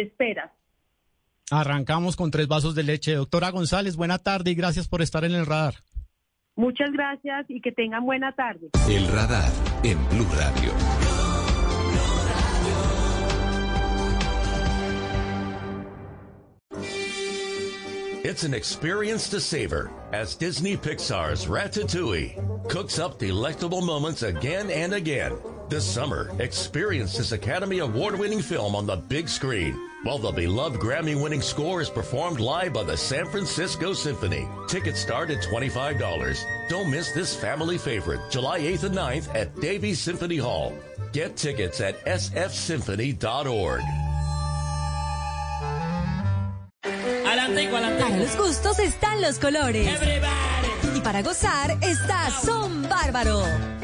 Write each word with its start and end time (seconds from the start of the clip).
esperas. 0.00 0.50
Arrancamos 1.50 2.16
con 2.16 2.30
tres 2.30 2.46
vasos 2.46 2.74
de 2.74 2.82
leche. 2.82 3.14
Doctora 3.14 3.50
González, 3.50 3.96
buena 3.96 4.18
tarde 4.18 4.50
y 4.50 4.54
gracias 4.54 4.88
por 4.88 5.02
estar 5.02 5.24
en 5.24 5.32
el 5.32 5.46
radar. 5.46 5.74
Muchas 6.56 6.90
gracias 6.92 7.46
y 7.48 7.60
que 7.60 7.72
tengan 7.72 8.04
buena 8.04 8.32
tarde. 8.32 8.70
El 8.88 9.06
radar 9.08 9.50
en 9.84 9.96
Blue 10.08 10.26
Radio. 10.36 10.72
It's 18.24 18.42
an 18.44 18.52
experience 18.52 19.30
to 19.30 19.40
savor 19.40 19.90
as 20.12 20.34
Disney 20.34 20.76
Pixar's 20.76 21.46
Ratatouille 21.46 22.68
cooks 22.68 22.98
up 22.98 23.18
delectable 23.18 23.80
moments 23.80 24.22
again 24.22 24.70
and 24.70 24.92
again. 24.92 25.38
This 25.70 25.84
summer, 25.84 26.30
experience 26.38 27.16
this 27.16 27.32
Academy 27.32 27.78
Award 27.78 28.18
winning 28.18 28.42
film 28.42 28.74
on 28.74 28.86
the 28.86 28.96
big 28.96 29.28
screen 29.28 29.87
while 30.02 30.18
the 30.18 30.32
beloved 30.32 30.80
Grammy 30.80 31.20
winning 31.20 31.42
score 31.42 31.80
is 31.80 31.90
performed 31.90 32.40
live 32.40 32.72
by 32.72 32.82
the 32.82 32.96
San 32.96 33.26
Francisco 33.26 33.92
Symphony. 33.92 34.48
Tickets 34.68 35.00
start 35.00 35.30
at 35.30 35.42
$25. 35.42 36.44
Don't 36.68 36.90
miss 36.90 37.12
this 37.12 37.34
family 37.34 37.78
favorite 37.78 38.20
July 38.30 38.60
8th 38.60 38.84
and 38.84 38.94
9th 38.94 39.34
at 39.34 39.54
Davies 39.60 40.00
Symphony 40.00 40.36
Hall. 40.36 40.72
Get 41.12 41.36
tickets 41.36 41.80
at 41.80 42.04
sfsymphony.org. 42.04 43.82
Para 47.98 48.16
los 48.16 48.36
gustos 48.36 48.78
están 48.78 49.20
los 49.20 49.38
colores. 49.38 49.88
Y 50.94 51.00
para 51.00 51.22
gozar 51.22 51.76
está 51.82 52.30
Son 52.30 52.88
Bárbaro. 52.88 53.77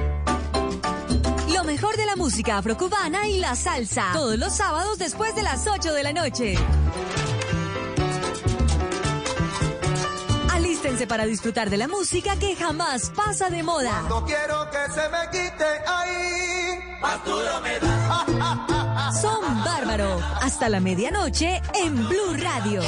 Mejor 1.75 1.97
de 1.97 2.07
la 2.07 2.15
música 2.15 2.59
afrocubana 2.59 3.27
y 3.27 3.41
la 3.41 3.57
salsa. 3.57 4.11
Todos 4.13 4.39
los 4.39 4.53
sábados 4.55 4.97
después 4.97 5.35
de 5.35 5.43
las 5.43 5.67
8 5.67 5.93
de 5.93 6.03
la 6.05 6.13
noche. 6.13 6.55
Alístense 10.53 11.09
para 11.09 11.27
disfrutar 11.27 11.71
de 11.71 11.77
la 11.77 11.89
música 11.89 12.37
que 12.37 12.55
jamás 12.55 13.11
pasa 13.11 13.51
de 13.51 13.65
moda. 13.65 14.03
No 14.09 14.25
quiero 14.25 14.71
que 14.71 14.93
se 14.93 15.09
me 15.09 15.31
quite 15.33 15.65
ahí. 15.89 16.79
Son 19.21 19.65
Bárbaro. 19.65 20.21
Hasta 20.43 20.69
la 20.69 20.79
medianoche 20.79 21.61
en 21.75 21.97
Blue 22.09 22.37
Radio. 22.39 22.83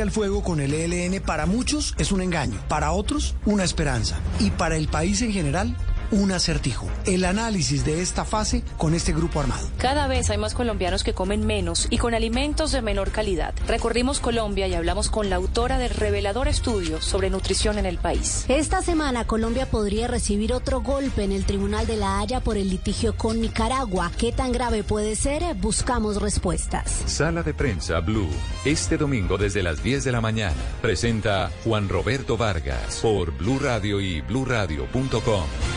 El 0.00 0.10
fuego 0.10 0.42
con 0.42 0.60
el 0.60 0.72
ELN 0.72 1.20
para 1.20 1.44
muchos 1.44 1.94
es 1.98 2.10
un 2.10 2.22
engaño, 2.22 2.58
para 2.68 2.92
otros 2.92 3.34
una 3.44 3.64
esperanza. 3.64 4.18
Y 4.38 4.50
para 4.50 4.76
el 4.76 4.88
país 4.88 5.20
en 5.20 5.30
general 5.30 5.76
un 6.10 6.32
acertijo. 6.32 6.88
El 7.06 7.24
análisis 7.24 7.84
de 7.84 8.02
esta 8.02 8.24
fase 8.24 8.62
con 8.76 8.94
este 8.94 9.12
grupo 9.12 9.40
armado. 9.40 9.68
Cada 9.78 10.06
vez 10.06 10.30
hay 10.30 10.38
más 10.38 10.54
colombianos 10.54 11.04
que 11.04 11.14
comen 11.14 11.46
menos 11.46 11.86
y 11.90 11.98
con 11.98 12.14
alimentos 12.14 12.72
de 12.72 12.82
menor 12.82 13.10
calidad. 13.10 13.54
Recorrimos 13.66 14.20
Colombia 14.20 14.66
y 14.66 14.74
hablamos 14.74 15.08
con 15.08 15.30
la 15.30 15.36
autora 15.36 15.78
del 15.78 15.90
revelador 15.90 16.48
estudio 16.48 17.00
sobre 17.00 17.30
nutrición 17.30 17.78
en 17.78 17.86
el 17.86 17.98
país. 17.98 18.44
Esta 18.48 18.82
semana 18.82 19.26
Colombia 19.26 19.70
podría 19.70 20.06
recibir 20.06 20.52
otro 20.52 20.80
golpe 20.80 21.24
en 21.24 21.32
el 21.32 21.44
Tribunal 21.44 21.86
de 21.86 21.96
la 21.96 22.20
Haya 22.20 22.40
por 22.40 22.56
el 22.56 22.70
litigio 22.70 23.16
con 23.16 23.40
Nicaragua. 23.40 24.10
¿Qué 24.18 24.32
tan 24.32 24.52
grave 24.52 24.82
puede 24.82 25.16
ser? 25.16 25.54
Buscamos 25.54 26.20
respuestas. 26.20 27.02
Sala 27.06 27.42
de 27.42 27.54
prensa 27.54 28.00
Blue. 28.00 28.28
Este 28.64 28.96
domingo 28.96 29.38
desde 29.38 29.62
las 29.62 29.82
10 29.82 30.04
de 30.04 30.12
la 30.12 30.20
mañana. 30.20 30.56
Presenta 30.82 31.50
Juan 31.64 31.88
Roberto 31.88 32.36
Vargas 32.36 33.00
por 33.00 33.36
Blue 33.36 33.58
Radio 33.58 34.00
y 34.00 34.20
bluradio.com. 34.20 35.69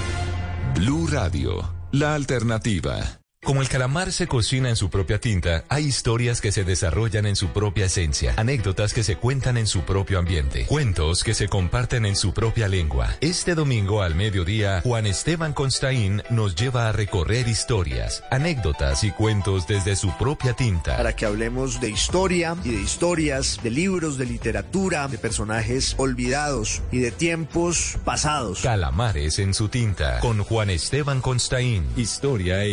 Blue 0.76 1.08
Radio, 1.08 1.62
la 1.92 2.16
alternativa. 2.16 3.23
Como 3.44 3.62
el 3.62 3.68
calamar 3.68 4.14
se 4.14 4.26
cocina 4.26 4.70
en 4.70 4.78
su 4.78 4.90
propia 4.90 5.20
tinta, 5.20 5.66
hay 5.68 5.84
historias 5.84 6.40
que 6.40 6.54
se 6.54 6.64
desarrollan 6.64 7.26
en 7.26 7.36
su 7.36 7.50
propia 7.50 7.88
esencia, 7.88 8.34
anécdotas 8.38 8.94
que 8.94 9.04
se 9.04 9.18
cuentan 9.18 9.58
en 9.58 9.68
su 9.68 9.82
propio 9.82 10.18
ambiente, 10.18 10.66
cuentos 10.66 11.26
que 11.26 11.34
se 11.34 11.50
comparten 11.50 12.06
en 12.06 12.16
su 12.16 12.34
propia 12.34 12.70
lengua. 12.70 13.18
Este 13.20 13.54
domingo 13.54 14.02
al 14.02 14.16
mediodía, 14.16 14.80
Juan 14.84 15.06
Esteban 15.06 15.52
Constaín 15.52 16.24
nos 16.30 16.56
lleva 16.56 16.88
a 16.88 16.94
recorrer 16.94 17.50
historias, 17.50 18.24
anécdotas 18.32 19.04
y 19.04 19.12
cuentos 19.12 19.68
desde 19.68 19.98
su 19.98 20.10
propia 20.18 20.54
tinta. 20.54 20.96
Para 20.96 21.14
que 21.14 21.26
hablemos 21.26 21.82
de 21.82 21.90
historia 21.90 22.56
y 22.64 22.70
de 22.70 22.82
historias, 22.82 23.60
de 23.62 23.72
libros, 23.72 24.18
de 24.18 24.26
literatura, 24.26 25.10
de 25.10 25.18
personajes 25.18 25.96
olvidados 25.98 26.82
y 26.94 27.00
de 27.00 27.12
tiempos 27.12 27.98
pasados. 28.06 28.62
Calamares 28.62 29.38
en 29.38 29.54
su 29.54 29.68
tinta, 29.68 30.22
con 30.22 30.42
Juan 30.46 30.70
Esteban 30.70 31.20
Constaín. 31.20 31.86
Historia 31.98 32.64
e 32.64 32.70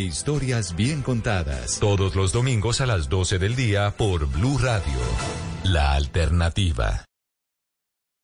historias 0.61 0.77
bien 0.77 1.03
contadas. 1.03 1.79
Todos 1.81 2.15
los 2.15 2.33
domingos 2.33 2.81
a 2.81 2.87
las 2.87 3.09
12 3.09 3.39
del 3.39 3.57
día 3.57 3.95
por 3.97 4.27
Blue 4.27 4.59
Radio. 4.59 4.99
La 5.65 5.93
alternativa. 5.95 7.05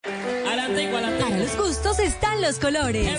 Para 0.03 1.39
los 1.39 1.57
gustos 1.57 1.99
están 1.99 2.43
los 2.43 2.59
colores. 2.59 3.19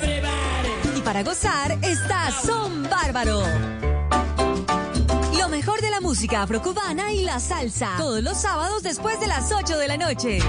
Y 0.96 1.02
para 1.02 1.24
gozar 1.24 1.78
está 1.82 2.32
Son 2.32 2.84
Bárbaro. 2.84 3.42
Lo 5.38 5.50
mejor 5.50 5.82
de 5.82 5.90
la 5.90 6.02
música 6.02 6.44
afrocubana 6.44 7.14
y 7.14 7.24
la 7.24 7.40
salsa. 7.40 7.96
Todos 7.98 8.22
los 8.22 8.38
sábados 8.38 8.84
después 8.84 9.20
de 9.20 9.28
las 9.28 9.52
8 9.52 9.78
de 9.78 9.88
la 9.88 9.98
noche. 9.98 10.40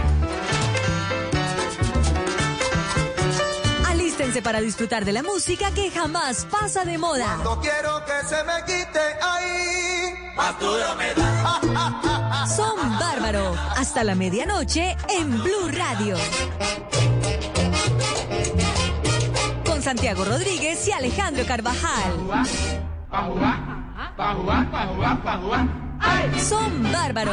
Para 4.28 4.60
disfrutar 4.60 5.06
de 5.06 5.12
la 5.12 5.22
música 5.22 5.70
que 5.72 5.90
jamás 5.90 6.46
pasa 6.50 6.84
de 6.84 6.98
moda. 6.98 7.38
No 7.42 7.58
quiero 7.60 8.04
que 8.04 8.12
se 8.28 8.36
me 8.44 8.62
quite 8.66 9.00
ahí. 9.22 10.14
Son 12.54 12.98
Bárbaro. 13.00 13.56
Hasta 13.76 14.04
la 14.04 14.14
medianoche 14.14 14.94
en 15.08 15.30
Blue 15.42 15.70
Radio. 15.72 16.16
Con 19.64 19.80
Santiago 19.82 20.26
Rodríguez 20.26 20.86
y 20.86 20.92
Alejandro 20.92 21.46
Carvajal. 21.46 22.12
Son 26.38 26.82
Bárbaro. 26.92 27.32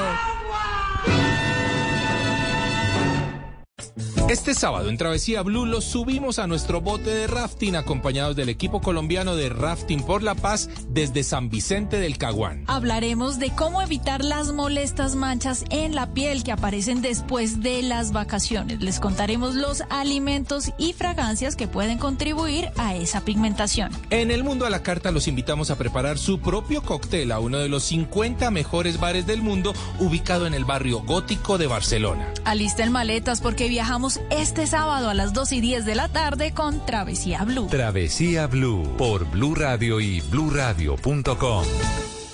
Este 4.27 4.55
sábado 4.55 4.89
en 4.89 4.97
Travesía 4.97 5.43
Blue 5.43 5.67
los 5.67 5.85
subimos 5.85 6.39
a 6.39 6.47
nuestro 6.47 6.81
bote 6.81 7.11
de 7.11 7.27
rafting 7.27 7.75
acompañados 7.75 8.35
del 8.35 8.49
equipo 8.49 8.81
colombiano 8.81 9.35
de 9.35 9.49
Rafting 9.49 10.01
por 10.01 10.23
la 10.23 10.33
Paz 10.33 10.67
desde 10.89 11.21
San 11.21 11.51
Vicente 11.51 11.99
del 11.99 12.17
Caguán. 12.17 12.63
Hablaremos 12.65 13.37
de 13.37 13.51
cómo 13.51 13.83
evitar 13.83 14.25
las 14.25 14.51
molestas 14.51 15.15
manchas 15.15 15.63
en 15.69 15.93
la 15.93 16.11
piel 16.15 16.43
que 16.43 16.51
aparecen 16.51 17.03
después 17.03 17.61
de 17.61 17.83
las 17.83 18.13
vacaciones. 18.13 18.81
Les 18.81 18.99
contaremos 18.99 19.53
los 19.53 19.83
alimentos 19.91 20.71
y 20.79 20.93
fragancias 20.93 21.55
que 21.55 21.67
pueden 21.67 21.99
contribuir 21.99 22.71
a 22.77 22.95
esa 22.95 23.21
pigmentación. 23.21 23.91
En 24.09 24.31
el 24.31 24.43
mundo 24.43 24.65
a 24.65 24.71
la 24.71 24.81
carta 24.81 25.11
los 25.11 25.27
invitamos 25.27 25.69
a 25.69 25.77
preparar 25.77 26.17
su 26.17 26.39
propio 26.39 26.81
cóctel 26.81 27.31
a 27.31 27.39
uno 27.39 27.59
de 27.59 27.69
los 27.69 27.83
50 27.83 28.49
mejores 28.49 28.99
bares 28.99 29.27
del 29.27 29.43
mundo 29.43 29.73
ubicado 29.99 30.47
en 30.47 30.55
el 30.55 30.65
barrio 30.65 31.03
gótico 31.03 31.59
de 31.59 31.67
Barcelona. 31.67 32.33
Alisten 32.43 32.91
maletas 32.91 33.39
porque 33.39 33.69
viajamos 33.69 34.14
este 34.29 34.67
sábado 34.67 35.09
a 35.09 35.13
las 35.13 35.33
2 35.33 35.51
y 35.53 35.61
10 35.61 35.85
de 35.85 35.95
la 35.95 36.07
tarde 36.07 36.51
con 36.51 36.85
Travesía 36.85 37.43
Blue. 37.43 37.67
Travesía 37.67 38.47
Blue 38.47 38.95
por 38.97 39.29
Blue 39.29 39.55
Radio 39.55 39.99
y 39.99 40.21
bluradio.com. 40.21 41.65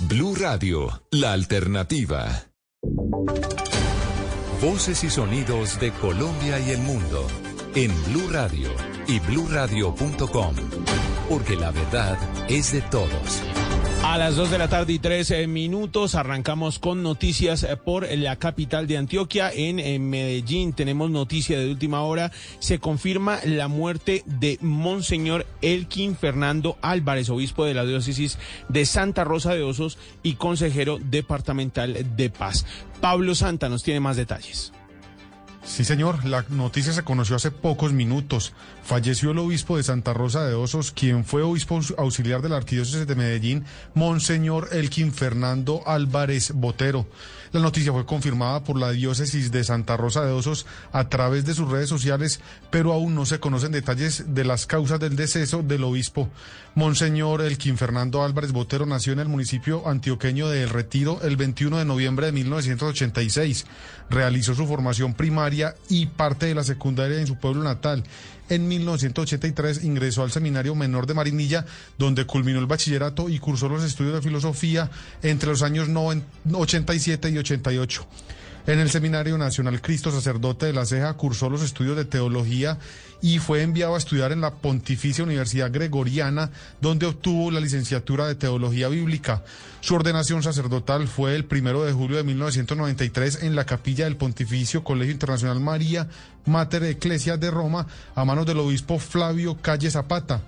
Blue 0.01 0.35
Radio, 0.35 1.03
la 1.11 1.33
alternativa. 1.33 2.45
Voces 4.61 5.03
y 5.03 5.09
sonidos 5.09 5.79
de 5.79 5.91
Colombia 5.91 6.59
y 6.59 6.71
el 6.71 6.81
mundo 6.81 7.27
en 7.75 7.91
Blue 8.05 8.29
Radio 8.29 8.69
y 9.07 9.19
bluradio.com. 9.19 10.55
Porque 11.29 11.55
la 11.55 11.71
verdad 11.71 12.17
es 12.49 12.73
de 12.73 12.81
todos. 12.81 13.41
A 14.03 14.17
las 14.17 14.35
2 14.35 14.49
de 14.49 14.57
la 14.57 14.67
tarde 14.67 14.93
y 14.93 14.99
13 14.99 15.45
minutos 15.45 16.15
arrancamos 16.15 16.79
con 16.79 17.03
noticias 17.03 17.61
eh, 17.61 17.77
por 17.77 18.11
la 18.11 18.35
capital 18.37 18.87
de 18.87 18.97
Antioquia. 18.97 19.51
En, 19.53 20.09
Medellín 20.09 20.73
tenemos 20.73 21.11
noticia 21.11 21.59
de 21.59 21.69
última 21.69 22.01
hora. 22.01 22.31
Se 22.57 22.79
confirma 22.79 23.39
la 23.45 23.67
muerte 23.67 24.23
de 24.25 24.57
Monseñor 24.59 25.45
Elkin 25.61 26.15
Fernando 26.15 26.77
Álvarez, 26.81 27.29
obispo 27.29 27.63
de 27.63 27.75
la 27.75 27.85
diócesis 27.85 28.39
de 28.69 28.85
Santa 28.85 29.23
Rosa 29.23 29.53
de 29.53 29.61
Osos 29.61 29.99
y 30.23 30.33
consejero 30.33 30.97
departamental 30.99 32.15
de 32.15 32.29
paz. 32.31 32.65
Pablo 33.01 33.35
Santa 33.35 33.69
nos 33.69 33.83
tiene 33.83 33.99
más 33.99 34.17
detalles. 34.17 34.73
Sí, 35.63 35.85
señor, 35.85 36.25
la 36.25 36.43
noticia 36.49 36.91
se 36.91 37.03
conoció 37.03 37.35
hace 37.35 37.51
pocos 37.51 37.93
minutos. 37.93 38.51
Falleció 38.83 39.31
el 39.31 39.37
obispo 39.37 39.77
de 39.77 39.83
Santa 39.83 40.13
Rosa 40.13 40.43
de 40.45 40.55
Osos, 40.55 40.91
quien 40.91 41.23
fue 41.23 41.43
obispo 41.43 41.79
auxiliar 41.97 42.41
de 42.41 42.49
la 42.49 42.57
Arquidiócesis 42.57 43.05
de 43.05 43.15
Medellín, 43.15 43.65
Monseñor 43.93 44.69
Elkin 44.71 45.13
Fernando 45.13 45.83
Álvarez 45.85 46.51
Botero. 46.55 47.05
La 47.53 47.59
noticia 47.59 47.91
fue 47.91 48.05
confirmada 48.05 48.63
por 48.63 48.79
la 48.79 48.91
diócesis 48.91 49.51
de 49.51 49.65
Santa 49.65 49.97
Rosa 49.97 50.23
de 50.25 50.31
Osos 50.31 50.65
a 50.93 51.09
través 51.09 51.43
de 51.43 51.53
sus 51.53 51.69
redes 51.69 51.89
sociales, 51.89 52.39
pero 52.69 52.93
aún 52.93 53.13
no 53.13 53.25
se 53.25 53.41
conocen 53.41 53.73
detalles 53.73 54.33
de 54.33 54.45
las 54.45 54.65
causas 54.65 55.01
del 55.01 55.17
deceso 55.17 55.61
del 55.61 55.83
obispo. 55.83 56.29
Monseñor 56.75 57.41
Elkin 57.41 57.77
Fernando 57.77 58.23
Álvarez 58.23 58.53
Botero 58.53 58.85
nació 58.85 59.11
en 59.11 59.19
el 59.19 59.27
municipio 59.27 59.85
antioqueño 59.85 60.47
de 60.47 60.63
El 60.63 60.69
Retiro 60.69 61.19
el 61.23 61.35
21 61.35 61.79
de 61.79 61.85
noviembre 61.85 62.27
de 62.27 62.31
1986. 62.31 63.65
Realizó 64.09 64.55
su 64.55 64.65
formación 64.65 65.13
primaria 65.13 65.75
y 65.89 66.05
parte 66.05 66.45
de 66.45 66.55
la 66.55 66.63
secundaria 66.63 67.19
en 67.19 67.27
su 67.27 67.35
pueblo 67.35 67.63
natal. 67.63 68.05
En 68.51 68.67
1983 68.67 69.85
ingresó 69.85 70.23
al 70.23 70.31
Seminario 70.31 70.75
Menor 70.75 71.07
de 71.07 71.13
Marinilla, 71.13 71.65
donde 71.97 72.25
culminó 72.25 72.59
el 72.59 72.65
bachillerato 72.65 73.29
y 73.29 73.39
cursó 73.39 73.69
los 73.69 73.81
estudios 73.81 74.15
de 74.15 74.21
filosofía 74.21 74.91
entre 75.23 75.51
los 75.51 75.61
años 75.61 75.87
87 76.51 77.29
y 77.29 77.37
88. 77.37 78.05
En 78.67 78.79
el 78.79 78.91
Seminario 78.91 79.39
Nacional 79.39 79.81
Cristo 79.81 80.11
Sacerdote 80.11 80.67
de 80.67 80.73
la 80.73 80.85
Ceja 80.85 81.13
cursó 81.15 81.49
los 81.49 81.63
estudios 81.63 81.97
de 81.97 82.05
teología 82.05 82.77
y 83.19 83.39
fue 83.39 83.63
enviado 83.63 83.95
a 83.95 83.97
estudiar 83.97 84.31
en 84.31 84.41
la 84.41 84.53
Pontificia 84.53 85.23
Universidad 85.23 85.71
Gregoriana, 85.71 86.51
donde 86.79 87.07
obtuvo 87.07 87.49
la 87.49 87.59
licenciatura 87.59 88.27
de 88.27 88.35
Teología 88.35 88.87
Bíblica. 88.87 89.43
Su 89.79 89.95
ordenación 89.95 90.43
sacerdotal 90.43 91.07
fue 91.07 91.35
el 91.35 91.45
primero 91.45 91.83
de 91.83 91.91
julio 91.91 92.17
de 92.17 92.23
1993 92.23 93.41
en 93.41 93.55
la 93.55 93.65
capilla 93.65 94.05
del 94.05 94.17
Pontificio 94.17 94.83
Colegio 94.83 95.13
Internacional 95.13 95.59
María 95.59 96.07
Mater 96.45 96.83
Ecclesia 96.83 97.37
de 97.37 97.49
Roma, 97.49 97.87
a 98.13 98.25
manos 98.25 98.45
del 98.45 98.59
obispo 98.59 98.99
Flavio 98.99 99.57
Calle 99.59 99.89
Zapata. 99.89 100.41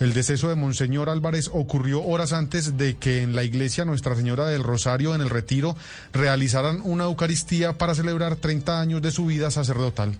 El 0.00 0.12
deceso 0.12 0.48
de 0.48 0.56
Monseñor 0.56 1.08
Álvarez 1.08 1.48
ocurrió 1.52 2.02
horas 2.02 2.32
antes 2.32 2.76
de 2.76 2.96
que 2.96 3.22
en 3.22 3.36
la 3.36 3.44
iglesia 3.44 3.84
Nuestra 3.84 4.16
Señora 4.16 4.46
del 4.46 4.64
Rosario, 4.64 5.14
en 5.14 5.20
el 5.20 5.30
Retiro, 5.30 5.76
realizaran 6.12 6.80
una 6.82 7.04
Eucaristía 7.04 7.78
para 7.78 7.94
celebrar 7.94 8.36
30 8.36 8.80
años 8.80 9.02
de 9.02 9.12
su 9.12 9.26
vida 9.26 9.52
sacerdotal. 9.52 10.18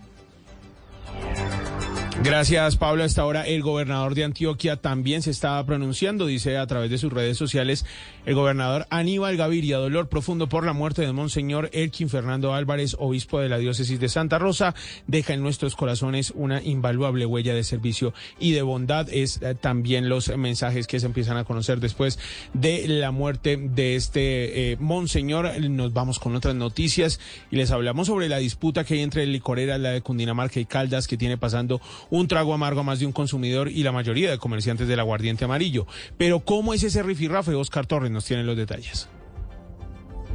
Gracias, 2.25 2.79
Pablo. 2.79 3.05
Hasta 3.05 3.21
ahora 3.21 3.47
el 3.47 3.61
gobernador 3.61 4.15
de 4.15 4.25
Antioquia 4.25 4.77
también 4.77 5.21
se 5.21 5.31
estaba 5.31 5.63
pronunciando, 5.67 6.25
dice 6.25 6.57
a 6.57 6.67
través 6.67 6.89
de 6.91 6.97
sus 6.97 7.13
redes 7.13 7.37
sociales, 7.37 7.85
el 8.25 8.35
gobernador 8.35 8.87
Aníbal 8.89 9.37
Gaviria, 9.37 9.77
dolor 9.77 10.09
profundo 10.09 10.49
por 10.49 10.65
la 10.65 10.73
muerte 10.73 11.03
de 11.03 11.13
Monseñor 11.13 11.69
Elkin 11.75 12.09
Fernando 12.09 12.55
Álvarez, 12.55 12.97
obispo 12.99 13.41
de 13.41 13.51
la 13.51 13.59
diócesis 13.59 14.01
de 14.01 14.09
Santa 14.09 14.39
Rosa, 14.39 14.75
deja 15.07 15.35
en 15.35 15.43
nuestros 15.43 15.77
corazones 15.77 16.33
una 16.35 16.63
invaluable 16.63 17.27
huella 17.27 17.53
de 17.53 17.63
servicio 17.63 18.15
y 18.39 18.53
de 18.53 18.63
bondad. 18.63 19.07
Es 19.11 19.43
eh, 19.43 19.55
también 19.55 20.09
los 20.09 20.35
mensajes 20.35 20.87
que 20.87 21.01
se 21.01 21.07
empiezan 21.07 21.37
a 21.37 21.45
conocer 21.45 21.79
después 21.79 22.19
de 22.55 22.89
la 22.89 23.11
muerte 23.11 23.59
de 23.59 23.97
este 23.97 24.73
eh, 24.73 24.77
Monseñor. 24.81 25.61
Nos 25.61 25.93
vamos 25.93 26.19
con 26.19 26.35
otras 26.35 26.55
noticias 26.55 27.21
y 27.51 27.57
les 27.57 27.71
hablamos 27.71 28.07
sobre 28.07 28.31
la 28.31 28.39
disputa 28.39 28.83
que 28.83 28.95
hay 28.95 29.01
entre 29.01 29.27
licoreras, 29.27 29.79
la 29.79 29.91
de 29.91 30.01
Cundinamarca 30.01 30.59
y 30.59 30.65
Caldas, 30.65 31.07
que 31.07 31.19
tiene 31.19 31.37
pasando 31.37 31.83
un 32.19 32.29
trago 32.29 32.55
amargo 32.55 32.81
a 32.81 32.85
más 32.85 33.01
de 33.01 33.07
un 33.07 33.13
consumidor 33.13 33.69
y 33.69 33.83
la 33.83 33.93
mayoría 33.93 34.31
de 34.31 34.39
comerciantes 34.39 34.89
del 34.89 35.01
aguardiente 35.01 35.45
amarillo. 35.45 35.87
Pero 36.17 36.41
¿cómo 36.41 36.75
es 36.75 36.83
ese 36.83 37.03
rifirrafe? 37.03 37.55
Oscar 37.55 37.87
Torres 37.87 38.11
nos 38.11 38.25
tiene 38.25 38.45
los 38.45 38.57
detalles. 38.57 39.09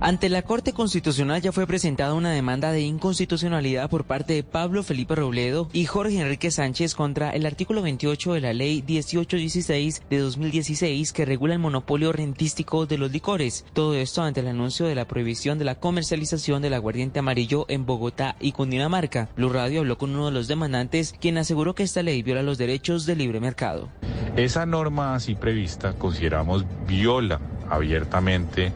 Ante 0.01 0.29
la 0.29 0.43
Corte 0.43 0.71
Constitucional 0.71 1.41
ya 1.41 1.51
fue 1.51 1.67
presentada 1.67 2.13
una 2.13 2.31
demanda 2.31 2.71
de 2.71 2.79
inconstitucionalidad 2.79 3.89
por 3.89 4.05
parte 4.05 4.31
de 4.31 4.43
Pablo 4.43 4.81
Felipe 4.81 5.13
Robledo 5.13 5.67
y 5.73 5.85
Jorge 5.87 6.21
Enrique 6.21 6.51
Sánchez 6.51 6.95
contra 6.95 7.31
el 7.31 7.45
artículo 7.45 7.81
28 7.81 8.31
de 8.31 8.39
la 8.39 8.53
Ley 8.53 8.81
1816 8.87 10.03
de 10.09 10.17
2016 10.19 11.11
que 11.11 11.25
regula 11.25 11.53
el 11.53 11.59
monopolio 11.59 12.13
rentístico 12.13 12.85
de 12.85 12.97
los 12.97 13.11
licores. 13.11 13.65
Todo 13.73 13.93
esto 13.93 14.21
ante 14.21 14.39
el 14.39 14.47
anuncio 14.47 14.85
de 14.85 14.95
la 14.95 15.05
prohibición 15.05 15.59
de 15.59 15.65
la 15.65 15.75
comercialización 15.75 16.61
del 16.61 16.75
aguardiente 16.75 17.19
amarillo 17.19 17.65
en 17.67 17.85
Bogotá 17.85 18.37
y 18.39 18.53
Cundinamarca. 18.53 19.27
Blue 19.35 19.49
Radio 19.49 19.81
habló 19.81 19.97
con 19.97 20.11
uno 20.11 20.27
de 20.27 20.31
los 20.31 20.47
demandantes, 20.47 21.13
quien 21.19 21.37
aseguró 21.37 21.75
que 21.75 21.83
esta 21.83 22.03
ley 22.03 22.23
viola 22.23 22.41
los 22.41 22.57
derechos 22.57 23.05
del 23.05 23.17
libre 23.17 23.41
mercado. 23.41 23.89
Esa 24.37 24.65
norma 24.65 25.15
así 25.15 25.35
prevista 25.35 25.91
consideramos 25.91 26.63
viola 26.87 27.41
abiertamente 27.69 28.71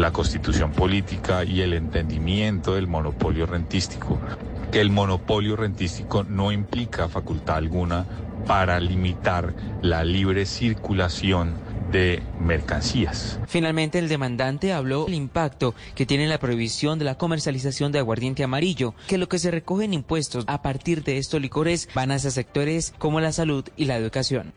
la 0.00 0.12
constitución 0.12 0.72
política 0.72 1.44
y 1.44 1.60
el 1.60 1.74
entendimiento 1.74 2.74
del 2.74 2.86
monopolio 2.86 3.46
rentístico, 3.46 4.18
que 4.70 4.80
el 4.80 4.90
monopolio 4.90 5.56
rentístico 5.56 6.24
no 6.24 6.52
implica 6.52 7.08
facultad 7.08 7.56
alguna 7.56 8.06
para 8.46 8.80
limitar 8.80 9.54
la 9.82 10.04
libre 10.04 10.46
circulación 10.46 11.54
de 11.90 12.22
mercancías. 12.40 13.40
Finalmente, 13.46 13.98
el 13.98 14.08
demandante 14.08 14.72
habló 14.72 15.06
del 15.06 15.14
impacto 15.14 15.74
que 15.94 16.06
tiene 16.06 16.26
la 16.26 16.38
prohibición 16.38 16.98
de 16.98 17.04
la 17.06 17.16
comercialización 17.16 17.92
de 17.92 17.98
aguardiente 17.98 18.44
amarillo, 18.44 18.94
que 19.06 19.18
lo 19.18 19.28
que 19.28 19.38
se 19.38 19.50
recoge 19.50 19.84
en 19.84 19.94
impuestos 19.94 20.44
a 20.48 20.62
partir 20.62 21.02
de 21.02 21.18
estos 21.18 21.40
licores 21.40 21.88
van 21.94 22.10
hacia 22.10 22.30
sectores 22.30 22.94
como 22.98 23.20
la 23.20 23.32
salud 23.32 23.64
y 23.76 23.86
la 23.86 23.96
educación. 23.96 24.52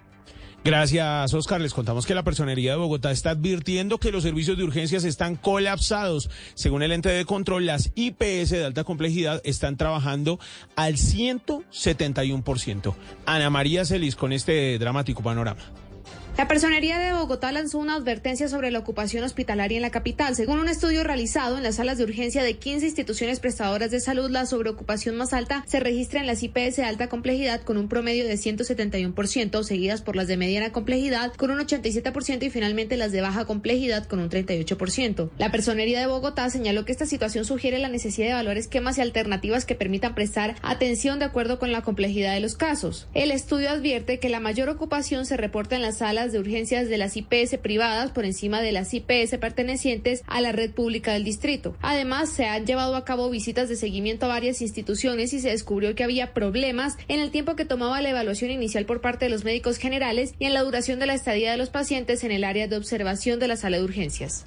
Gracias, 0.63 1.33
Oscar. 1.33 1.59
Les 1.59 1.73
contamos 1.73 2.05
que 2.05 2.13
la 2.13 2.21
Personería 2.21 2.73
de 2.73 2.77
Bogotá 2.77 3.09
está 3.09 3.31
advirtiendo 3.31 3.97
que 3.97 4.11
los 4.11 4.21
servicios 4.21 4.59
de 4.59 4.63
urgencias 4.63 5.03
están 5.05 5.35
colapsados. 5.35 6.29
Según 6.53 6.83
el 6.83 6.91
ente 6.91 7.09
de 7.09 7.25
control, 7.25 7.65
las 7.65 7.91
IPS 7.95 8.51
de 8.51 8.65
alta 8.65 8.83
complejidad 8.83 9.41
están 9.43 9.75
trabajando 9.75 10.39
al 10.75 10.97
171%. 10.97 12.93
Ana 13.25 13.49
María 13.49 13.85
Celis 13.85 14.15
con 14.15 14.33
este 14.33 14.77
dramático 14.77 15.23
panorama. 15.23 15.61
La 16.37 16.47
Personería 16.47 16.97
de 16.97 17.13
Bogotá 17.13 17.51
lanzó 17.51 17.77
una 17.77 17.95
advertencia 17.95 18.47
sobre 18.47 18.71
la 18.71 18.79
ocupación 18.79 19.23
hospitalaria 19.23 19.75
en 19.75 19.81
la 19.81 19.91
capital. 19.91 20.35
Según 20.35 20.59
un 20.59 20.69
estudio 20.69 21.03
realizado 21.03 21.57
en 21.57 21.63
las 21.63 21.75
salas 21.75 21.97
de 21.97 22.05
urgencia 22.05 22.41
de 22.41 22.57
15 22.57 22.85
instituciones 22.85 23.39
prestadoras 23.39 23.91
de 23.91 23.99
salud, 23.99 24.29
la 24.29 24.45
sobreocupación 24.45 25.15
más 25.17 25.33
alta 25.33 25.63
se 25.67 25.81
registra 25.81 26.21
en 26.21 26.27
las 26.27 26.41
IPS 26.41 26.77
de 26.77 26.83
alta 26.83 27.09
complejidad 27.09 27.61
con 27.61 27.77
un 27.77 27.89
promedio 27.89 28.25
de 28.25 28.35
171%, 28.35 29.63
seguidas 29.63 30.01
por 30.01 30.15
las 30.15 30.27
de 30.27 30.37
mediana 30.37 30.71
complejidad 30.71 31.33
con 31.33 31.51
un 31.51 31.59
87% 31.59 32.43
y 32.43 32.49
finalmente 32.49 32.97
las 32.97 33.11
de 33.11 33.21
baja 33.21 33.45
complejidad 33.45 34.05
con 34.05 34.19
un 34.19 34.29
38%. 34.29 35.29
La 35.37 35.51
Personería 35.51 35.99
de 35.99 36.07
Bogotá 36.07 36.49
señaló 36.49 36.85
que 36.85 36.93
esta 36.93 37.05
situación 37.05 37.45
sugiere 37.45 37.77
la 37.77 37.89
necesidad 37.89 38.27
de 38.27 38.31
evaluar 38.31 38.57
esquemas 38.57 38.97
y 38.97 39.01
alternativas 39.01 39.65
que 39.65 39.75
permitan 39.75 40.15
prestar 40.15 40.55
atención 40.61 41.19
de 41.19 41.25
acuerdo 41.25 41.59
con 41.59 41.71
la 41.71 41.81
complejidad 41.81 42.33
de 42.33 42.39
los 42.39 42.55
casos. 42.55 43.07
El 43.13 43.31
estudio 43.31 43.69
advierte 43.69 44.19
que 44.19 44.29
la 44.29 44.39
mayor 44.39 44.69
ocupación 44.69 45.25
se 45.25 45.37
reporta 45.37 45.75
en 45.75 45.81
las 45.81 45.97
salas 45.99 46.20
de 46.29 46.39
urgencias 46.39 46.89
de 46.89 46.97
las 46.97 47.17
IPS 47.17 47.57
privadas 47.61 48.11
por 48.11 48.25
encima 48.25 48.61
de 48.61 48.71
las 48.71 48.93
IPS 48.93 49.37
pertenecientes 49.39 50.23
a 50.27 50.41
la 50.41 50.51
red 50.51 50.71
pública 50.71 51.13
del 51.13 51.23
distrito. 51.23 51.75
Además, 51.81 52.29
se 52.29 52.45
han 52.45 52.65
llevado 52.65 52.95
a 52.95 53.05
cabo 53.05 53.29
visitas 53.29 53.69
de 53.69 53.75
seguimiento 53.75 54.25
a 54.27 54.29
varias 54.29 54.61
instituciones 54.61 55.33
y 55.33 55.39
se 55.39 55.49
descubrió 55.49 55.95
que 55.95 56.03
había 56.03 56.33
problemas 56.33 56.97
en 57.07 57.19
el 57.19 57.31
tiempo 57.31 57.55
que 57.55 57.65
tomaba 57.65 58.01
la 58.01 58.11
evaluación 58.11 58.51
inicial 58.51 58.85
por 58.85 59.01
parte 59.01 59.25
de 59.25 59.31
los 59.31 59.43
médicos 59.43 59.77
generales 59.77 60.33
y 60.37 60.45
en 60.45 60.53
la 60.53 60.61
duración 60.61 60.99
de 60.99 61.07
la 61.07 61.15
estadía 61.15 61.51
de 61.51 61.57
los 61.57 61.69
pacientes 61.69 62.23
en 62.23 62.31
el 62.31 62.43
área 62.43 62.67
de 62.67 62.77
observación 62.77 63.39
de 63.39 63.47
la 63.47 63.57
sala 63.57 63.77
de 63.77 63.83
urgencias. 63.83 64.45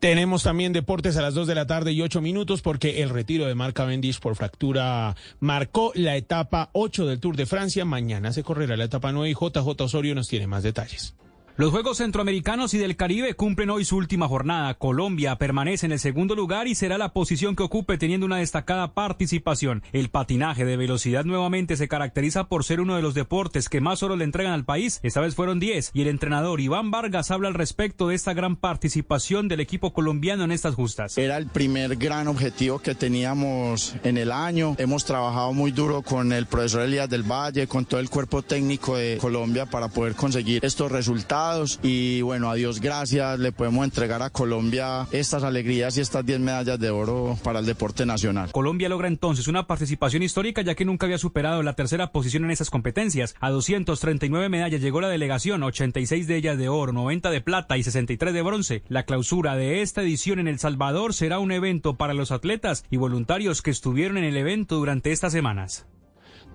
Tenemos 0.00 0.44
también 0.44 0.72
deportes 0.72 1.16
a 1.16 1.22
las 1.22 1.34
2 1.34 1.48
de 1.48 1.56
la 1.56 1.66
tarde 1.66 1.90
y 1.90 2.02
8 2.02 2.20
minutos 2.20 2.62
porque 2.62 3.02
el 3.02 3.10
retiro 3.10 3.46
de 3.46 3.56
Marc 3.56 3.74
Cavendish 3.74 4.20
por 4.20 4.36
fractura 4.36 5.16
marcó 5.40 5.90
la 5.96 6.14
etapa 6.16 6.70
8 6.72 7.06
del 7.06 7.18
Tour 7.18 7.36
de 7.36 7.46
Francia. 7.46 7.84
Mañana 7.84 8.32
se 8.32 8.44
correrá 8.44 8.76
la 8.76 8.84
etapa 8.84 9.10
9 9.10 9.30
y 9.30 9.34
JJ 9.34 9.82
Osorio 9.82 10.14
nos 10.14 10.28
tiene 10.28 10.46
más 10.46 10.62
detalles. 10.62 11.16
Los 11.58 11.72
Juegos 11.72 11.96
Centroamericanos 11.96 12.72
y 12.74 12.78
del 12.78 12.94
Caribe 12.94 13.34
cumplen 13.34 13.70
hoy 13.70 13.84
su 13.84 13.96
última 13.96 14.28
jornada. 14.28 14.74
Colombia 14.74 15.38
permanece 15.38 15.86
en 15.86 15.90
el 15.90 15.98
segundo 15.98 16.36
lugar 16.36 16.68
y 16.68 16.76
será 16.76 16.98
la 16.98 17.12
posición 17.12 17.56
que 17.56 17.64
ocupe 17.64 17.98
teniendo 17.98 18.26
una 18.26 18.36
destacada 18.36 18.94
participación. 18.94 19.82
El 19.90 20.08
patinaje 20.08 20.64
de 20.64 20.76
velocidad 20.76 21.24
nuevamente 21.24 21.76
se 21.76 21.88
caracteriza 21.88 22.44
por 22.44 22.62
ser 22.62 22.80
uno 22.80 22.94
de 22.94 23.02
los 23.02 23.14
deportes 23.14 23.68
que 23.68 23.80
más 23.80 24.04
oro 24.04 24.14
le 24.14 24.22
entregan 24.22 24.52
al 24.52 24.64
país. 24.64 25.00
Esta 25.02 25.20
vez 25.20 25.34
fueron 25.34 25.58
10 25.58 25.90
y 25.94 26.02
el 26.02 26.06
entrenador 26.06 26.60
Iván 26.60 26.92
Vargas 26.92 27.32
habla 27.32 27.48
al 27.48 27.54
respecto 27.54 28.06
de 28.06 28.14
esta 28.14 28.34
gran 28.34 28.54
participación 28.54 29.48
del 29.48 29.58
equipo 29.58 29.92
colombiano 29.92 30.44
en 30.44 30.52
estas 30.52 30.76
justas. 30.76 31.18
Era 31.18 31.38
el 31.38 31.48
primer 31.48 31.96
gran 31.96 32.28
objetivo 32.28 32.78
que 32.78 32.94
teníamos 32.94 33.96
en 34.04 34.16
el 34.16 34.30
año. 34.30 34.76
Hemos 34.78 35.04
trabajado 35.04 35.52
muy 35.54 35.72
duro 35.72 36.02
con 36.02 36.32
el 36.32 36.46
profesor 36.46 36.82
Elías 36.82 37.10
del 37.10 37.24
Valle, 37.24 37.66
con 37.66 37.84
todo 37.84 37.98
el 37.98 38.10
cuerpo 38.10 38.42
técnico 38.42 38.96
de 38.96 39.18
Colombia 39.20 39.66
para 39.66 39.88
poder 39.88 40.14
conseguir 40.14 40.64
estos 40.64 40.92
resultados 40.92 41.47
y 41.82 42.20
bueno, 42.20 42.50
a 42.50 42.54
Dios 42.54 42.80
gracias, 42.80 43.38
le 43.38 43.52
podemos 43.52 43.84
entregar 43.84 44.22
a 44.22 44.30
Colombia 44.30 45.06
estas 45.12 45.44
alegrías 45.44 45.96
y 45.96 46.00
estas 46.00 46.24
10 46.26 46.40
medallas 46.40 46.78
de 46.78 46.90
oro 46.90 47.38
para 47.42 47.60
el 47.60 47.66
deporte 47.66 48.04
nacional. 48.04 48.52
Colombia 48.52 48.88
logra 48.88 49.08
entonces 49.08 49.48
una 49.48 49.66
participación 49.66 50.22
histórica 50.22 50.60
ya 50.62 50.74
que 50.74 50.84
nunca 50.84 51.06
había 51.06 51.16
superado 51.16 51.62
la 51.62 51.72
tercera 51.72 52.12
posición 52.12 52.44
en 52.44 52.50
esas 52.50 52.70
competencias. 52.70 53.34
A 53.40 53.50
239 53.50 54.48
medallas 54.48 54.82
llegó 54.82 55.00
la 55.00 55.08
delegación, 55.08 55.62
86 55.62 56.26
de 56.26 56.36
ellas 56.36 56.58
de 56.58 56.68
oro, 56.68 56.92
90 56.92 57.30
de 57.30 57.40
plata 57.40 57.78
y 57.78 57.82
63 57.82 58.34
de 58.34 58.42
bronce. 58.42 58.82
La 58.88 59.04
clausura 59.04 59.56
de 59.56 59.80
esta 59.80 60.02
edición 60.02 60.38
en 60.38 60.48
El 60.48 60.58
Salvador 60.58 61.14
será 61.14 61.38
un 61.38 61.52
evento 61.52 61.96
para 61.96 62.14
los 62.14 62.30
atletas 62.30 62.84
y 62.90 62.98
voluntarios 62.98 63.62
que 63.62 63.70
estuvieron 63.70 64.18
en 64.18 64.24
el 64.24 64.36
evento 64.36 64.76
durante 64.76 65.12
estas 65.12 65.32
semanas. 65.32 65.86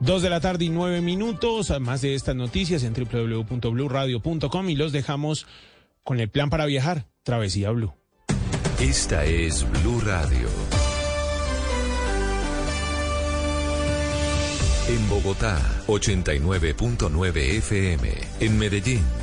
Dos 0.03 0.21
de 0.21 0.29
la 0.29 0.41
tarde 0.41 0.65
y 0.65 0.69
nueve 0.69 0.99
minutos. 0.99 1.71
Más 1.79 2.01
de 2.01 2.13
estas 2.13 2.35
noticias 2.35 2.83
en 2.83 2.93
www.bluradio.com 2.93 4.69
y 4.69 4.75
los 4.75 4.91
dejamos 4.91 5.47
con 6.03 6.19
el 6.19 6.29
plan 6.29 6.49
para 6.49 6.65
viajar, 6.65 7.07
Travesía 7.23 7.71
Blue. 7.71 7.93
Esta 8.81 9.23
es 9.23 9.65
Blue 9.81 10.01
Radio. 10.01 10.49
En 14.89 15.09
Bogotá, 15.09 15.57
89.9 15.87 17.37
FM. 17.37 18.09
En 18.41 18.59
Medellín. 18.59 19.22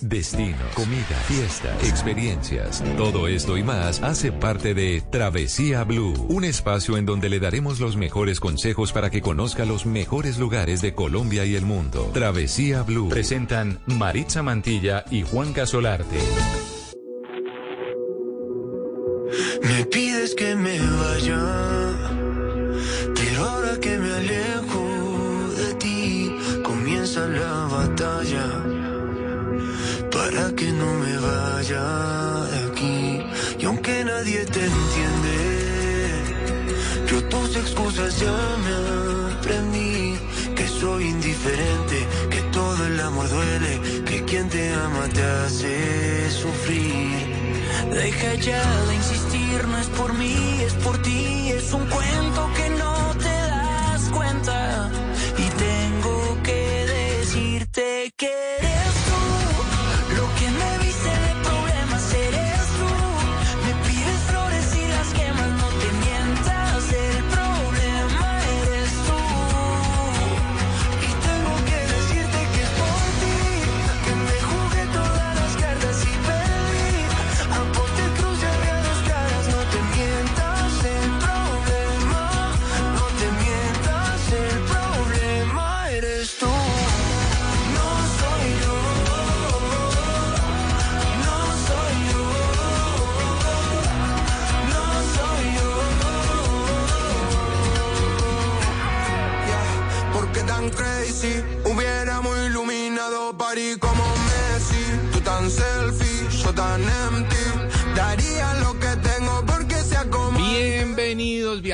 Destino, 0.00 0.56
comida, 0.74 1.16
fiesta, 1.26 1.74
experiencias, 1.82 2.84
todo 2.98 3.28
esto 3.28 3.56
y 3.56 3.62
más 3.62 4.02
hace 4.02 4.30
parte 4.30 4.74
de 4.74 5.02
Travesía 5.10 5.84
Blue, 5.84 6.12
un 6.28 6.44
espacio 6.44 6.98
en 6.98 7.06
donde 7.06 7.30
le 7.30 7.40
daremos 7.40 7.80
los 7.80 7.96
mejores 7.96 8.38
consejos 8.38 8.92
para 8.92 9.10
que 9.10 9.22
conozca 9.22 9.64
los 9.64 9.86
mejores 9.86 10.38
lugares 10.38 10.82
de 10.82 10.94
Colombia 10.94 11.46
y 11.46 11.54
el 11.54 11.64
mundo. 11.64 12.10
Travesía 12.12 12.82
Blue. 12.82 13.08
Presentan 13.08 13.78
Maritza 13.86 14.42
Mantilla 14.42 15.04
y 15.10 15.22
Juan 15.22 15.54
Casolarte. 15.54 16.18
Me 19.62 19.86
pides 19.86 20.34
que 20.34 20.54
me 20.56 20.78
vaya, 20.78 21.40
pero 23.14 23.44
ahora 23.44 23.80
que 23.80 23.98
me 23.98 24.12
alejo 24.12 25.54
de 25.56 25.74
ti, 25.74 26.36
comienza 26.62 27.26
la 27.26 27.66
batalla 27.66 28.65
que 30.56 30.72
no 30.72 30.86
me 30.94 31.16
vaya 31.18 31.84
de 32.50 32.58
aquí. 32.68 33.22
Y 33.60 33.64
aunque 33.66 34.04
nadie 34.04 34.44
te 34.46 34.64
entiende, 34.64 35.36
yo 37.10 37.22
tus 37.24 37.56
excusas 37.56 38.18
ya 38.18 38.38
me 38.64 38.74
aprendí. 39.34 40.18
Que 40.56 40.66
soy 40.66 41.04
indiferente, 41.08 41.98
que 42.30 42.40
todo 42.58 42.86
el 42.86 42.98
amor 43.00 43.28
duele, 43.28 43.80
que 44.06 44.24
quien 44.24 44.48
te 44.48 44.72
ama 44.72 45.06
te 45.12 45.22
hace 45.22 46.30
sufrir. 46.30 47.36
Deja 47.92 48.34
ya 48.34 48.64
de 48.86 48.94
insistir, 48.94 49.68
no 49.68 49.78
es 49.78 49.88
por 49.88 50.14
mí, 50.14 50.36
es 50.62 50.74
por 50.74 50.96
ti, 51.02 51.50
es 51.50 51.72
un 51.72 51.86
cuento 51.86 52.15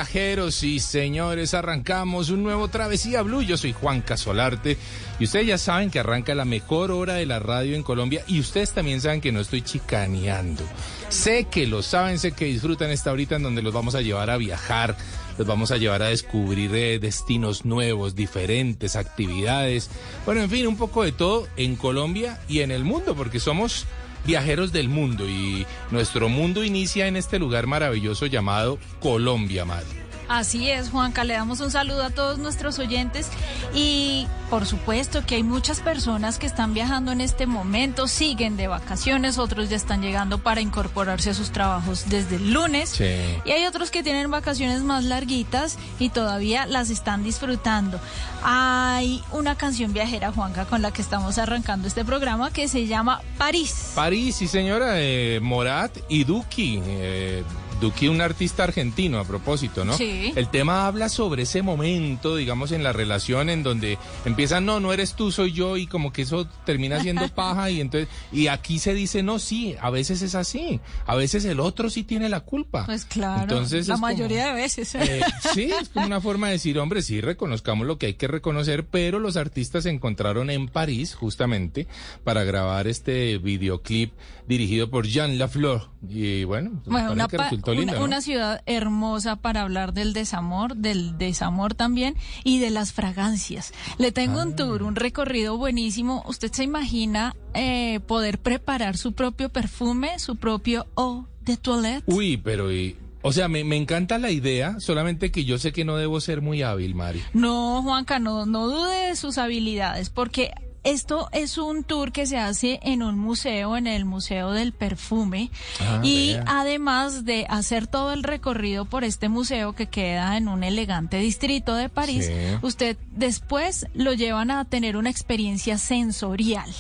viajeros 0.03 0.65
y 0.65 0.81
señores, 0.81 1.55
arrancamos 1.55 2.31
un 2.31 2.43
nuevo 2.43 2.67
Travesía 2.67 3.23
Blue. 3.23 3.41
Yo 3.41 3.57
soy 3.57 3.73
Juan 3.73 4.01
Casolarte 4.01 4.77
y 5.21 5.25
ustedes 5.25 5.47
ya 5.47 5.59
saben 5.59 5.93
que 5.93 6.01
arranca 6.01 6.35
la 6.35 6.45
mejor 6.45 6.91
hora 6.91 7.15
de 7.15 7.25
la 7.25 7.39
radio 7.39 7.77
en 7.77 7.85
Colombia 7.85 8.25
y 8.27 8.41
ustedes 8.41 8.73
también 8.73 9.01
saben 9.01 9.21
que 9.21 9.31
no 9.31 9.39
estoy 9.39 9.63
chicaneando. 9.63 10.65
Sé 11.09 11.45
que 11.45 11.69
lo 11.69 11.83
saben, 11.83 12.19
sé 12.19 12.33
que 12.33 12.47
disfrutan 12.47 12.91
esta 12.91 13.13
horita 13.13 13.37
en 13.37 13.45
donde 13.45 13.63
los 13.63 13.73
vamos 13.73 13.95
a 13.95 14.01
llevar 14.01 14.29
a 14.29 14.39
viajar, 14.39 14.97
los 15.39 15.47
vamos 15.47 15.71
a 15.71 15.77
llevar 15.77 16.03
a 16.03 16.09
descubrir 16.09 16.75
eh, 16.75 16.99
destinos 16.99 17.65
nuevos, 17.65 18.17
diferentes, 18.17 18.97
actividades. 18.97 19.89
Bueno, 20.27 20.41
en 20.43 20.51
fin, 20.51 20.67
un 20.67 20.77
poco 20.77 21.05
de 21.05 21.13
todo 21.13 21.47
en 21.57 21.77
Colombia 21.77 22.41
y 22.49 22.63
en 22.63 22.73
el 22.73 22.83
mundo, 22.83 23.15
porque 23.15 23.39
somos 23.39 23.87
viajeros 24.25 24.73
del 24.73 24.89
mundo 24.89 25.29
y 25.29 25.67
nuestro 25.91 26.29
mundo 26.29 26.65
inicia 26.65 27.07
en 27.07 27.17
este 27.17 27.39
lugar 27.39 27.67
maravilloso 27.67 28.27
llamado 28.27 28.79
Colombia, 29.01 29.65
madre. 29.65 30.02
Así 30.33 30.71
es, 30.71 30.89
Juanca, 30.89 31.25
le 31.25 31.35
damos 31.35 31.61
un 31.61 31.71
saludo 31.71 32.05
a 32.05 32.09
todos 32.09 32.39
nuestros 32.39 32.79
oyentes 32.79 33.29
y 33.75 34.27
por 34.49 34.65
supuesto 34.65 35.27
que 35.27 35.35
hay 35.35 35.43
muchas 35.43 35.81
personas 35.81 36.39
que 36.39 36.47
están 36.47 36.73
viajando 36.73 37.13
en 37.13 37.21
este 37.21 37.47
momento, 37.47 38.09
siguen 38.09 38.57
de 38.57 38.67
vacaciones, 38.67 39.37
otros 39.37 39.69
ya 39.69 39.77
están 39.77 40.01
llegando 40.01 40.39
para 40.39 40.63
incorporarse 40.63 41.29
a 41.29 41.35
sus 41.35 41.51
trabajos 41.51 42.09
desde 42.09 42.37
el 42.37 42.55
lunes 42.55 42.99
y 42.99 43.51
hay 43.51 43.67
otros 43.67 43.91
que 43.91 44.03
tienen 44.03 44.31
vacaciones 44.31 44.81
más 44.81 45.05
larguitas 45.05 45.77
y 45.99 46.09
todavía 46.09 46.65
las 46.65 46.89
están 46.89 47.25
disfrutando. 47.25 48.01
Hay 48.43 49.23
una 49.33 49.57
canción 49.57 49.93
viajera, 49.93 50.33
Juanca, 50.33 50.65
con 50.65 50.81
la 50.81 50.93
que 50.95 51.03
estamos 51.03 51.37
arrancando 51.37 51.89
este 51.89 52.07
programa 52.07 52.51
que 52.51 52.69
se 52.69 52.87
llama 52.87 53.21
París. 53.37 53.93
París, 53.95 54.37
sí 54.37 54.49
señora, 54.49 54.95
eh, 54.97 55.41
Morat 55.43 55.95
y 56.09 56.25
Duki. 56.25 56.81
eh, 56.83 57.45
Duki, 57.83 58.07
un 58.07 58.21
artista 58.21 58.63
argentino, 58.63 59.19
a 59.19 59.25
propósito, 59.25 59.85
¿no? 59.85 59.97
Sí. 59.97 60.33
El 60.37 60.47
tema 60.49 60.87
habla 60.87 61.09
sobre 61.09 61.43
ese 61.43 61.63
momento, 61.63 62.37
digamos, 62.37 62.71
en 62.71 62.85
la 62.85 62.93
relación 62.93 63.51
en 63.51 63.65
donde 63.65 63.99
empiezan, 64.25 64.65
no, 64.65 64.79
no 64.79 64.93
eres 64.93 65.15
tú, 65.15 65.33
soy 65.33 65.51
yo, 65.51 65.77
y 65.77 65.89
como 65.89 66.13
que 66.13 66.23
eso 66.23 66.47
termina 66.65 67.01
siendo 67.03 67.27
paja, 67.35 67.71
y 67.71 67.81
entonces, 67.81 68.09
y 68.31 68.47
aquí 68.47 68.79
se 68.79 68.95
dice, 68.95 69.25
no, 69.25 69.41
sí, 69.41 69.75
a 69.81 69.91
veces 69.91 70.23
es 70.23 70.37
así, 70.37 70.79
a 71.07 71.17
veces 71.17 71.45
el 71.45 71.59
otro 71.59 71.91
sí 71.91 72.05
tiene 72.05 72.29
la 72.29 72.39
culpa. 72.43 72.87
Pues 72.87 73.05
claro, 73.05 73.43
Entonces 73.43 73.89
la 73.89 73.95
como- 73.95 74.07
mayoría 74.07 74.47
de 74.47 74.53
veces. 74.55 74.95
Eh, 75.03 75.21
sí, 75.53 75.71
es 75.81 75.89
como 75.89 76.07
una 76.07 76.21
forma 76.21 76.47
de 76.47 76.53
decir, 76.53 76.79
hombre, 76.79 77.03
sí, 77.03 77.21
reconozcamos 77.21 77.85
lo 77.87 77.99
que 77.99 78.07
hay 78.07 78.15
que 78.15 78.29
reconocer, 78.29 78.87
pero 78.87 79.19
los 79.19 79.37
artistas 79.37 79.83
se 79.83 79.91
encontraron 79.91 80.49
en 80.51 80.69
París 80.69 81.15
justamente 81.17 81.89
para 82.23 82.45
grabar 82.45 82.87
este 82.87 83.39
videoclip 83.39 84.13
dirigido 84.47 84.89
por 84.91 85.07
Jean 85.07 85.37
Lafleur. 85.39 85.89
Y 86.09 86.45
bueno, 86.45 86.71
me 86.87 86.93
Bueno, 86.93 87.13
una, 87.13 87.27
que 87.29 87.39
resultó 87.39 87.72
una- 87.73 87.81
lindo, 87.81 87.99
¿no? 87.99 88.05
una 88.05 88.21
ciudad 88.21 88.63
hermosa 88.67 89.37
para 89.37 89.63
hablar 89.63 89.93
del 89.93 90.13
desamor, 90.13 90.77
del 90.77 91.19
desamor 91.19 91.75
también 91.75 92.15
y 92.45 92.59
de 92.59 92.71
las 92.71 92.93
fragancias. 92.93 93.73
Le 93.99 94.13
tengo 94.13 94.41
Ah. 94.41 94.45
un 94.45 94.57
tour, 94.57 94.83
un 94.83 94.97
recorrido 94.97 95.57
buenísimo. 95.59 96.23
¿Usted 96.27 96.53
se 96.53 96.65
imagina 96.65 97.35
eh, 97.55 98.01
poder 98.07 98.39
preparar 98.39 98.97
su 98.97 99.13
propio 99.13 99.49
perfume, 99.51 100.19
su 100.19 100.37
propio 100.37 100.87
eau 100.97 101.27
de 101.43 101.57
toilette? 101.57 102.03
Uy, 102.07 102.37
pero 102.39 102.73
y, 102.73 102.97
o 103.23 103.33
sea, 103.33 103.49
me, 103.49 103.63
me 103.65 103.77
encanta 103.77 104.19
la 104.19 104.31
idea, 104.31 104.81
solamente 104.81 105.31
que 105.31 105.45
yo 105.45 105.59
sé 105.59 105.73
que 105.73 105.85
no 105.85 105.97
debo 105.97 106.21
ser 106.21 106.41
muy 106.41 106.63
hábil, 106.63 106.95
Mari. 106.95 107.23
No, 107.35 107.83
Juanca, 107.83 108.19
no, 108.19 108.47
no 108.47 108.69
dude 108.69 109.09
de 109.09 109.17
sus 109.17 109.39
habilidades, 109.39 110.09
porque 110.11 110.53
esto 110.85 111.29
es 111.33 111.59
un 111.59 111.85
tour 111.85 112.13
que 112.13 112.27
se 112.27 112.39
hace 112.39 112.81
en 112.83 113.03
un 113.03 113.19
museo, 113.19 113.77
en 113.77 113.87
el 113.87 114.05
Museo 114.05 114.51
del 114.53 114.73
Perfume. 114.73 115.51
Ah, 115.81 116.01
y 116.03 116.33
vea. 116.35 116.45
además 116.47 117.25
de 117.25 117.47
hacer 117.49 117.87
todo 117.87 118.13
el 118.13 118.23
recorrido 118.23 118.85
por 118.85 119.05
este 119.05 119.29
museo 119.29 119.75
que 119.75 119.87
queda 119.87 120.37
en 120.37 120.49
un 120.49 120.65
elegante 120.65 121.19
distrito 121.19 121.75
de 121.75 121.89
París, 121.89 122.27
Sí. 122.27 122.33
usted 122.63 122.97
después 123.13 123.87
lo 123.95 124.13
llevan 124.13 124.51
a 124.51 124.65
tener 124.65 124.97
una 124.97 125.11
experiencia 125.11 125.79
sensorial. 125.79 126.71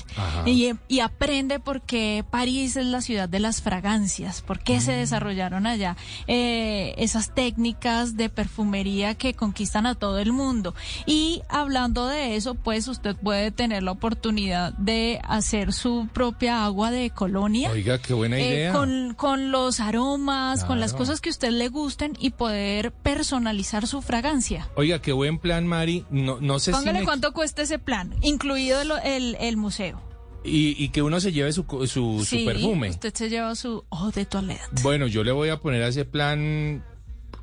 Y, 0.46 0.72
y 0.88 1.00
aprende 1.00 1.60
por 1.60 1.82
qué 1.82 2.24
París 2.28 2.76
es 2.76 2.86
la 2.86 3.00
ciudad 3.02 3.28
de 3.28 3.40
las 3.40 3.62
fragancias, 3.62 4.42
por 4.42 4.60
qué 4.60 4.78
Mm. 4.78 4.80
se 4.80 4.92
desarrollaron 4.92 5.66
allá 5.66 5.96
eh, 6.26 6.94
esas 6.98 7.34
técnicas 7.34 8.16
de 8.16 8.28
perfumería 8.28 9.14
que 9.14 9.34
conquistan 9.34 9.86
a 9.86 9.94
todo 9.94 10.18
el 10.18 10.32
mundo. 10.32 10.74
Y 11.06 11.42
hablando 11.48 12.06
de 12.06 12.36
eso, 12.36 12.54
pues 12.54 12.88
usted 12.88 13.14
puede 13.16 13.50
tener 13.50 13.82
la 13.92 13.98
oportunidad 13.98 14.72
de 14.74 15.20
hacer 15.22 15.72
su 15.74 16.08
propia 16.12 16.64
agua 16.64 16.90
de 16.90 17.10
colonia. 17.10 17.70
Oiga, 17.70 17.98
qué 17.98 18.14
buena 18.14 18.38
eh, 18.38 18.48
idea. 18.48 18.72
con, 18.72 19.12
con 19.14 19.50
los 19.52 19.80
aromas, 19.80 20.64
con 20.64 20.80
las 20.80 20.94
cosas 20.94 21.20
que 21.20 21.28
a 21.28 21.32
usted 21.32 21.50
le 21.50 21.68
gusten 21.68 22.16
y 22.18 22.30
poder 22.30 22.90
personalizar 22.92 23.86
su 23.86 24.00
fragancia. 24.00 24.68
Oiga, 24.76 25.00
qué 25.02 25.12
buen 25.12 25.38
plan, 25.38 25.66
Mari. 25.66 26.06
No, 26.10 26.40
no 26.40 26.58
sé 26.58 26.72
Póngale 26.72 26.98
si 26.98 26.98
me- 27.00 27.04
cuánto 27.04 27.32
cuesta 27.32 27.62
ese 27.62 27.78
plan, 27.78 28.14
incluido 28.22 28.80
el, 28.80 28.92
el, 29.04 29.36
el 29.40 29.56
museo. 29.58 30.00
y, 30.42 30.74
y 30.82 30.88
que 30.88 31.02
uno 31.02 31.20
se 31.20 31.32
lleve 31.32 31.52
su, 31.52 31.64
su, 31.64 31.86
su 31.86 32.24
Sí, 32.24 32.44
perfume. 32.46 32.88
usted 32.90 33.12
se 33.14 33.28
lleva 33.28 33.54
su 33.54 33.84
eau 33.92 34.10
de 34.10 34.24
toilette. 34.24 34.82
Bueno, 34.82 35.06
yo 35.06 35.22
le 35.22 35.32
voy 35.32 35.50
a 35.50 35.58
poner 35.60 35.82
a 35.82 35.88
ese 35.88 36.04
plan 36.06 36.82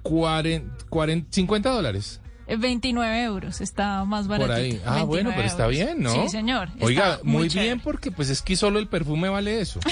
40, 0.03 0.85
40, 0.89 1.27
50 1.31 1.69
dólares. 1.69 2.21
Eh, 2.49 2.57
29 2.57 3.23
euros, 3.23 3.61
está 3.61 4.03
más 4.05 4.27
barato. 4.27 4.47
Por 4.47 4.55
ahí. 4.55 4.81
Ah, 4.85 5.03
bueno, 5.03 5.31
pero 5.35 5.47
está 5.47 5.67
bien, 5.67 6.01
¿no? 6.01 6.11
Sí, 6.11 6.29
señor. 6.29 6.69
Oiga, 6.81 7.19
muy, 7.23 7.47
bien 7.47 7.79
porque 7.79 8.11
pues 8.11 8.29
es 8.31 8.41
que 8.41 8.55
solo 8.55 8.79
el 8.79 8.87
perfume 8.87 9.29
vale 9.29 9.61
eso. 9.61 9.79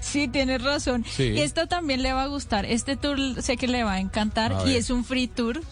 Sí, 0.00 0.28
tienes 0.28 0.62
razón. 0.62 1.04
Sí. 1.08 1.24
Y 1.24 1.40
esto 1.40 1.66
también 1.66 2.02
le 2.02 2.12
va 2.12 2.22
a 2.24 2.26
gustar. 2.26 2.64
Este 2.64 2.96
tour 2.96 3.18
sé 3.42 3.56
que 3.56 3.68
le 3.68 3.84
va 3.84 3.94
a 3.94 4.00
encantar 4.00 4.52
A 4.52 4.66
y 4.66 4.74
es 4.76 4.90
un 4.90 5.04
free 5.04 5.28
tour. 5.28 5.62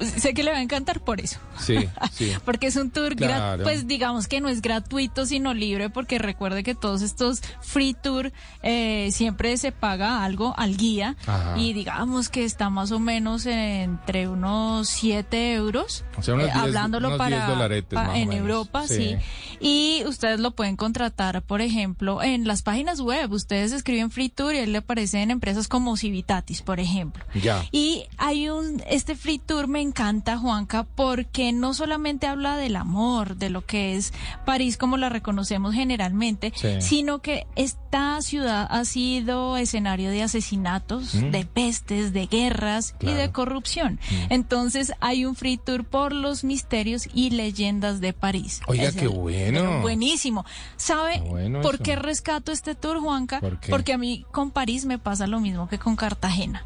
Sé 0.00 0.32
que 0.34 0.42
le 0.42 0.50
va 0.50 0.58
a 0.58 0.62
encantar 0.62 1.00
por 1.00 1.20
eso. 1.20 1.38
Sí, 1.58 1.88
sí. 2.12 2.32
Porque 2.44 2.68
es 2.68 2.76
un 2.76 2.90
tour, 2.90 3.14
Claro. 3.16 3.62
pues 3.62 3.86
digamos 3.86 4.26
que 4.28 4.40
no 4.40 4.48
es 4.48 4.62
gratuito, 4.62 5.26
sino 5.26 5.54
libre, 5.54 5.90
porque 5.90 6.18
recuerde 6.18 6.62
que 6.62 6.74
todos 6.74 7.02
estos 7.02 7.42
free 7.60 7.94
tour 7.94 8.32
eh, 8.62 9.10
siempre 9.12 9.56
se 9.56 9.72
paga 9.72 10.24
algo 10.24 10.54
al 10.56 10.76
guía 10.76 11.16
Ajá. 11.26 11.58
y 11.58 11.72
digamos 11.72 12.28
que 12.28 12.44
está 12.44 12.70
más 12.70 12.90
o 12.92 12.98
menos 12.98 13.46
entre 13.46 14.28
unos 14.28 14.88
7 14.88 15.23
euros. 15.32 16.04
O 16.18 16.22
sea, 16.22 16.34
unos 16.34 16.46
eh, 16.48 16.52
10 16.52 16.56
hablándolo 16.64 17.08
unos 17.08 17.18
para 17.18 17.36
10 17.36 17.48
dolaretes, 17.48 17.94
pa- 17.94 18.02
más 18.04 18.12
o 18.12 18.16
en. 18.16 18.32
Europa, 18.32 18.86
Sí. 18.88 18.94
sí. 18.94 19.16
Y 19.60 20.02
ustedes 20.06 20.40
lo 20.40 20.50
pueden 20.50 20.76
contratar, 20.76 21.40
por 21.42 21.60
ejemplo, 21.60 22.22
en 22.22 22.46
las 22.46 22.62
páginas 22.62 23.00
web. 23.00 23.30
Ustedes 23.32 23.72
escriben 23.72 24.10
free 24.10 24.28
tour 24.28 24.54
y 24.54 24.58
él 24.58 24.72
le 24.72 24.78
aparece 24.78 25.22
en 25.22 25.30
empresas 25.30 25.68
como 25.68 25.96
Civitatis, 25.96 26.60
por 26.62 26.80
ejemplo. 26.80 27.24
Ya. 27.34 27.64
Y 27.72 28.04
hay 28.18 28.48
un, 28.50 28.82
este 28.88 29.14
free 29.14 29.38
tour 29.38 29.68
me 29.68 29.80
encanta, 29.80 30.36
Juanca, 30.36 30.84
porque 30.96 31.52
no 31.52 31.72
solamente 31.72 32.26
habla 32.26 32.56
del 32.56 32.76
amor, 32.76 33.36
de 33.36 33.48
lo 33.50 33.64
que 33.64 33.96
es 33.96 34.12
París 34.44 34.76
como 34.76 34.96
la 34.96 35.08
reconocemos 35.08 35.74
generalmente, 35.74 36.52
Sí. 36.56 36.80
sino 36.80 37.20
que 37.20 37.46
esta 37.56 38.20
ciudad 38.22 38.66
ha 38.68 38.84
sido 38.84 39.56
escenario 39.56 40.10
de 40.10 40.22
asesinatos, 40.24 41.14
Mm. 41.14 41.30
de 41.30 41.44
pestes, 41.46 42.12
de 42.12 42.26
guerras 42.26 42.94
y 43.00 43.06
de 43.12 43.30
corrupción. 43.30 44.00
Mm. 44.10 44.14
Entonces 44.32 44.92
hay 45.00 45.13
un 45.24 45.36
free 45.36 45.56
tour 45.56 45.84
por 45.84 46.12
los 46.12 46.42
misterios 46.42 47.08
y 47.14 47.30
leyendas 47.30 48.00
de 48.00 48.12
París. 48.12 48.60
Oiga, 48.66 48.84
Es 48.88 48.96
qué 48.96 49.02
el- 49.04 49.10
bueno. 49.10 49.80
buenísimo. 49.82 50.44
¿Sabe 50.76 51.20
bueno 51.20 51.60
por 51.62 51.76
eso. 51.76 51.84
qué 51.84 51.94
rescato 51.96 52.50
este 52.50 52.74
tour, 52.74 52.98
Juanca? 53.00 53.40
Porque 53.70 53.92
a 53.92 53.98
mí 53.98 54.26
con 54.32 54.50
París 54.50 54.84
me 54.86 54.98
pasa 54.98 55.26
lo 55.28 55.38
mismo 55.38 55.68
que 55.68 55.78
con 55.78 55.94
Cartagena. 55.94 56.64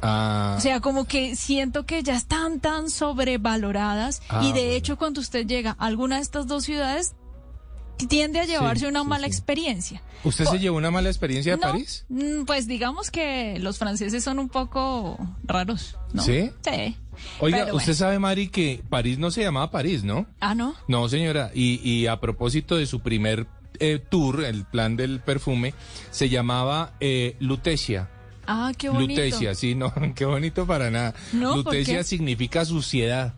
Ah, 0.00 0.54
O 0.56 0.60
sea, 0.60 0.78
como 0.80 1.06
que 1.06 1.34
siento 1.34 1.84
que 1.84 2.04
ya 2.04 2.14
están 2.14 2.60
tan 2.60 2.88
sobrevaloradas 2.88 4.22
Ah, 4.28 4.42
y 4.44 4.52
de 4.52 4.60
bueno. 4.60 4.74
hecho 4.74 4.96
cuando 4.96 5.20
usted 5.20 5.44
llega 5.46 5.74
a 5.78 5.86
alguna 5.86 6.16
de 6.16 6.22
estas 6.22 6.46
dos 6.46 6.62
ciudades 6.64 7.14
tiende 8.08 8.38
a 8.38 8.44
llevarse 8.44 8.86
una 8.86 9.00
sí, 9.02 9.06
mala 9.08 9.24
sí. 9.26 9.30
experiencia. 9.32 10.02
¿Usted 10.22 10.44
se 10.44 10.58
llevó 10.60 10.76
una 10.76 10.92
mala 10.92 11.08
experiencia 11.08 11.56
de 11.56 11.60
No, 11.60 11.72
París? 11.72 12.04
mm, 12.08 12.44
Pues 12.44 12.68
digamos 12.68 13.10
que 13.10 13.58
los 13.58 13.78
franceses 13.78 14.22
son 14.22 14.38
un 14.38 14.48
poco 14.48 15.18
raros, 15.42 15.96
¿no? 16.12 16.22
¿Sí? 16.22 16.50
Sí. 16.62 16.96
Oiga, 17.40 17.72
usted 17.72 17.94
sabe, 17.94 18.18
Mari, 18.18 18.48
que 18.48 18.82
París 18.88 19.18
no 19.18 19.30
se 19.30 19.42
llamaba 19.42 19.70
París, 19.70 20.04
¿no? 20.04 20.26
Ah, 20.40 20.54
¿no? 20.54 20.74
No, 20.86 21.08
señora. 21.08 21.50
Y, 21.54 21.80
y 21.88 22.06
a 22.06 22.20
propósito 22.20 22.76
de 22.76 22.86
su 22.86 23.00
primer 23.00 23.46
eh, 23.80 23.98
tour, 23.98 24.44
el 24.44 24.64
plan 24.64 24.96
del 24.96 25.20
perfume, 25.20 25.74
se 26.10 26.28
llamaba 26.28 26.94
eh, 27.00 27.36
Lutecia. 27.40 28.08
Ah, 28.46 28.72
qué 28.76 28.88
bonito. 28.88 29.20
Lutecia, 29.20 29.54
sí, 29.54 29.74
no, 29.74 29.92
qué 30.14 30.24
bonito 30.24 30.66
para 30.66 30.90
nada. 30.90 31.14
No, 31.32 31.50
¿por 31.50 31.64
Lutecia 31.66 32.02
significa 32.02 32.64
suciedad. 32.64 33.34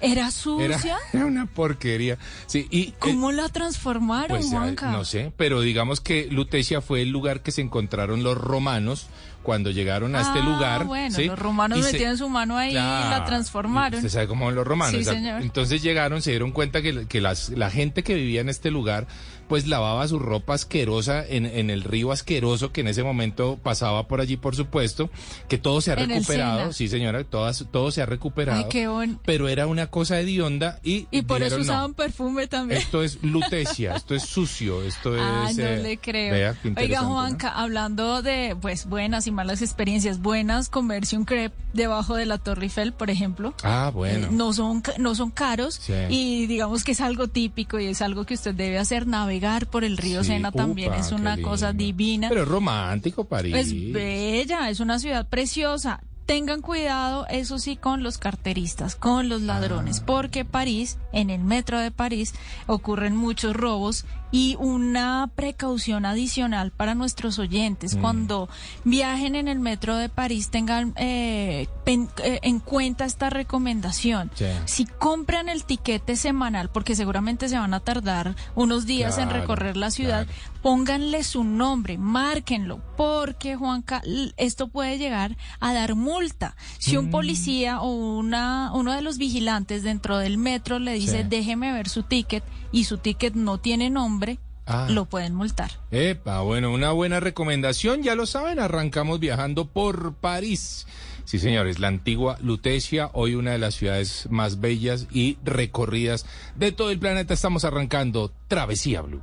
¿Era 0.00 0.30
sucia? 0.30 0.98
era 1.12 1.26
una 1.26 1.46
porquería. 1.46 2.18
Sí, 2.46 2.66
y 2.70 2.82
eh, 2.88 2.94
¿Cómo 2.98 3.32
la 3.32 3.48
transformaron, 3.48 4.38
pues 4.38 4.50
Juanca? 4.50 4.90
no 4.90 5.04
sé, 5.04 5.32
pero 5.36 5.60
digamos 5.60 6.00
que 6.00 6.26
Lutecia 6.30 6.80
fue 6.80 7.02
el 7.02 7.10
lugar 7.10 7.42
que 7.42 7.52
se 7.52 7.60
encontraron 7.62 8.22
los 8.22 8.36
romanos 8.36 9.06
cuando 9.42 9.70
llegaron 9.70 10.16
a 10.16 10.22
este 10.22 10.38
Ah, 10.38 10.44
lugar. 10.44 10.84
bueno, 10.84 11.14
¿sí? 11.14 11.26
los 11.26 11.38
romanos 11.38 11.78
Y 11.78 11.82
se- 11.82 11.92
metieron 11.92 12.16
su 12.16 12.28
mano 12.30 12.56
ahí 12.56 12.70
y 12.70 12.74
la 12.74 13.24
transformaron. 13.26 13.98
Usted 13.98 14.08
sabe 14.10 14.26
cómo 14.26 14.46
son 14.46 14.54
los 14.54 14.66
romanos. 14.66 14.96
Sí, 14.96 15.04
señor. 15.04 15.42
Entonces 15.42 15.82
llegaron, 15.82 16.22
se 16.22 16.30
dieron 16.30 16.50
cuenta 16.50 16.80
que, 16.80 17.06
que 17.06 17.20
las, 17.20 17.50
la 17.50 17.70
gente 17.70 18.02
que 18.02 18.14
vivía 18.14 18.40
en 18.40 18.48
este 18.48 18.70
lugar, 18.70 19.06
pues 19.48 19.66
lavaba 19.66 20.06
su 20.08 20.18
ropa 20.18 20.54
asquerosa 20.54 21.24
en, 21.26 21.46
en 21.46 21.70
el 21.70 21.82
río 21.82 22.12
asqueroso 22.12 22.72
que 22.72 22.80
en 22.82 22.88
ese 22.88 23.02
momento 23.02 23.58
pasaba 23.62 24.06
por 24.08 24.20
allí, 24.20 24.36
por 24.36 24.56
supuesto, 24.56 25.10
que 25.48 25.58
todo 25.58 25.80
se 25.80 25.90
ha 25.92 25.94
En 25.94 26.08
recuperado. 26.10 26.72
Sí, 26.72 26.88
señora, 26.88 27.24
todas, 27.24 27.64
todo 27.70 27.90
se 27.90 28.02
ha 28.02 28.06
recuperado. 28.06 28.58
Ay, 28.58 28.66
qué 28.70 28.88
bon- 28.88 29.18
Pero 29.24 29.48
era 29.48 29.66
una 29.66 29.86
cosa 29.88 30.20
hedionda 30.20 30.78
y, 30.82 31.06
Y 31.10 31.22
por 31.22 31.42
eso 31.42 31.56
no, 31.56 31.62
usaban 31.62 31.94
perfume 31.94 32.46
también. 32.46 32.80
esto 32.80 33.02
es 33.02 33.22
lutecia, 33.22 33.94
esto 33.96 34.14
es 34.14 34.22
sucio, 34.24 34.82
esto 34.82 35.14
Ah, 35.18 35.48
es... 35.50 35.56
no 35.56 35.64
eh, 35.64 35.82
le 35.82 35.96
creo. 35.98 36.32
vea, 36.32 36.56
Oiga. 36.76 37.00
Juanca, 37.02 37.48
hablando 37.50 38.22
de 38.22 38.56
pues 38.60 38.86
buenas 38.86 39.26
y 39.26 39.30
malas 39.30 39.62
experiencias, 39.62 40.20
buenas, 40.20 40.68
comerse 40.68 41.16
un 41.16 41.24
crepe 41.24 41.54
debajo 41.72 42.14
de 42.16 42.26
la 42.26 42.38
Torre 42.38 42.64
Eiffel, 42.64 42.92
por 42.92 43.10
ejemplo. 43.10 43.54
Ah, 43.62 43.90
bueno. 43.92 44.26
Eh, 44.26 44.30
no 44.32 44.52
son 44.52 44.82
no 44.98 45.14
son 45.14 45.30
caros 45.30 45.74
Sí. 45.74 45.92
y 46.08 46.46
digamos 46.46 46.84
que 46.84 46.92
es 46.92 47.00
algo 47.00 47.28
típico 47.28 47.78
y 47.80 47.86
es 47.86 48.00
algo 48.02 48.24
que 48.24 48.34
usted 48.34 48.54
debe 48.54 48.78
hacer 48.78 49.06
navegar 49.34 49.66
por 49.66 49.84
el 49.84 49.96
río 49.96 50.22
Sí, 50.22 50.28
Sena 50.28 50.52
también 50.52 50.92
es 50.94 51.12
una 51.12 51.36
cosa 51.40 51.72
divina 51.72 52.28
Pero 52.28 52.42
es 52.42 52.48
romántico 52.48 53.24
París. 53.24 53.54
es 53.54 53.92
bella 53.92 54.70
es 54.70 54.80
una 54.80 54.98
ciudad 54.98 55.26
preciosa 55.28 56.00
Tengan 56.26 56.62
cuidado, 56.62 57.26
eso 57.28 57.58
sí, 57.58 57.76
con 57.76 58.02
los 58.02 58.16
carteristas, 58.16 58.96
con 58.96 59.28
los 59.28 59.42
ladrones, 59.42 59.98
Ah. 60.00 60.04
porque 60.06 60.46
París, 60.46 60.96
en 61.12 61.28
el 61.28 61.42
metro 61.44 61.78
de 61.78 61.90
París, 61.90 62.32
ocurren 62.66 63.14
muchos 63.14 63.54
robos 63.54 64.06
Y 64.36 64.56
una 64.58 65.30
precaución 65.36 66.04
adicional 66.04 66.72
para 66.72 66.96
nuestros 66.96 67.38
oyentes, 67.38 67.94
Mm. 67.94 68.00
cuando 68.00 68.48
viajen 68.84 69.36
en 69.36 69.46
el 69.46 69.60
metro 69.60 69.94
de 69.96 70.08
París, 70.08 70.50
tengan 70.50 70.92
eh, 70.96 71.68
pen- 71.84 72.08
eh, 72.24 72.40
en 72.42 72.58
cuenta 72.58 73.04
esta 73.04 73.30
recomendación. 73.30 74.32
Sí. 74.34 74.46
Si 74.64 74.86
compran 74.86 75.48
el 75.48 75.62
tiquete 75.64 76.16
semanal, 76.16 76.68
porque 76.68 76.96
seguramente 76.96 77.48
se 77.48 77.56
van 77.58 77.74
a 77.74 77.80
tardar 77.80 78.34
unos 78.56 78.86
días 78.86 79.18
en 79.18 79.30
recorrer 79.30 79.76
la 79.76 79.92
ciudad, 79.92 80.26
pónganle 80.62 81.22
su 81.22 81.44
nombre, 81.44 81.96
márquenlo, 81.96 82.80
porque 82.96 83.54
Juanca, 83.54 84.02
esto 84.36 84.66
puede 84.66 84.98
llegar 84.98 85.36
a 85.60 85.72
dar 85.74 85.94
multa. 85.94 86.56
Si 86.78 86.96
un 86.96 87.06
Mm. 87.06 87.10
policía 87.10 87.80
o 87.82 87.90
una 88.18 88.72
uno 88.74 88.92
de 88.92 89.02
los 89.02 89.16
vigilantes 89.18 89.84
dentro 89.84 90.18
del 90.18 90.38
metro 90.38 90.80
le 90.80 90.94
dice, 90.94 91.22
Sí. 91.22 91.28
déjeme 91.28 91.70
ver 91.72 91.88
su 91.88 92.02
ticket 92.02 92.42
y 92.72 92.84
su 92.84 92.98
ticket 92.98 93.34
no 93.34 93.58
tiene 93.58 93.90
nombre, 93.90 94.23
Ah. 94.66 94.86
lo 94.90 95.04
pueden 95.04 95.34
multar. 95.34 95.70
Epa, 95.90 96.40
bueno, 96.40 96.72
una 96.72 96.90
buena 96.92 97.20
recomendación, 97.20 98.02
ya 98.02 98.14
lo 98.14 98.24
saben, 98.24 98.58
arrancamos 98.58 99.20
viajando 99.20 99.66
por 99.66 100.14
París. 100.14 100.86
Sí, 101.24 101.38
señores, 101.38 101.78
la 101.78 101.88
antigua 101.88 102.38
Lutecia, 102.40 103.10
hoy 103.12 103.34
una 103.34 103.52
de 103.52 103.58
las 103.58 103.74
ciudades 103.74 104.26
más 104.30 104.60
bellas 104.60 105.06
y 105.10 105.38
recorridas 105.44 106.26
de 106.54 106.72
todo 106.72 106.90
el 106.90 106.98
planeta. 106.98 107.34
Estamos 107.34 107.64
arrancando 107.64 108.32
Travesía 108.48 109.02
Blue. 109.02 109.22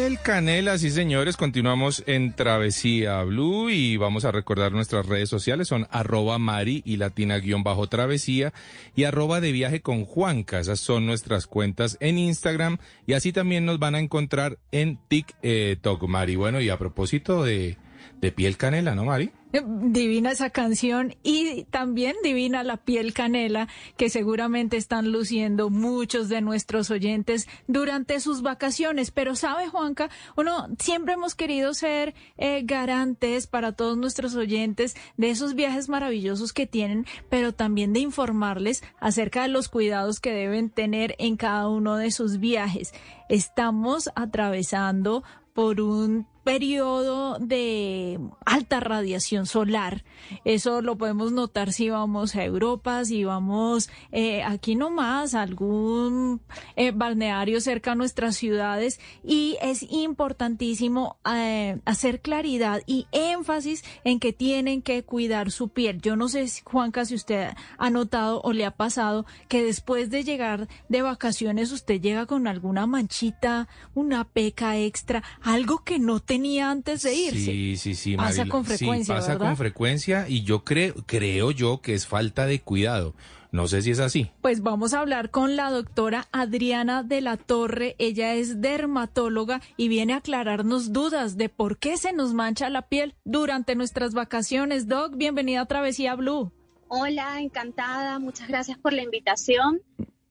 Piel 0.00 0.18
Canela, 0.18 0.78
sí 0.78 0.90
señores, 0.90 1.36
continuamos 1.36 2.02
en 2.06 2.32
Travesía 2.32 3.22
Blue 3.22 3.68
y 3.68 3.98
vamos 3.98 4.24
a 4.24 4.32
recordar 4.32 4.72
nuestras 4.72 5.04
redes 5.04 5.28
sociales, 5.28 5.68
son 5.68 5.86
arroba 5.90 6.38
mari 6.38 6.80
y 6.86 6.96
latina 6.96 7.36
guion 7.36 7.64
bajo 7.64 7.86
travesía 7.86 8.54
y 8.96 9.04
arroba 9.04 9.42
de 9.42 9.52
viaje 9.52 9.82
con 9.82 10.06
Juanca, 10.06 10.58
esas 10.58 10.80
son 10.80 11.04
nuestras 11.04 11.46
cuentas 11.46 11.98
en 12.00 12.16
Instagram 12.16 12.78
y 13.06 13.12
así 13.12 13.30
también 13.30 13.66
nos 13.66 13.78
van 13.78 13.94
a 13.94 13.98
encontrar 13.98 14.58
en 14.72 14.98
TikTok, 15.08 16.08
Mari. 16.08 16.34
Bueno, 16.34 16.62
y 16.62 16.70
a 16.70 16.78
propósito 16.78 17.44
de, 17.44 17.76
de 18.20 18.32
Piel 18.32 18.56
Canela, 18.56 18.94
¿no, 18.94 19.04
Mari? 19.04 19.30
Eh, 19.52 19.62
Divina 19.66 20.30
esa 20.30 20.50
canción 20.50 21.16
y 21.24 21.64
también 21.64 22.14
divina 22.22 22.62
la 22.62 22.76
piel 22.76 23.12
canela 23.12 23.66
que 23.96 24.08
seguramente 24.08 24.76
están 24.76 25.10
luciendo 25.10 25.70
muchos 25.70 26.28
de 26.28 26.40
nuestros 26.40 26.90
oyentes 26.90 27.48
durante 27.66 28.20
sus 28.20 28.42
vacaciones. 28.42 29.10
Pero 29.10 29.34
sabe, 29.34 29.66
Juanca, 29.66 30.08
uno 30.36 30.68
siempre 30.78 31.14
hemos 31.14 31.34
querido 31.34 31.74
ser 31.74 32.14
eh, 32.38 32.62
garantes 32.64 33.48
para 33.48 33.72
todos 33.72 33.96
nuestros 33.96 34.36
oyentes 34.36 34.94
de 35.16 35.30
esos 35.30 35.54
viajes 35.54 35.88
maravillosos 35.88 36.52
que 36.52 36.68
tienen, 36.68 37.06
pero 37.28 37.52
también 37.52 37.92
de 37.92 38.00
informarles 38.00 38.84
acerca 39.00 39.42
de 39.42 39.48
los 39.48 39.68
cuidados 39.68 40.20
que 40.20 40.32
deben 40.32 40.70
tener 40.70 41.16
en 41.18 41.36
cada 41.36 41.68
uno 41.68 41.96
de 41.96 42.12
sus 42.12 42.38
viajes. 42.38 42.92
Estamos 43.28 44.10
atravesando 44.14 45.24
por 45.54 45.80
un 45.80 46.26
periodo 46.44 47.38
de 47.38 48.18
alta 48.44 48.80
radiación 48.80 49.46
solar. 49.46 50.04
Eso 50.44 50.82
lo 50.82 50.96
podemos 50.96 51.32
notar 51.32 51.72
si 51.72 51.90
vamos 51.90 52.34
a 52.34 52.44
Europa, 52.44 53.04
si 53.04 53.24
vamos 53.24 53.90
eh, 54.12 54.42
aquí 54.42 54.74
nomás 54.74 55.34
a 55.34 55.42
algún 55.42 56.40
eh, 56.76 56.92
balneario 56.92 57.60
cerca 57.60 57.92
a 57.92 57.94
nuestras 57.94 58.36
ciudades 58.36 59.00
y 59.24 59.56
es 59.60 59.84
importantísimo 59.90 61.18
eh, 61.30 61.78
hacer 61.84 62.20
claridad 62.20 62.82
y 62.86 63.06
énfasis 63.12 63.84
en 64.04 64.20
que 64.20 64.32
tienen 64.32 64.82
que 64.82 65.02
cuidar 65.04 65.50
su 65.50 65.68
piel. 65.68 66.00
Yo 66.00 66.16
no 66.16 66.28
sé, 66.28 66.48
si, 66.48 66.62
Juanca, 66.64 67.04
si 67.04 67.14
usted 67.14 67.50
ha 67.78 67.90
notado 67.90 68.40
o 68.42 68.52
le 68.52 68.64
ha 68.64 68.70
pasado 68.70 69.26
que 69.48 69.64
después 69.64 70.10
de 70.10 70.24
llegar 70.24 70.68
de 70.88 71.02
vacaciones 71.02 71.72
usted 71.72 72.00
llega 72.00 72.26
con 72.26 72.46
alguna 72.46 72.86
manchita, 72.86 73.68
una 73.94 74.24
peca 74.24 74.76
extra, 74.78 75.22
algo 75.42 75.84
que 75.84 75.98
no 75.98 76.20
tenía 76.30 76.70
antes 76.70 77.02
de 77.02 77.12
irse. 77.14 77.38
Sí, 77.44 77.76
sí, 77.76 77.94
sí. 77.96 78.16
Pasa 78.16 78.46
con 78.46 78.64
frecuencia, 78.64 79.14
Sí, 79.16 79.18
pasa 79.20 79.32
¿verdad? 79.32 79.46
con 79.48 79.56
frecuencia 79.56 80.28
y 80.28 80.42
yo 80.44 80.64
creo, 80.64 80.94
creo 81.06 81.50
yo 81.50 81.80
que 81.80 81.94
es 81.94 82.06
falta 82.06 82.46
de 82.46 82.60
cuidado. 82.60 83.14
No 83.50 83.66
sé 83.66 83.82
si 83.82 83.90
es 83.90 83.98
así. 83.98 84.30
Pues 84.40 84.62
vamos 84.62 84.94
a 84.94 85.00
hablar 85.00 85.30
con 85.30 85.56
la 85.56 85.70
doctora 85.70 86.28
Adriana 86.30 87.02
de 87.02 87.20
la 87.20 87.36
Torre. 87.36 87.96
Ella 87.98 88.34
es 88.34 88.60
dermatóloga 88.60 89.60
y 89.76 89.88
viene 89.88 90.12
a 90.12 90.18
aclararnos 90.18 90.92
dudas 90.92 91.36
de 91.36 91.48
por 91.48 91.78
qué 91.78 91.96
se 91.96 92.12
nos 92.12 92.32
mancha 92.32 92.70
la 92.70 92.82
piel 92.82 93.16
durante 93.24 93.74
nuestras 93.74 94.14
vacaciones. 94.14 94.86
Doc, 94.86 95.16
bienvenida 95.16 95.62
a 95.62 95.66
Travesía 95.66 96.14
Blue. 96.14 96.52
Hola, 96.86 97.40
encantada. 97.40 98.20
Muchas 98.20 98.46
gracias 98.46 98.78
por 98.78 98.92
la 98.92 99.02
invitación. 99.02 99.80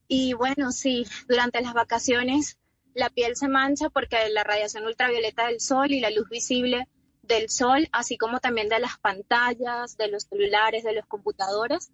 Y 0.07 0.31
bueno, 0.33 0.71
sí, 0.71 1.05
durante 1.27 1.61
las 1.61 1.73
vacaciones 1.73 2.57
la 2.93 3.09
piel 3.09 3.35
se 3.35 3.47
mancha 3.47 3.89
porque 3.89 4.17
la 4.29 4.43
radiación 4.43 4.85
ultravioleta 4.85 5.47
del 5.47 5.59
sol 5.59 5.91
y 5.91 5.99
la 5.99 6.09
luz 6.09 6.29
visible 6.29 6.87
del 7.21 7.49
sol, 7.49 7.87
así 7.91 8.17
como 8.17 8.39
también 8.39 8.69
de 8.69 8.79
las 8.79 8.97
pantallas, 8.97 9.97
de 9.97 10.07
los 10.07 10.23
celulares, 10.23 10.83
de 10.83 10.93
los 10.93 11.05
computadores, 11.05 11.91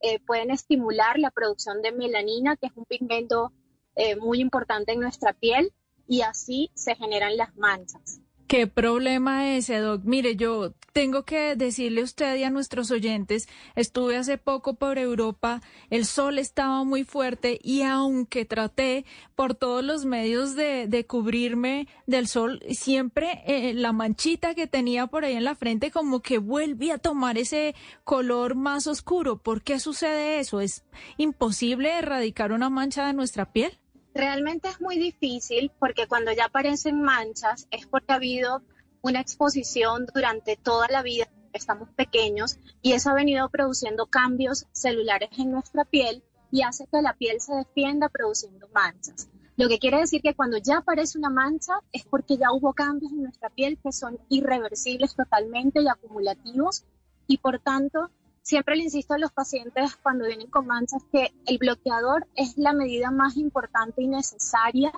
eh, 0.00 0.20
pueden 0.20 0.50
estimular 0.50 1.18
la 1.18 1.30
producción 1.30 1.82
de 1.82 1.92
melanina, 1.92 2.56
que 2.56 2.66
es 2.66 2.72
un 2.76 2.84
pigmento 2.84 3.52
eh, 3.96 4.14
muy 4.16 4.40
importante 4.40 4.92
en 4.92 5.00
nuestra 5.00 5.32
piel, 5.32 5.72
y 6.06 6.22
así 6.22 6.70
se 6.74 6.94
generan 6.94 7.36
las 7.36 7.54
manchas. 7.56 8.20
¿Qué 8.48 8.66
problema 8.66 9.54
ese, 9.56 9.76
Doc? 9.76 10.04
Mire, 10.04 10.34
yo 10.34 10.72
tengo 10.94 11.26
que 11.26 11.54
decirle 11.54 12.00
a 12.00 12.04
usted 12.04 12.34
y 12.36 12.44
a 12.44 12.50
nuestros 12.50 12.90
oyentes, 12.90 13.46
estuve 13.76 14.16
hace 14.16 14.38
poco 14.38 14.76
por 14.76 14.96
Europa, 14.96 15.60
el 15.90 16.06
sol 16.06 16.38
estaba 16.38 16.82
muy 16.82 17.04
fuerte 17.04 17.60
y 17.62 17.82
aunque 17.82 18.46
traté 18.46 19.04
por 19.36 19.54
todos 19.54 19.84
los 19.84 20.06
medios 20.06 20.56
de, 20.56 20.86
de 20.88 21.04
cubrirme 21.04 21.88
del 22.06 22.26
sol, 22.26 22.62
siempre 22.70 23.42
eh, 23.46 23.74
la 23.74 23.92
manchita 23.92 24.54
que 24.54 24.66
tenía 24.66 25.08
por 25.08 25.26
ahí 25.26 25.34
en 25.34 25.44
la 25.44 25.54
frente 25.54 25.90
como 25.90 26.20
que 26.20 26.38
vuelve 26.38 26.90
a 26.90 26.96
tomar 26.96 27.36
ese 27.36 27.74
color 28.02 28.54
más 28.54 28.86
oscuro. 28.86 29.36
¿Por 29.36 29.60
qué 29.60 29.78
sucede 29.78 30.40
eso? 30.40 30.62
¿Es 30.62 30.84
imposible 31.18 31.98
erradicar 31.98 32.52
una 32.52 32.70
mancha 32.70 33.06
de 33.06 33.12
nuestra 33.12 33.52
piel? 33.52 33.78
Realmente 34.18 34.68
es 34.68 34.80
muy 34.80 34.98
difícil 34.98 35.70
porque 35.78 36.08
cuando 36.08 36.32
ya 36.32 36.46
aparecen 36.46 37.02
manchas 37.02 37.68
es 37.70 37.86
porque 37.86 38.12
ha 38.12 38.16
habido 38.16 38.62
una 39.00 39.20
exposición 39.20 40.06
durante 40.12 40.56
toda 40.56 40.88
la 40.88 41.02
vida, 41.02 41.28
estamos 41.52 41.88
pequeños, 41.90 42.58
y 42.82 42.94
eso 42.94 43.10
ha 43.10 43.14
venido 43.14 43.48
produciendo 43.48 44.06
cambios 44.06 44.66
celulares 44.72 45.30
en 45.38 45.52
nuestra 45.52 45.84
piel 45.84 46.24
y 46.50 46.62
hace 46.62 46.88
que 46.88 47.00
la 47.00 47.14
piel 47.14 47.40
se 47.40 47.54
defienda 47.54 48.08
produciendo 48.08 48.66
manchas. 48.74 49.28
Lo 49.56 49.68
que 49.68 49.78
quiere 49.78 49.98
decir 49.98 50.20
que 50.20 50.34
cuando 50.34 50.58
ya 50.58 50.78
aparece 50.78 51.16
una 51.16 51.30
mancha 51.30 51.74
es 51.92 52.04
porque 52.04 52.38
ya 52.38 52.50
hubo 52.50 52.72
cambios 52.72 53.12
en 53.12 53.22
nuestra 53.22 53.50
piel 53.50 53.78
que 53.80 53.92
son 53.92 54.18
irreversibles 54.28 55.14
totalmente 55.14 55.80
y 55.80 55.86
acumulativos 55.86 56.82
y 57.28 57.38
por 57.38 57.60
tanto 57.60 58.10
siempre 58.48 58.76
le 58.76 58.84
insisto 58.84 59.12
a 59.12 59.18
los 59.18 59.30
pacientes 59.30 59.96
cuando 59.96 60.26
vienen 60.26 60.48
con 60.48 60.66
manchas 60.66 61.02
que 61.12 61.34
el 61.46 61.58
bloqueador 61.58 62.26
es 62.34 62.56
la 62.56 62.72
medida 62.72 63.10
más 63.10 63.36
importante 63.36 64.00
y 64.00 64.06
necesaria 64.06 64.90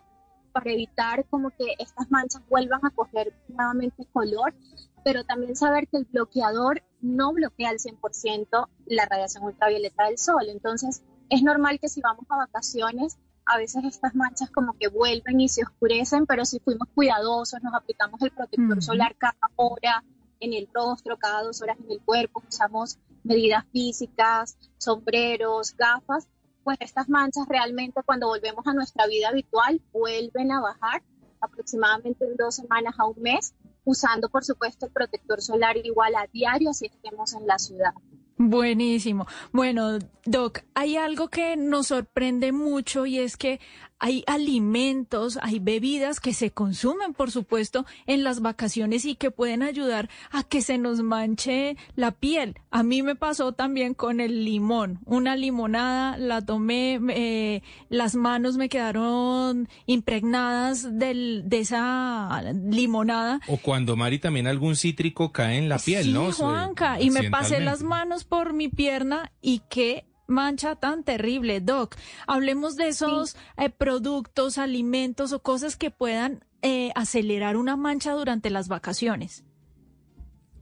para 0.53 0.71
evitar 0.71 1.25
como 1.29 1.51
que 1.51 1.75
estas 1.81 2.09
manchas 2.13 2.43
vuelvan 2.49 2.87
a 2.87 2.91
coger 2.91 3.35
nuevamente 3.49 4.07
color, 4.13 4.55
pero 5.03 5.25
también 5.25 5.57
saber 5.57 5.89
que 5.89 5.97
el 5.97 6.05
bloqueador 6.05 6.85
no 7.01 7.33
bloquea 7.33 7.71
al 7.71 7.79
100% 7.79 8.69
la 8.87 9.07
radiación 9.07 9.43
ultravioleta 9.43 10.05
del 10.05 10.19
sol. 10.19 10.45
Entonces, 10.47 11.03
es 11.29 11.43
normal 11.43 11.81
que 11.81 11.89
si 11.89 12.01
vamos 12.01 12.27
a 12.29 12.37
vacaciones 12.37 13.19
a 13.47 13.59
veces 13.59 13.83
estas 13.83 14.15
manchas 14.15 14.49
como 14.51 14.75
que 14.75 14.87
vuelven 14.87 15.41
y 15.41 15.49
se 15.49 15.65
oscurecen, 15.65 16.25
pero 16.25 16.45
si 16.45 16.61
fuimos 16.61 16.87
cuidadosos, 16.95 17.61
nos 17.65 17.75
aplicamos 17.75 18.23
el 18.23 18.31
protector 18.31 18.81
solar 18.81 19.17
cada 19.19 19.51
hora 19.57 20.05
en 20.41 20.53
el 20.53 20.69
rostro, 20.73 21.19
cada 21.19 21.43
dos 21.43 21.61
horas 21.63 21.79
en 21.79 21.91
el 21.91 22.01
cuerpo, 22.01 22.43
usamos 22.49 22.99
medidas 23.23 23.65
físicas, 23.73 24.57
sombreros, 24.79 25.77
gafas, 25.77 26.27
pues 26.65 26.79
estas 26.81 27.09
manchas 27.09 27.47
realmente 27.49 28.03
cuando 28.05 28.29
volvemos 28.29 28.67
a 28.67 28.75
nuestra 28.75 29.07
vida 29.07 29.29
habitual 29.29 29.81
vuelven 29.93 30.53
a 30.53 30.61
bajar 30.61 31.03
aproximadamente 31.41 32.25
en 32.25 32.37
dos 32.37 32.57
semanas 32.57 32.95
a 32.99 33.07
un 33.07 33.21
mes, 33.23 33.55
usando 33.85 34.29
por 34.29 34.45
supuesto 34.45 34.87
el 34.87 34.93
protector 34.93 35.41
solar 35.41 35.77
igual 35.79 36.15
a 36.15 36.27
diario 36.33 36.73
si 36.73 36.87
estemos 36.87 37.33
en 37.35 37.47
la 37.47 37.59
ciudad. 37.59 37.95
Buenísimo. 38.37 39.27
Bueno, 39.53 39.99
Doc, 40.25 40.61
hay 40.75 40.97
algo 40.97 41.29
que 41.29 41.57
nos 41.57 41.89
sorprende 41.89 42.53
mucho 42.53 43.05
y 43.05 43.19
es 43.19 43.37
que 43.37 43.61
hay 44.01 44.25
alimentos, 44.27 45.39
hay 45.43 45.59
bebidas 45.59 46.21
que 46.21 46.33
se 46.33 46.51
consumen, 46.51 47.13
por 47.13 47.31
supuesto, 47.31 47.85
en 48.07 48.25
las 48.25 48.41
vacaciones 48.41 49.05
y 49.05 49.15
que 49.15 49.31
pueden 49.31 49.63
ayudar 49.63 50.09
a 50.31 50.43
que 50.43 50.63
se 50.63 50.79
nos 50.79 51.03
manche 51.03 51.77
la 51.95 52.11
piel. 52.11 52.57
A 52.71 52.83
mí 52.83 53.03
me 53.03 53.15
pasó 53.15 53.53
también 53.53 53.93
con 53.95 54.21
el 54.21 54.45
limón. 54.45 55.01
Una 55.05 55.37
limonada, 55.37 56.17
la 56.17 56.41
tomé, 56.41 56.99
eh, 57.11 57.63
las 57.91 58.15
manos 58.15 58.57
me 58.57 58.71
quedaron 58.71 59.69
impregnadas 59.85 60.99
del, 60.99 61.43
de 61.47 61.61
esa 61.61 62.43
limonada. 62.55 63.41
O 63.49 63.59
cuando, 63.59 63.97
Mari, 63.97 64.19
también 64.19 64.47
algún 64.47 64.77
cítrico 64.77 65.31
cae 65.31 65.59
en 65.59 65.69
la 65.69 65.79
piel, 65.79 66.15
¿no? 66.15 66.33
Juanca, 66.33 67.01
y 67.01 67.11
me 67.11 67.31
pasé 67.31 67.61
las 67.61 67.83
manos 67.83 68.25
por 68.25 68.55
mi 68.55 68.69
pierna 68.69 69.31
y 69.43 69.61
qué 69.69 70.07
mancha 70.31 70.77
tan 70.77 71.05
terrible, 71.05 71.61
Doc. 71.61 71.97
Hablemos 72.27 72.77
de 72.77 72.89
esos 72.89 73.37
eh, 73.57 73.71
productos, 73.71 74.59
alimentos 74.59 75.33
o 75.33 75.43
cosas 75.43 75.77
que 75.77 75.91
puedan 75.91 76.45
eh, 76.63 76.91
acelerar 76.95 77.57
una 77.57 77.77
mancha 77.77 78.13
durante 78.13 78.51
las 78.51 78.69
vacaciones. 78.69 79.45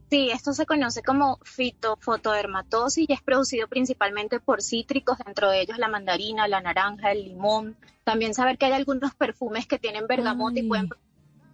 Sí, 0.09 0.31
esto 0.31 0.53
se 0.53 0.65
conoce 0.65 1.03
como 1.03 1.37
fitofotodermatosis 1.43 3.07
y 3.07 3.13
es 3.13 3.21
producido 3.21 3.67
principalmente 3.67 4.39
por 4.39 4.63
cítricos, 4.63 5.19
dentro 5.23 5.51
de 5.51 5.61
ellos 5.61 5.77
la 5.77 5.87
mandarina, 5.87 6.47
la 6.47 6.61
naranja, 6.61 7.11
el 7.11 7.25
limón. 7.25 7.77
También 8.03 8.33
saber 8.33 8.57
que 8.57 8.65
hay 8.65 8.71
algunos 8.71 9.13
perfumes 9.13 9.67
que 9.67 9.77
tienen 9.77 10.07
bergamota 10.07 10.59
y 10.59 10.67
pueden 10.67 10.89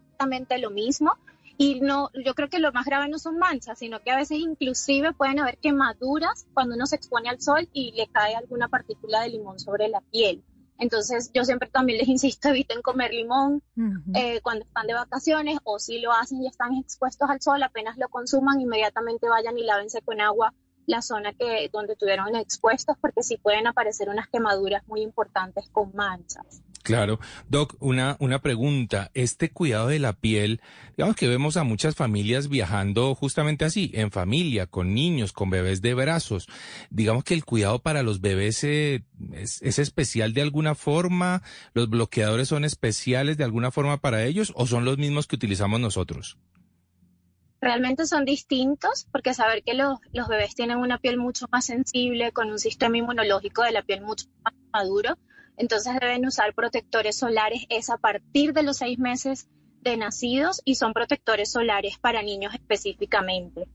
exactamente 0.06 0.58
lo 0.60 0.69
mismo. 0.69 1.17
Y 1.58 1.80
no, 1.80 2.10
yo 2.26 2.34
creo 2.34 2.50
que 2.50 2.60
lo 2.60 2.72
más 2.74 2.86
grave 2.86 3.08
no 3.08 3.18
son 3.18 3.38
manchas, 3.38 3.80
sino 3.80 4.02
que 4.02 4.12
a 4.12 4.18
veces 4.18 4.39
inclusive 4.39 5.13
pueden 5.13 5.39
haber 5.39 5.58
quemaduras 5.58 6.46
cuando 6.54 6.76
uno 6.76 6.86
se 6.86 6.98
expone 6.98 7.30
al 7.30 7.41
sol 7.41 7.70
y 7.72 7.94
le 7.94 8.08
cae 8.08 8.36
alguna 8.36 8.68
partícula 8.68 9.22
de 9.22 9.30
limón 9.30 9.60
sobre 9.60 9.88
la 9.88 10.02
piel. 10.02 10.44
Entonces 10.78 11.32
yo 11.34 11.46
siempre 11.46 11.70
también 11.70 12.00
les 12.00 12.08
insisto, 12.10 12.50
eviten 12.50 12.82
comer 12.82 13.13
limón 13.13 13.63
eh, 14.13 14.41
cuando 14.41 14.65
están 14.65 14.88
de 14.88 14.94
vacaciones 14.94 15.58
o 15.63 15.80
si 15.80 16.00
lo 16.00 16.12
hacen 16.12 16.44
y 16.44 16.48
están 16.48 16.74
expuestos 16.76 17.30
al 17.30 17.41
sol, 17.41 17.63
apenas 17.63 17.98
lo 17.98 18.10
consuman, 18.10 18.60
inmediatamente 18.60 19.30
vayan 19.30 19.58
y 19.58 19.63
lávense 19.63 20.02
con 20.02 20.20
agua 20.22 20.54
la 20.88 21.02
zona 21.02 21.34
que 21.34 21.70
donde 21.72 21.94
estuvieron 21.94 22.36
expuestos 22.36 22.96
porque 23.02 23.24
sí 23.24 23.38
pueden 23.38 23.65
aparecer 23.65 24.10
unas 24.10 24.28
quemaduras 24.28 24.86
muy 24.88 25.02
importantes 25.02 25.68
con 25.70 25.91
manchas. 25.96 26.62
Claro. 26.86 27.19
Doc, 27.50 27.76
una, 27.80 28.15
una 28.19 28.43
pregunta. 28.43 29.10
Este 29.15 29.50
cuidado 29.50 29.88
de 29.88 29.98
la 29.98 30.13
piel, 30.13 30.62
digamos 30.95 31.15
que 31.15 31.28
vemos 31.28 31.58
a 31.58 31.63
muchas 31.63 31.95
familias 31.95 32.48
viajando 32.48 33.15
justamente 33.15 33.65
así, 33.65 33.89
en 33.95 34.12
familia, 34.12 34.67
con 34.67 34.93
niños, 34.93 35.34
con 35.34 35.50
bebés 35.50 35.82
de 35.82 35.95
brazos. 35.95 36.48
Digamos 36.91 37.24
que 37.24 37.34
el 37.34 37.43
cuidado 37.43 37.80
para 37.80 38.04
los 38.04 38.21
bebés 38.21 38.63
eh, 38.63 39.04
es, 39.34 39.63
es, 39.63 39.80
especial 39.80 40.36
de 40.36 40.43
alguna 40.43 40.76
forma. 40.76 41.41
¿Los 41.74 41.89
bloqueadores 41.89 42.50
son 42.50 42.63
especiales 42.63 43.36
de 43.38 43.45
alguna 43.45 43.71
forma 43.71 43.98
para 43.98 44.24
ellos 44.24 44.54
o 44.56 44.67
son 44.67 44.86
los 44.86 45.00
mismos 45.00 45.26
que 45.26 45.38
utilizamos 45.38 45.80
nosotros? 45.80 46.38
Realmente 47.62 48.06
son 48.06 48.26
distintos 48.26 49.08
porque 49.12 49.34
saber 49.34 49.63
que 49.63 49.74
los, 49.74 49.98
los 50.13 50.28
bebés 50.28 50.54
tienen 50.54 50.78
una 50.78 51.00
piel 51.00 51.17
mucho 51.17 51.48
más 51.52 51.65
sensible, 51.65 52.32
con 52.32 52.52
un 52.52 52.60
sistema 52.60 52.95
inmunológico 52.95 53.63
de 53.63 53.71
la 53.71 53.82
piel 53.82 54.02
mucho 54.02 54.28
más 54.43 54.54
maduro 54.71 55.17
entonces 55.58 55.94
deben 56.00 56.26
usar 56.26 56.54
protectores 56.54 57.18
solares, 57.18 57.65
es 57.70 57.89
a 57.89 57.98
partir 57.98 58.54
de 58.54 58.63
los 58.63 58.78
seis 58.78 59.00
meses 59.00 59.50
de 59.82 59.98
nacidos 59.98 60.62
y 60.65 60.76
son 60.76 60.94
protectores 60.94 61.52
solares 61.52 61.98
para 62.00 62.24
niños 62.24 62.54
específicamente. 62.54 63.68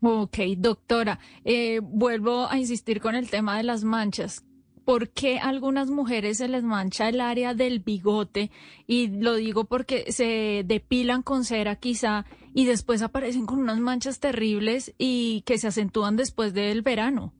Ok, 0.00 0.38
doctora, 0.56 1.18
eh, 1.44 1.80
vuelvo 1.82 2.46
a 2.48 2.58
insistir 2.58 3.00
con 3.00 3.14
el 3.14 3.30
tema 3.30 3.56
de 3.56 3.64
las 3.64 3.84
manchas. 3.84 4.44
¿Por 4.84 5.10
qué 5.10 5.38
a 5.38 5.48
algunas 5.48 5.90
mujeres 5.90 6.38
se 6.38 6.48
les 6.48 6.62
mancha 6.62 7.08
el 7.08 7.20
área 7.20 7.52
del 7.52 7.80
bigote? 7.80 8.50
Y 8.86 9.08
lo 9.08 9.34
digo 9.34 9.64
porque 9.64 10.10
se 10.12 10.62
depilan 10.64 11.22
con 11.22 11.44
cera 11.44 11.76
quizá 11.76 12.24
y 12.54 12.64
después 12.64 13.02
aparecen 13.02 13.44
con 13.44 13.58
unas 13.58 13.80
manchas 13.80 14.18
terribles 14.18 14.94
y 14.96 15.42
que 15.42 15.58
se 15.58 15.68
acentúan 15.68 16.16
después 16.16 16.54
del 16.54 16.82
verano. 16.82 17.34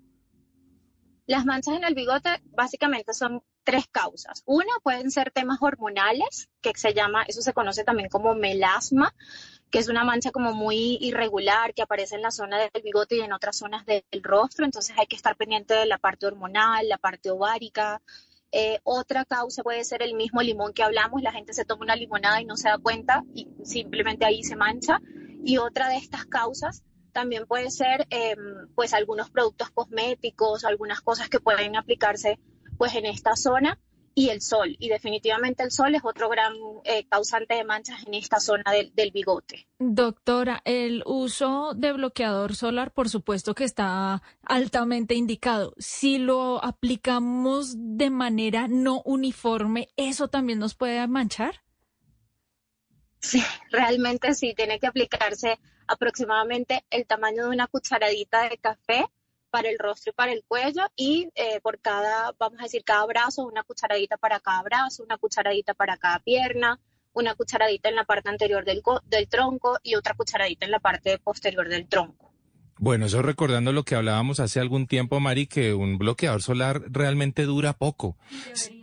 Las 1.26 1.46
manchas 1.46 1.76
en 1.76 1.84
el 1.84 1.94
bigote 1.94 2.28
básicamente 2.56 3.14
son 3.14 3.42
tres 3.68 3.86
causas. 3.86 4.42
Una 4.46 4.72
pueden 4.82 5.10
ser 5.10 5.30
temas 5.30 5.58
hormonales, 5.60 6.48
que 6.62 6.72
se 6.74 6.94
llama, 6.94 7.24
eso 7.24 7.42
se 7.42 7.52
conoce 7.52 7.84
también 7.84 8.08
como 8.08 8.34
melasma, 8.34 9.14
que 9.70 9.78
es 9.78 9.90
una 9.90 10.04
mancha 10.04 10.30
como 10.30 10.54
muy 10.54 10.96
irregular 11.02 11.74
que 11.74 11.82
aparece 11.82 12.14
en 12.14 12.22
la 12.22 12.30
zona 12.30 12.56
del 12.56 12.82
bigote 12.82 13.16
y 13.16 13.20
en 13.20 13.34
otras 13.34 13.58
zonas 13.58 13.84
del 13.84 14.02
rostro, 14.22 14.64
entonces 14.64 14.96
hay 14.98 15.06
que 15.06 15.16
estar 15.16 15.36
pendiente 15.36 15.74
de 15.74 15.84
la 15.84 15.98
parte 15.98 16.24
hormonal, 16.24 16.88
la 16.88 16.96
parte 16.96 17.30
ovárica. 17.30 18.00
Eh, 18.52 18.80
otra 18.84 19.26
causa 19.26 19.62
puede 19.62 19.84
ser 19.84 20.02
el 20.02 20.14
mismo 20.14 20.40
limón 20.40 20.72
que 20.72 20.82
hablamos, 20.82 21.20
la 21.20 21.32
gente 21.32 21.52
se 21.52 21.66
toma 21.66 21.82
una 21.82 21.96
limonada 21.96 22.40
y 22.40 22.46
no 22.46 22.56
se 22.56 22.70
da 22.70 22.78
cuenta 22.78 23.22
y 23.34 23.48
simplemente 23.64 24.24
ahí 24.24 24.44
se 24.44 24.56
mancha. 24.56 25.02
Y 25.44 25.58
otra 25.58 25.90
de 25.90 25.98
estas 25.98 26.24
causas 26.24 26.84
también 27.12 27.46
puede 27.46 27.70
ser 27.70 28.06
em, 28.08 28.66
pues 28.74 28.94
algunos 28.94 29.28
productos 29.28 29.68
cosméticos, 29.72 30.64
algunas 30.64 31.02
cosas 31.02 31.28
que 31.28 31.38
pueden 31.38 31.76
aplicarse 31.76 32.38
pues 32.78 32.94
en 32.94 33.06
esta 33.06 33.36
zona 33.36 33.78
y 34.18 34.30
el 34.30 34.40
sol. 34.40 34.74
Y 34.80 34.88
definitivamente 34.88 35.62
el 35.62 35.70
sol 35.70 35.94
es 35.94 36.02
otro 36.04 36.28
gran 36.28 36.54
eh, 36.84 37.06
causante 37.08 37.54
de 37.54 37.64
manchas 37.64 38.04
en 38.04 38.14
esta 38.14 38.40
zona 38.40 38.72
del, 38.72 38.92
del, 38.94 39.12
bigote. 39.12 39.68
Doctora, 39.78 40.60
el 40.64 41.04
uso 41.06 41.72
de 41.76 41.92
bloqueador 41.92 42.56
solar, 42.56 42.92
por 42.92 43.08
supuesto 43.08 43.54
que 43.54 43.62
está 43.64 44.22
altamente 44.42 45.14
indicado. 45.14 45.74
Si 45.78 46.18
lo 46.18 46.64
aplicamos 46.64 47.74
de 47.76 48.10
manera 48.10 48.66
no 48.66 49.02
uniforme, 49.04 49.88
¿eso 49.96 50.28
también 50.28 50.58
nos 50.58 50.74
puede 50.74 51.06
manchar? 51.06 51.62
Sí, 53.20 53.40
realmente 53.70 54.34
sí, 54.34 54.52
tiene 54.54 54.80
que 54.80 54.88
aplicarse 54.88 55.60
aproximadamente 55.86 56.84
el 56.90 57.06
tamaño 57.06 57.44
de 57.44 57.50
una 57.50 57.66
cucharadita 57.66 58.48
de 58.48 58.58
café 58.58 59.06
para 59.50 59.68
el 59.68 59.78
rostro 59.78 60.10
y 60.10 60.14
para 60.14 60.32
el 60.32 60.44
cuello 60.44 60.82
y 60.96 61.30
eh, 61.34 61.60
por 61.60 61.80
cada, 61.80 62.34
vamos 62.38 62.60
a 62.60 62.64
decir, 62.64 62.84
cada 62.84 63.04
brazo, 63.06 63.46
una 63.46 63.62
cucharadita 63.62 64.16
para 64.16 64.40
cada 64.40 64.62
brazo, 64.62 65.02
una 65.02 65.18
cucharadita 65.18 65.74
para 65.74 65.96
cada 65.96 66.18
pierna, 66.20 66.80
una 67.12 67.34
cucharadita 67.34 67.88
en 67.88 67.96
la 67.96 68.04
parte 68.04 68.28
anterior 68.28 68.64
del, 68.64 68.82
del 69.06 69.28
tronco 69.28 69.78
y 69.82 69.94
otra 69.94 70.14
cucharadita 70.14 70.66
en 70.66 70.72
la 70.72 70.80
parte 70.80 71.18
posterior 71.18 71.68
del 71.68 71.88
tronco. 71.88 72.27
Bueno, 72.78 73.06
eso 73.06 73.22
recordando 73.22 73.72
lo 73.72 73.84
que 73.84 73.94
hablábamos 73.94 74.40
hace 74.40 74.60
algún 74.60 74.86
tiempo, 74.86 75.20
Mari, 75.20 75.46
que 75.46 75.74
un 75.74 75.98
bloqueador 75.98 76.42
solar 76.42 76.82
realmente 76.88 77.42
dura 77.42 77.72
poco. 77.72 78.16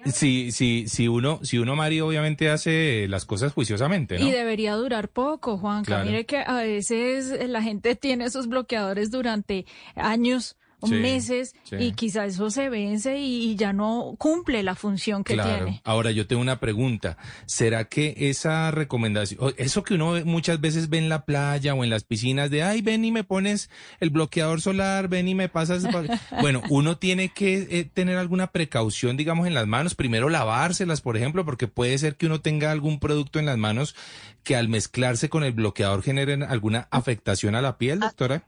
Si, 0.06 0.52
si, 0.52 0.88
si 0.88 1.08
uno, 1.08 1.40
si 1.44 1.58
uno, 1.58 1.76
Mari, 1.76 2.02
obviamente 2.02 2.50
hace 2.50 3.08
las 3.08 3.26
cosas 3.26 3.54
juiciosamente, 3.54 4.20
¿no? 4.20 4.28
Y 4.28 4.32
debería 4.32 4.76
durar 4.76 5.10
poco, 5.10 5.58
Juanca. 5.58 6.04
Mire 6.04 6.26
que 6.26 6.38
a 6.38 6.56
veces 6.56 7.50
la 7.50 7.62
gente 7.62 7.96
tiene 7.96 8.26
esos 8.26 8.48
bloqueadores 8.48 9.12
durante 9.12 9.66
años 9.96 10.58
sí, 10.86 10.96
meses 10.96 11.56
y 11.72 11.92
quizá 11.94 12.26
eso 12.26 12.50
se 12.50 12.70
vence 12.70 13.18
y, 13.18 13.56
ya 13.56 13.72
no 13.72 14.16
cumple 14.18 14.64
la 14.64 14.76
función 14.76 15.24
que 15.24 15.36
claro. 15.36 15.66
tiene. 15.66 15.82
Ahora 15.86 16.12
yo 16.12 16.28
tengo 16.28 16.42
una 16.42 16.60
pregunta. 16.60 17.18
¿Será 17.46 17.86
que 17.86 18.14
esa 18.18 18.70
recomendación, 18.72 19.54
eso 19.58 19.84
que 19.84 19.94
uno 19.94 20.16
muchas 20.26 20.60
veces 20.60 20.90
ve 20.90 20.98
en 20.98 21.08
la 21.08 21.26
playa 21.26 21.74
o 21.74 21.84
en 21.84 21.90
las 21.90 22.04
piscinas 22.04 22.50
de, 22.50 22.64
ay, 22.64 22.82
ven 22.82 23.06
y 23.06 23.12
me 23.12 23.24
pones 23.24 23.70
el 24.00 24.10
bloqueador 24.10 24.62
solar, 24.62 25.08
ven 25.08 25.28
y 25.28 25.36
me 25.36 25.50
pasas... 25.50 25.86
bueno, 26.42 26.62
uno 26.70 26.98
tiene 26.98 27.30
que 27.30 27.68
eh, 27.70 27.86
tener 27.86 28.18
alguna 28.18 28.48
precaución, 28.48 29.16
digamos, 29.16 29.48
en 29.48 29.54
las 29.54 29.68
manos. 29.68 29.96
Primero 29.96 30.30
lavárselas, 30.30 31.02
por 31.02 31.18
ejemplo, 31.18 31.46
porque 31.46 31.68
puede 31.68 31.98
ser 31.98 32.16
que 32.16 32.26
uno 32.26 32.42
tenga 32.42 32.72
algún 32.72 33.00
producto 33.00 33.40
en 33.40 33.46
las 33.46 33.58
manos 33.58 33.96
que 34.44 34.56
al 34.56 34.70
mezclarse 34.70 35.30
con 35.30 35.44
el 35.44 35.54
bloqueador 35.54 36.04
generen 36.04 36.44
alguna 36.44 36.88
afectación 36.92 37.56
a 37.56 37.62
la 37.62 37.78
piel, 37.78 38.00
doctora. 38.00 38.48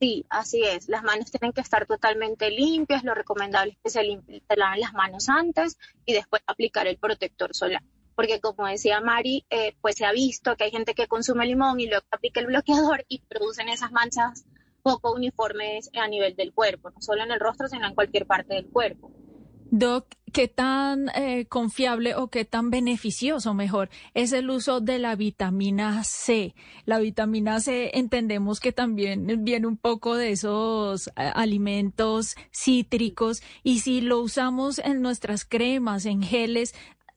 Sí, 0.00 0.24
así 0.30 0.62
es. 0.62 0.88
Las 0.88 1.02
manos 1.02 1.30
tienen 1.30 1.52
que 1.52 1.60
estar 1.60 1.84
totalmente 1.86 2.50
limpias. 2.50 3.02
Lo 3.02 3.14
recomendable 3.14 3.72
es 3.72 3.78
que 3.82 3.90
se, 3.90 4.56
laven 4.56 4.80
las 4.80 4.92
manos 4.92 5.28
antes 5.28 5.76
y 6.04 6.12
después 6.12 6.42
aplicar 6.46 6.86
el 6.86 6.98
protector 6.98 7.54
solar. 7.54 7.82
Porque 8.14 8.40
como 8.40 8.66
decía 8.66 9.00
Mari, 9.00 9.44
eh, 9.50 9.74
pues 9.80 9.96
se 9.96 10.04
ha 10.04 10.12
visto 10.12 10.56
que 10.56 10.64
hay 10.64 10.70
gente 10.70 10.94
que 10.94 11.08
consume 11.08 11.46
limón 11.46 11.80
y 11.80 11.88
luego 11.88 12.04
aplica 12.10 12.40
el 12.40 12.46
bloqueador 12.46 13.04
y 13.08 13.20
producen 13.22 13.68
esas 13.68 13.90
manchas 13.90 14.44
poco 14.82 15.12
uniformes 15.12 15.90
a 15.94 16.06
nivel 16.06 16.34
del 16.36 16.52
cuerpo, 16.52 16.90
no 16.90 17.00
solo 17.00 17.22
en 17.24 17.32
el 17.32 17.40
rostro, 17.40 17.68
sino 17.68 17.86
en 17.86 17.94
cualquier 17.94 18.26
parte 18.26 18.54
del 18.54 18.66
cuerpo. 18.66 19.10
Doc, 19.70 20.06
¿qué 20.32 20.48
tan 20.48 21.10
eh, 21.10 21.44
confiable 21.46 22.14
o 22.14 22.28
qué 22.28 22.46
tan 22.46 22.70
beneficioso, 22.70 23.52
mejor, 23.52 23.90
es 24.14 24.32
el 24.32 24.48
uso 24.48 24.80
de 24.80 24.98
la 24.98 25.14
vitamina 25.14 26.02
C? 26.04 26.54
La 26.86 26.98
vitamina 26.98 27.60
C 27.60 27.90
entendemos 27.92 28.60
que 28.60 28.72
también 28.72 29.44
viene 29.44 29.66
un 29.66 29.76
poco 29.76 30.16
de 30.16 30.30
esos 30.30 31.08
eh, 31.08 31.12
alimentos 31.34 32.34
cítricos 32.50 33.42
y 33.62 33.80
si 33.80 34.00
lo 34.00 34.20
usamos 34.20 34.78
en 34.78 35.02
nuestras 35.02 35.44
cremas, 35.44 36.06
en 36.06 36.22
geles, 36.22 36.74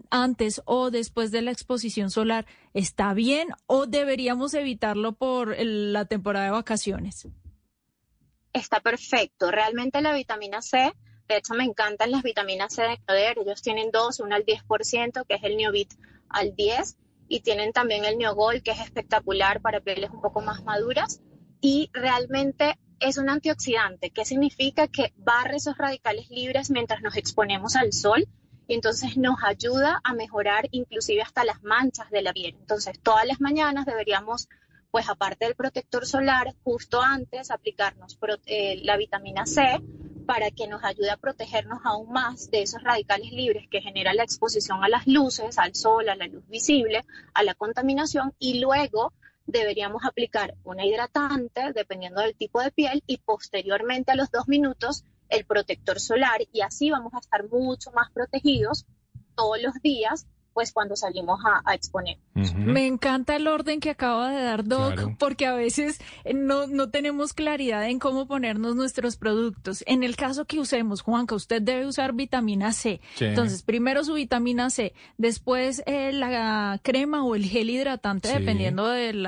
antes 0.09 0.61
o 0.65 0.91
después 0.91 1.31
de 1.31 1.43
la 1.43 1.51
exposición 1.51 2.11
solar, 2.11 2.45
¿está 2.73 3.13
bien 3.13 3.47
o 3.65 3.85
deberíamos 3.85 4.53
evitarlo 4.55 5.13
por 5.13 5.55
la 5.57 6.03
temporada 6.03 6.45
de 6.45 6.51
vacaciones? 6.51 7.29
Está 8.51 8.81
perfecto. 8.81 9.51
Realmente 9.51 10.01
la 10.01 10.13
vitamina 10.13 10.61
C 10.61 10.91
de 11.31 11.37
hecho, 11.37 11.53
me 11.53 11.63
encantan 11.63 12.11
las 12.11 12.23
vitaminas 12.23 12.73
C 12.73 12.81
de 12.81 12.99
Neoder. 13.07 13.39
Ellos 13.39 13.61
tienen 13.61 13.89
dos, 13.91 14.19
una 14.19 14.35
al 14.35 14.45
10%, 14.45 15.25
que 15.25 15.35
es 15.35 15.43
el 15.43 15.55
Neovit 15.55 15.93
al 16.27 16.55
10, 16.55 16.97
y 17.29 17.39
tienen 17.39 17.71
también 17.71 18.03
el 18.03 18.17
Neogol, 18.17 18.61
que 18.61 18.71
es 18.71 18.81
espectacular 18.81 19.61
para 19.61 19.79
pieles 19.79 20.09
un 20.09 20.21
poco 20.21 20.41
más 20.41 20.63
maduras. 20.63 21.21
Y 21.61 21.89
realmente 21.93 22.77
es 22.99 23.17
un 23.17 23.29
antioxidante, 23.29 24.09
que 24.09 24.25
significa 24.25 24.87
que 24.87 25.13
barre 25.15 25.55
esos 25.55 25.77
radicales 25.77 26.29
libres 26.29 26.69
mientras 26.69 27.01
nos 27.01 27.15
exponemos 27.15 27.75
al 27.75 27.93
sol 27.93 28.27
y 28.67 28.73
entonces 28.73 29.15
nos 29.15 29.37
ayuda 29.43 30.01
a 30.03 30.13
mejorar 30.13 30.67
inclusive 30.71 31.21
hasta 31.21 31.45
las 31.45 31.63
manchas 31.63 32.09
de 32.11 32.21
la 32.21 32.33
piel. 32.33 32.57
Entonces, 32.59 32.99
todas 33.01 33.25
las 33.25 33.39
mañanas 33.39 33.85
deberíamos, 33.85 34.49
pues 34.91 35.07
aparte 35.07 35.45
del 35.45 35.55
protector 35.55 36.05
solar, 36.05 36.53
justo 36.63 37.01
antes 37.01 37.51
aplicarnos 37.51 38.19
eh, 38.45 38.81
la 38.83 38.97
vitamina 38.97 39.45
C 39.45 39.81
para 40.25 40.51
que 40.51 40.67
nos 40.67 40.84
ayude 40.84 41.10
a 41.10 41.17
protegernos 41.17 41.79
aún 41.84 42.12
más 42.12 42.51
de 42.51 42.62
esos 42.62 42.84
radicales 42.84 43.31
libres 43.31 43.67
que 43.69 43.81
genera 43.81 44.13
la 44.13 44.23
exposición 44.23 44.84
a 44.84 44.89
las 44.89 45.07
luces, 45.07 45.57
al 45.57 45.75
sol, 45.75 46.10
a 46.10 46.15
la 46.15 46.27
luz 46.27 46.47
visible, 46.47 47.03
a 47.34 47.43
la 47.43 47.53
contaminación 47.53 48.34
y 48.39 48.60
luego 48.60 49.13
deberíamos 49.45 50.03
aplicar 50.05 50.55
una 50.63 50.86
hidratante 50.86 51.73
dependiendo 51.73 52.21
del 52.21 52.36
tipo 52.36 52.62
de 52.62 52.71
piel 52.71 53.03
y 53.07 53.17
posteriormente 53.17 54.12
a 54.12 54.15
los 54.15 54.31
dos 54.31 54.47
minutos 54.47 55.03
el 55.29 55.45
protector 55.45 55.99
solar 55.99 56.41
y 56.51 56.62
así 56.62 56.91
vamos 56.91 57.13
a 57.13 57.19
estar 57.19 57.47
mucho 57.49 57.91
más 57.91 58.12
protegidos 58.12 58.86
todos 59.36 59.62
los 59.62 59.73
días 59.81 60.27
pues 60.53 60.71
cuando 60.71 60.95
salimos 60.95 61.39
a, 61.65 61.73
exponer. 61.73 62.17
Me 62.33 62.85
encanta 62.85 63.35
el 63.35 63.47
orden 63.47 63.79
que 63.79 63.89
acaba 63.89 64.31
de 64.31 64.43
dar 64.43 64.65
Doc, 64.65 65.15
porque 65.17 65.45
a 65.45 65.53
veces 65.53 65.99
eh, 66.23 66.33
no, 66.33 66.67
no 66.67 66.89
tenemos 66.89 67.33
claridad 67.33 67.87
en 67.87 67.99
cómo 67.99 68.27
ponernos 68.27 68.75
nuestros 68.75 69.17
productos. 69.17 69.83
En 69.87 70.03
el 70.03 70.15
caso 70.15 70.45
que 70.45 70.59
usemos, 70.59 71.01
Juanca, 71.01 71.35
usted 71.35 71.61
debe 71.61 71.85
usar 71.85 72.13
vitamina 72.13 72.73
C. 72.73 73.01
Entonces, 73.19 73.63
primero 73.63 74.03
su 74.03 74.13
vitamina 74.13 74.69
C, 74.69 74.93
después 75.17 75.83
eh, 75.85 76.11
la 76.11 76.79
crema 76.83 77.23
o 77.23 77.35
el 77.35 77.45
gel 77.45 77.69
hidratante, 77.69 78.27
dependiendo 78.27 78.87
del 78.87 79.27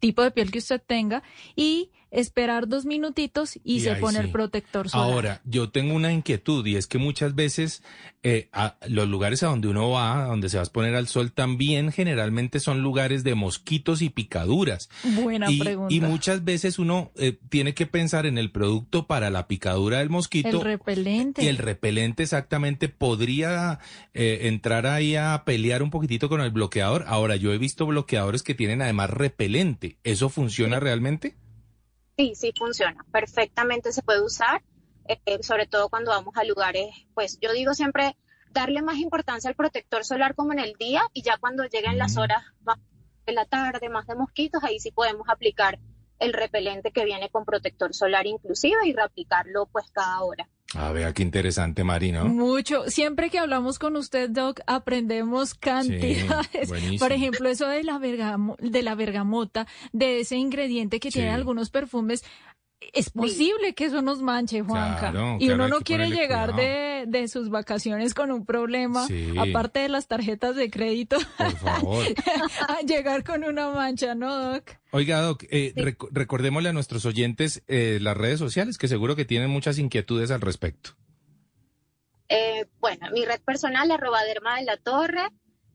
tipo 0.00 0.22
de 0.22 0.30
piel 0.30 0.50
que 0.50 0.58
usted 0.58 0.82
tenga, 0.84 1.22
y 1.54 1.90
esperar 2.10 2.68
dos 2.68 2.86
minutitos 2.86 3.58
y, 3.62 3.80
se 3.80 3.94
pone 3.96 4.18
el 4.18 4.30
protector 4.30 4.88
solar. 4.88 5.12
Ahora, 5.12 5.40
yo 5.44 5.70
tengo 5.70 5.94
una 5.94 6.12
inquietud 6.12 6.66
y 6.66 6.76
es 6.76 6.86
que 6.86 6.98
muchas 6.98 7.34
veces 7.34 7.82
eh, 8.22 8.50
los 8.88 9.08
lugares 9.08 9.42
a 9.42 9.48
donde 9.48 9.68
uno 9.68 9.90
va, 9.90 10.24
donde 10.24 10.48
se 10.48 10.56
va 10.56 10.62
a 10.62 10.64
exponer 10.64 10.94
al 10.94 11.06
sol, 11.06 11.32
también 11.32 11.92
generalmente 11.92 12.60
son 12.60 12.82
lugares 12.82 13.24
de 13.24 13.34
mosquitos 13.34 14.02
y 14.02 14.10
picaduras. 14.10 14.88
Buena 15.22 15.50
y, 15.50 15.58
pregunta. 15.58 15.94
Y 15.94 16.00
muchas 16.00 16.44
veces 16.44 16.78
uno 16.78 17.12
eh, 17.16 17.38
tiene 17.48 17.74
que 17.74 17.86
pensar 17.86 18.26
en 18.26 18.38
el 18.38 18.50
producto 18.50 19.06
para 19.06 19.30
la 19.30 19.46
picadura 19.46 19.98
del 19.98 20.10
mosquito. 20.10 20.48
El 20.48 20.60
repelente. 20.60 21.44
Y 21.44 21.48
el 21.48 21.58
repelente 21.58 22.22
exactamente 22.22 22.88
podría 22.88 23.80
eh, 24.14 24.40
entrar 24.42 24.86
ahí 24.86 25.14
a 25.14 25.42
pelear 25.44 25.82
un 25.82 25.90
poquitito 25.90 26.28
con 26.28 26.40
el 26.40 26.50
bloqueador. 26.50 27.04
Ahora, 27.06 27.36
yo 27.36 27.52
he 27.52 27.58
visto 27.58 27.86
bloqueadores 27.86 28.42
que 28.42 28.54
tienen 28.54 28.82
además 28.82 29.10
repelente. 29.10 29.98
¿Eso 30.04 30.28
funciona 30.28 30.80
realmente? 30.80 31.36
Sí, 32.18 32.34
sí 32.34 32.52
funciona. 32.58 33.06
Perfectamente 33.12 33.92
se 33.92 34.02
puede 34.02 34.24
usar, 34.24 34.60
eh, 35.06 35.38
sobre 35.40 35.66
todo 35.68 35.88
cuando 35.88 36.10
vamos 36.10 36.34
a 36.36 36.42
lugares, 36.42 36.88
pues 37.14 37.38
yo 37.40 37.52
digo 37.52 37.74
siempre 37.74 38.16
darle 38.50 38.82
más 38.82 38.96
importancia 38.96 39.48
al 39.48 39.54
protector 39.54 40.04
solar 40.04 40.34
como 40.34 40.52
en 40.52 40.58
el 40.58 40.72
día 40.72 41.02
y 41.12 41.22
ya 41.22 41.38
cuando 41.38 41.64
lleguen 41.66 41.96
las 41.96 42.16
horas 42.16 42.42
de 43.24 43.32
la 43.32 43.44
tarde, 43.44 43.88
más 43.88 44.08
de 44.08 44.16
mosquitos, 44.16 44.64
ahí 44.64 44.80
sí 44.80 44.90
podemos 44.90 45.28
aplicar 45.28 45.78
el 46.18 46.32
repelente 46.32 46.90
que 46.90 47.04
viene 47.04 47.30
con 47.30 47.44
protector 47.44 47.94
solar 47.94 48.26
inclusive 48.26 48.84
y 48.84 48.92
reaplicarlo 48.92 49.66
pues 49.66 49.88
cada 49.92 50.20
hora. 50.24 50.48
Ah, 50.74 50.92
vea 50.92 51.14
qué 51.14 51.22
interesante, 51.22 51.82
Marino. 51.82 52.26
Mucho. 52.26 52.90
Siempre 52.90 53.30
que 53.30 53.38
hablamos 53.38 53.78
con 53.78 53.96
usted, 53.96 54.28
Doc, 54.28 54.60
aprendemos 54.66 55.54
cantidades. 55.54 56.70
Por 56.98 57.12
ejemplo, 57.12 57.48
eso 57.48 57.66
de 57.66 57.84
la, 57.84 57.98
de 57.98 58.82
la 58.82 58.94
bergamota, 58.94 59.66
de 59.92 60.20
ese 60.20 60.36
ingrediente 60.36 61.00
que 61.00 61.10
tiene 61.10 61.30
algunos 61.30 61.70
perfumes. 61.70 62.22
Es 62.80 63.10
posible 63.10 63.74
que 63.74 63.86
eso 63.86 64.02
nos 64.02 64.22
manche, 64.22 64.62
Juanca. 64.62 65.12
y 65.40 65.50
uno 65.50 65.68
no 65.68 65.80
quiere 65.80 66.10
llegar 66.10 66.54
de, 66.54 67.04
de, 67.08 67.26
sus 67.26 67.50
vacaciones 67.50 68.14
con 68.14 68.30
un 68.30 68.46
problema, 68.46 69.06
aparte 69.38 69.80
de 69.80 69.88
las 69.88 70.06
tarjetas 70.06 70.54
de 70.54 70.70
crédito. 70.70 71.16
Por 71.36 71.56
favor. 71.56 72.06
a 72.68 72.80
llegar 72.82 73.24
con 73.24 73.42
una 73.44 73.70
mancha, 73.70 74.14
¿no, 74.14 74.52
Doc? 74.52 74.70
Oiga, 74.92 75.20
Doc, 75.20 75.44
eh, 75.50 75.74
recordémosle 76.12 76.68
a 76.68 76.72
nuestros 76.72 77.04
oyentes 77.04 77.62
eh, 77.66 77.98
las 78.00 78.16
redes 78.16 78.38
sociales, 78.38 78.78
que 78.78 78.88
seguro 78.88 79.16
que 79.16 79.24
tienen 79.24 79.50
muchas 79.50 79.78
inquietudes 79.78 80.30
al 80.30 80.40
respecto. 80.40 80.90
Eh, 82.28 82.66
bueno, 82.78 83.10
mi 83.12 83.24
red 83.24 83.40
personal, 83.40 83.90
arroba 83.90 84.22
derma 84.24 84.58
de 84.58 84.64
la 84.64 84.76
torre, 84.76 85.28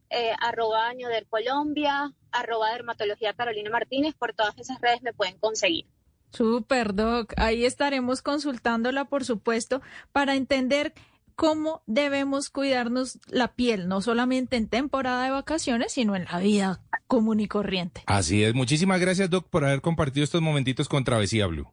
eh, 0.10 0.32
arroba 0.40 0.88
año 0.88 1.10
del 1.10 1.28
Colombia, 1.28 2.14
arroba 2.32 2.72
dermatología 2.72 3.34
Carolina 3.34 3.72
Martínez, 3.72 4.14
por 4.14 4.34
todas 4.34 4.58
esas 4.60 4.80
redes 4.80 5.02
me 5.02 5.14
pueden 5.14 5.38
conseguir. 5.40 5.86
Super, 6.34 6.96
Doc. 6.96 7.34
Ahí 7.38 7.64
estaremos 7.66 8.22
consultándola, 8.22 9.06
por 9.06 9.24
supuesto, 9.24 9.82
para 10.12 10.36
entender 10.36 10.94
cómo 11.36 11.84
debemos 11.86 12.50
cuidarnos 12.50 13.20
la 13.28 13.54
piel, 13.54 13.88
no 13.88 14.02
solamente 14.02 14.56
en 14.56 14.68
temporada 14.68 15.24
de 15.24 15.32
vacaciones, 15.32 15.94
sino 15.94 16.16
en 16.16 16.26
la 16.26 16.40
vida 16.40 16.82
común 17.08 17.40
y 17.40 17.48
corriente. 17.48 18.04
Así 18.08 18.44
es. 18.44 18.54
Muchísimas 18.54 19.00
gracias, 19.00 19.30
Doc, 19.30 19.48
por 19.48 19.66
haber 19.66 19.82
compartido 19.82 20.24
estos 20.24 20.42
momentitos 20.42 20.90
con 20.90 21.04
Travesía 21.04 21.48
Blue. 21.48 21.70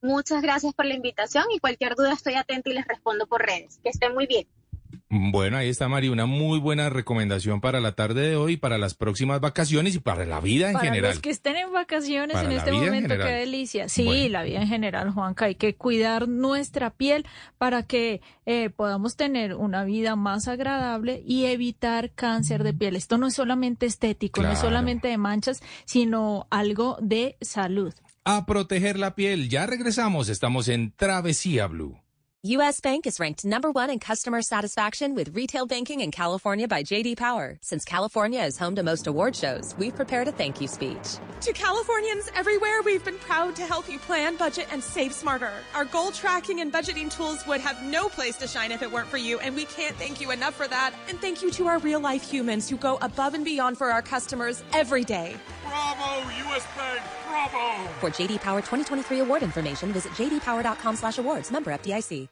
Muchas 0.00 0.42
gracias 0.42 0.74
por 0.74 0.84
la 0.84 0.94
invitación 0.94 1.44
y 1.54 1.60
cualquier 1.60 1.94
duda 1.94 2.12
estoy 2.12 2.34
atenta 2.34 2.70
y 2.70 2.74
les 2.74 2.86
respondo 2.86 3.28
por 3.28 3.42
redes. 3.42 3.78
Que 3.84 3.90
estén 3.90 4.14
muy 4.14 4.26
bien. 4.26 4.48
Bueno, 5.08 5.56
ahí 5.56 5.68
está 5.68 5.88
Mari, 5.88 6.08
una 6.08 6.26
muy 6.26 6.58
buena 6.58 6.90
recomendación 6.90 7.60
para 7.60 7.80
la 7.80 7.92
tarde 7.92 8.28
de 8.28 8.36
hoy, 8.36 8.56
para 8.56 8.78
las 8.78 8.94
próximas 8.94 9.40
vacaciones 9.40 9.94
y 9.94 9.98
para 9.98 10.24
la 10.24 10.40
vida 10.40 10.68
en 10.68 10.74
para 10.74 10.86
general. 10.86 11.10
Los 11.12 11.20
que 11.20 11.30
estén 11.30 11.56
en 11.56 11.72
vacaciones 11.72 12.36
en 12.36 12.52
este 12.52 12.72
momento, 12.72 13.14
qué 13.16 13.32
delicia. 13.32 13.88
Sí, 13.88 14.28
la 14.28 14.42
vida 14.42 14.60
en 14.60 14.68
general, 14.68 15.10
Juanca, 15.10 15.46
hay 15.46 15.54
que 15.54 15.74
cuidar 15.74 16.28
nuestra 16.28 16.90
piel 16.90 17.26
para 17.58 17.82
que 17.82 18.20
eh, 18.46 18.70
podamos 18.70 19.16
tener 19.16 19.54
una 19.54 19.84
vida 19.84 20.16
más 20.16 20.48
agradable 20.48 21.22
y 21.26 21.46
evitar 21.46 22.10
cáncer 22.12 22.64
de 22.64 22.72
piel. 22.72 22.96
Esto 22.96 23.18
no 23.18 23.28
es 23.28 23.34
solamente 23.34 23.86
estético, 23.86 24.42
no 24.42 24.52
es 24.52 24.58
solamente 24.58 25.08
de 25.08 25.18
manchas, 25.18 25.62
sino 25.84 26.46
algo 26.50 26.98
de 27.00 27.36
salud. 27.40 27.92
A 28.24 28.46
proteger 28.46 28.98
la 28.98 29.14
piel, 29.14 29.48
ya 29.48 29.66
regresamos, 29.66 30.28
estamos 30.28 30.68
en 30.68 30.92
Travesía 30.92 31.66
Blue. 31.66 32.01
U.S. 32.44 32.80
Bank 32.80 33.06
is 33.06 33.20
ranked 33.20 33.44
number 33.44 33.70
one 33.70 33.88
in 33.88 34.00
customer 34.00 34.42
satisfaction 34.42 35.14
with 35.14 35.36
retail 35.36 35.64
banking 35.64 36.00
in 36.00 36.10
California 36.10 36.66
by 36.66 36.82
J.D. 36.82 37.14
Power. 37.14 37.56
Since 37.60 37.84
California 37.84 38.40
is 38.40 38.58
home 38.58 38.74
to 38.74 38.82
most 38.82 39.06
award 39.06 39.36
shows, 39.36 39.76
we've 39.78 39.94
prepared 39.94 40.26
a 40.26 40.32
thank 40.32 40.60
you 40.60 40.66
speech. 40.66 41.18
To 41.42 41.52
Californians 41.52 42.28
everywhere, 42.34 42.82
we've 42.82 43.04
been 43.04 43.18
proud 43.18 43.54
to 43.54 43.62
help 43.62 43.88
you 43.88 44.00
plan, 44.00 44.36
budget, 44.36 44.66
and 44.72 44.82
save 44.82 45.12
smarter. 45.12 45.52
Our 45.72 45.84
goal 45.84 46.10
tracking 46.10 46.58
and 46.60 46.72
budgeting 46.72 47.14
tools 47.14 47.46
would 47.46 47.60
have 47.60 47.80
no 47.84 48.08
place 48.08 48.36
to 48.38 48.48
shine 48.48 48.72
if 48.72 48.82
it 48.82 48.90
weren't 48.90 49.08
for 49.08 49.18
you, 49.18 49.38
and 49.38 49.54
we 49.54 49.66
can't 49.66 49.94
thank 49.94 50.20
you 50.20 50.32
enough 50.32 50.54
for 50.54 50.66
that. 50.66 50.96
And 51.08 51.20
thank 51.20 51.42
you 51.42 51.50
to 51.52 51.68
our 51.68 51.78
real 51.78 52.00
life 52.00 52.28
humans 52.28 52.68
who 52.68 52.76
go 52.76 52.96
above 53.02 53.34
and 53.34 53.44
beyond 53.44 53.78
for 53.78 53.92
our 53.92 54.02
customers 54.02 54.64
every 54.72 55.04
day. 55.04 55.36
Bravo, 55.62 56.28
U.S. 56.28 56.66
Bank! 56.76 57.02
Bravo! 57.28 57.88
For 58.00 58.10
J.D. 58.10 58.38
Power 58.38 58.60
2023 58.62 59.20
award 59.20 59.42
information, 59.44 59.92
visit 59.92 60.12
jdpower.com 60.14 60.96
slash 60.96 61.18
awards. 61.18 61.52
Member 61.52 61.72
FDIC. 61.72 62.31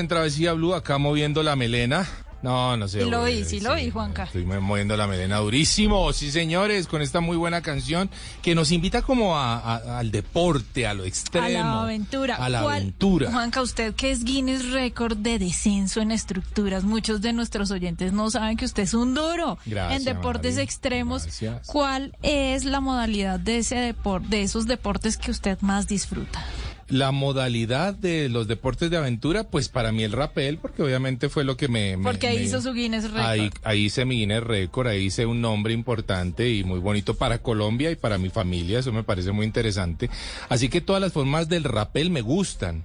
En 0.00 0.08
Travesía 0.08 0.52
Blue, 0.52 0.74
acá 0.74 0.98
moviendo 0.98 1.42
la 1.42 1.56
melena. 1.56 2.06
No, 2.42 2.76
no 2.76 2.86
sé. 2.86 3.02
Sí 3.02 3.10
lo 3.10 3.24
vi, 3.24 3.44
sí 3.44 3.60
lo 3.60 3.74
vi, 3.74 3.90
Juanca. 3.90 4.24
Estoy 4.24 4.44
mo- 4.44 4.60
moviendo 4.60 4.96
la 4.96 5.06
melena 5.08 5.38
durísimo, 5.38 6.12
sí 6.12 6.30
señores, 6.30 6.86
con 6.86 7.02
esta 7.02 7.18
muy 7.20 7.36
buena 7.36 7.60
canción 7.62 8.08
que 8.42 8.54
nos 8.54 8.70
invita 8.70 9.02
como 9.02 9.36
a- 9.36 9.56
a- 9.58 9.98
al 9.98 10.10
deporte, 10.12 10.86
a 10.86 10.94
lo 10.94 11.04
extremo. 11.04 11.46
A 11.46 11.48
la 11.48 11.82
aventura. 11.82 12.36
A 12.36 12.48
la 12.48 12.62
¿Cuál- 12.62 12.76
aventura. 12.82 13.32
Juanca, 13.32 13.62
usted 13.62 13.94
que 13.94 14.10
es 14.12 14.22
Guinness 14.22 14.70
Record 14.70 15.16
de 15.16 15.38
descenso 15.40 16.00
en 16.02 16.12
estructuras, 16.12 16.84
muchos 16.84 17.20
de 17.20 17.32
nuestros 17.32 17.70
oyentes 17.72 18.12
no 18.12 18.30
saben 18.30 18.56
que 18.58 18.66
usted 18.66 18.82
es 18.84 18.94
un 18.94 19.14
duro 19.14 19.58
Gracias, 19.66 19.98
en 20.00 20.04
deportes 20.04 20.52
María. 20.52 20.64
extremos. 20.64 21.22
Gracias. 21.24 21.66
¿Cuál 21.66 22.16
es 22.22 22.64
la 22.64 22.80
modalidad 22.80 23.40
de 23.40 23.58
ese 23.58 23.92
depor- 23.94 24.22
de 24.22 24.42
esos 24.42 24.66
deportes 24.66 25.16
que 25.16 25.30
usted 25.32 25.58
más 25.62 25.88
disfruta? 25.88 26.44
La 26.88 27.10
modalidad 27.10 27.94
de 27.94 28.28
los 28.28 28.46
deportes 28.46 28.90
de 28.90 28.96
aventura, 28.96 29.44
pues 29.44 29.68
para 29.68 29.90
mí 29.90 30.04
el 30.04 30.12
rappel, 30.12 30.58
porque 30.58 30.82
obviamente 30.82 31.28
fue 31.28 31.42
lo 31.42 31.56
que 31.56 31.66
me... 31.68 31.96
me- 31.96 32.04
Porque 32.04 32.28
ahí 32.28 32.38
me- 32.38 32.44
hizo 32.44 32.60
su 32.62 32.72
Guinness 32.72 33.04
Record. 33.10 33.20
Ahí, 33.26 33.50
ahí 33.64 33.84
hice 33.86 34.04
mi 34.04 34.18
Guinness 34.20 34.44
Record, 34.44 34.86
ahí 34.88 35.06
hice 35.06 35.26
un 35.26 35.40
nombre 35.40 35.74
importante 35.74 36.48
y 36.48 36.62
muy 36.62 36.78
bonito 36.78 37.14
para 37.14 37.38
Colombia 37.38 37.90
y 37.90 37.96
para 37.96 38.18
mi 38.18 38.30
familia, 38.30 38.78
eso 38.78 38.92
me 38.92 39.02
parece 39.02 39.32
muy 39.32 39.46
interesante. 39.46 40.08
Así 40.48 40.68
que 40.68 40.80
todas 40.80 41.02
las 41.02 41.12
formas 41.12 41.48
del 41.48 41.64
rappel 41.64 42.10
me 42.10 42.20
gustan. 42.20 42.84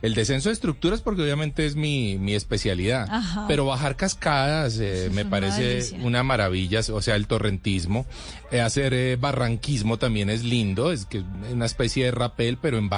El 0.00 0.14
descenso 0.14 0.48
de 0.48 0.54
estructuras 0.54 1.02
porque 1.02 1.22
obviamente 1.22 1.66
es 1.66 1.76
mi, 1.76 2.16
mi 2.18 2.34
especialidad. 2.34 3.06
Ajá. 3.10 3.44
Pero 3.48 3.66
bajar 3.66 3.96
cascadas 3.96 4.78
eh, 4.80 5.10
me 5.12 5.24
parece 5.26 5.62
delicia. 5.62 5.98
una 6.02 6.22
maravilla, 6.22 6.80
o 6.90 7.02
sea, 7.02 7.16
el 7.16 7.26
torrentismo. 7.26 8.06
Eh, 8.50 8.60
hacer 8.60 8.92
eh, 8.94 9.16
barranquismo 9.16 9.98
también 9.98 10.28
es 10.30 10.42
lindo, 10.44 10.92
es 10.92 11.06
que 11.06 11.22
una 11.52 11.64
especie 11.66 12.04
de 12.06 12.10
rappel, 12.10 12.58
pero 12.60 12.78
en 12.78 12.88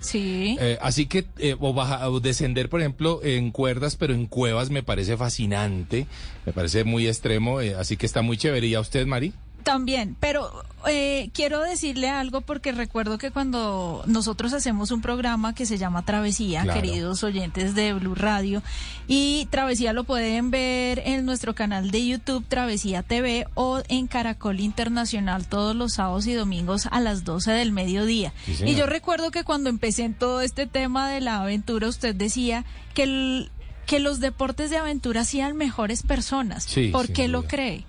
Sí. 0.00 0.56
Eh, 0.60 0.78
así 0.80 1.06
que, 1.06 1.24
eh, 1.38 1.56
o, 1.60 1.74
baja- 1.74 2.08
o 2.08 2.20
descender, 2.20 2.68
por 2.68 2.80
ejemplo, 2.80 3.20
en 3.22 3.50
cuerdas, 3.50 3.96
pero 3.96 4.14
en 4.14 4.26
cuevas 4.26 4.70
me 4.70 4.82
parece 4.82 5.16
fascinante, 5.16 6.06
me 6.46 6.52
parece 6.52 6.84
muy 6.84 7.06
extremo, 7.08 7.60
eh, 7.60 7.74
así 7.74 7.96
que 7.96 8.06
está 8.06 8.22
muy 8.22 8.36
chévere. 8.36 8.66
¿Y 8.66 8.74
a 8.74 8.80
usted, 8.80 9.06
Mari? 9.06 9.32
También, 9.64 10.14
pero 10.20 10.50
eh, 10.86 11.30
quiero 11.32 11.60
decirle 11.60 12.10
algo 12.10 12.42
porque 12.42 12.70
recuerdo 12.72 13.16
que 13.16 13.30
cuando 13.30 14.02
nosotros 14.06 14.52
hacemos 14.52 14.90
un 14.90 15.00
programa 15.00 15.54
que 15.54 15.64
se 15.64 15.78
llama 15.78 16.04
Travesía, 16.04 16.62
Claro. 16.62 16.80
queridos 16.80 17.24
oyentes 17.24 17.74
de 17.74 17.94
Blue 17.94 18.14
Radio, 18.14 18.62
y 19.08 19.48
Travesía 19.50 19.94
lo 19.94 20.04
pueden 20.04 20.50
ver 20.50 21.00
en 21.06 21.24
nuestro 21.24 21.54
canal 21.54 21.90
de 21.90 22.06
YouTube 22.06 22.44
Travesía 22.46 23.02
TV 23.02 23.46
o 23.54 23.80
en 23.88 24.06
Caracol 24.06 24.60
Internacional 24.60 25.46
todos 25.46 25.74
los 25.74 25.94
sábados 25.94 26.26
y 26.26 26.34
domingos 26.34 26.86
a 26.90 27.00
las 27.00 27.24
12 27.24 27.50
del 27.52 27.72
mediodía. 27.72 28.34
Sí, 28.44 28.64
y 28.66 28.74
yo 28.74 28.84
recuerdo 28.86 29.30
que 29.30 29.44
cuando 29.44 29.70
empecé 29.70 30.04
en 30.04 30.12
todo 30.14 30.42
este 30.42 30.66
tema 30.66 31.08
de 31.08 31.22
la 31.22 31.40
aventura, 31.40 31.88
usted 31.88 32.14
decía 32.14 32.64
que 32.92 33.04
el- 33.04 33.50
que 33.86 33.98
los 33.98 34.18
deportes 34.20 34.70
de 34.70 34.78
aventura 34.78 35.22
hacían 35.22 35.56
mejores 35.58 36.02
personas. 36.02 36.64
Sí, 36.64 36.88
¿Por 36.88 37.12
qué 37.12 37.28
lo 37.28 37.42
cree? 37.44 37.84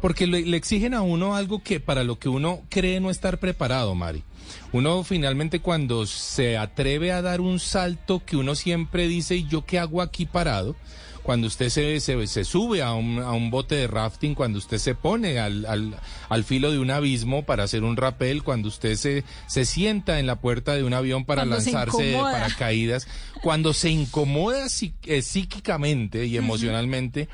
Porque 0.00 0.26
le, 0.26 0.42
le 0.42 0.56
exigen 0.56 0.94
a 0.94 1.02
uno 1.02 1.36
algo 1.36 1.62
que 1.62 1.78
para 1.80 2.04
lo 2.04 2.18
que 2.18 2.28
uno 2.28 2.62
cree 2.68 3.00
no 3.00 3.10
estar 3.10 3.38
preparado, 3.38 3.94
Mari. 3.94 4.22
Uno 4.72 5.04
finalmente 5.04 5.60
cuando 5.60 6.06
se 6.06 6.56
atreve 6.56 7.12
a 7.12 7.22
dar 7.22 7.40
un 7.40 7.60
salto 7.60 8.22
que 8.24 8.36
uno 8.36 8.54
siempre 8.54 9.06
dice, 9.08 9.36
¿y 9.36 9.46
yo 9.46 9.64
qué 9.64 9.78
hago 9.78 10.00
aquí 10.02 10.26
parado? 10.26 10.74
Cuando 11.22 11.48
usted 11.48 11.68
se, 11.68 12.00
se, 12.00 12.26
se 12.26 12.44
sube 12.44 12.80
a 12.82 12.94
un, 12.94 13.18
a 13.18 13.32
un 13.32 13.50
bote 13.50 13.74
de 13.74 13.86
rafting, 13.86 14.34
cuando 14.34 14.58
usted 14.58 14.78
se 14.78 14.94
pone 14.94 15.38
al, 15.38 15.66
al, 15.66 15.94
al 16.30 16.44
filo 16.44 16.72
de 16.72 16.78
un 16.78 16.90
abismo 16.90 17.44
para 17.44 17.62
hacer 17.64 17.84
un 17.84 17.96
rappel, 17.98 18.42
cuando 18.42 18.68
usted 18.68 18.96
se, 18.96 19.22
se 19.46 19.66
sienta 19.66 20.18
en 20.18 20.26
la 20.26 20.40
puerta 20.40 20.74
de 20.74 20.82
un 20.82 20.94
avión 20.94 21.26
para 21.26 21.42
Cuando 21.42 21.56
lanzarse 21.56 22.02
de 22.04 22.12
paracaídas, 22.32 23.06
cuando 23.42 23.74
se 23.74 23.90
incomoda 23.90 24.64
psí- 24.64 24.94
eh, 25.04 25.20
psíquicamente 25.20 26.24
y 26.24 26.38
emocionalmente 26.38 27.28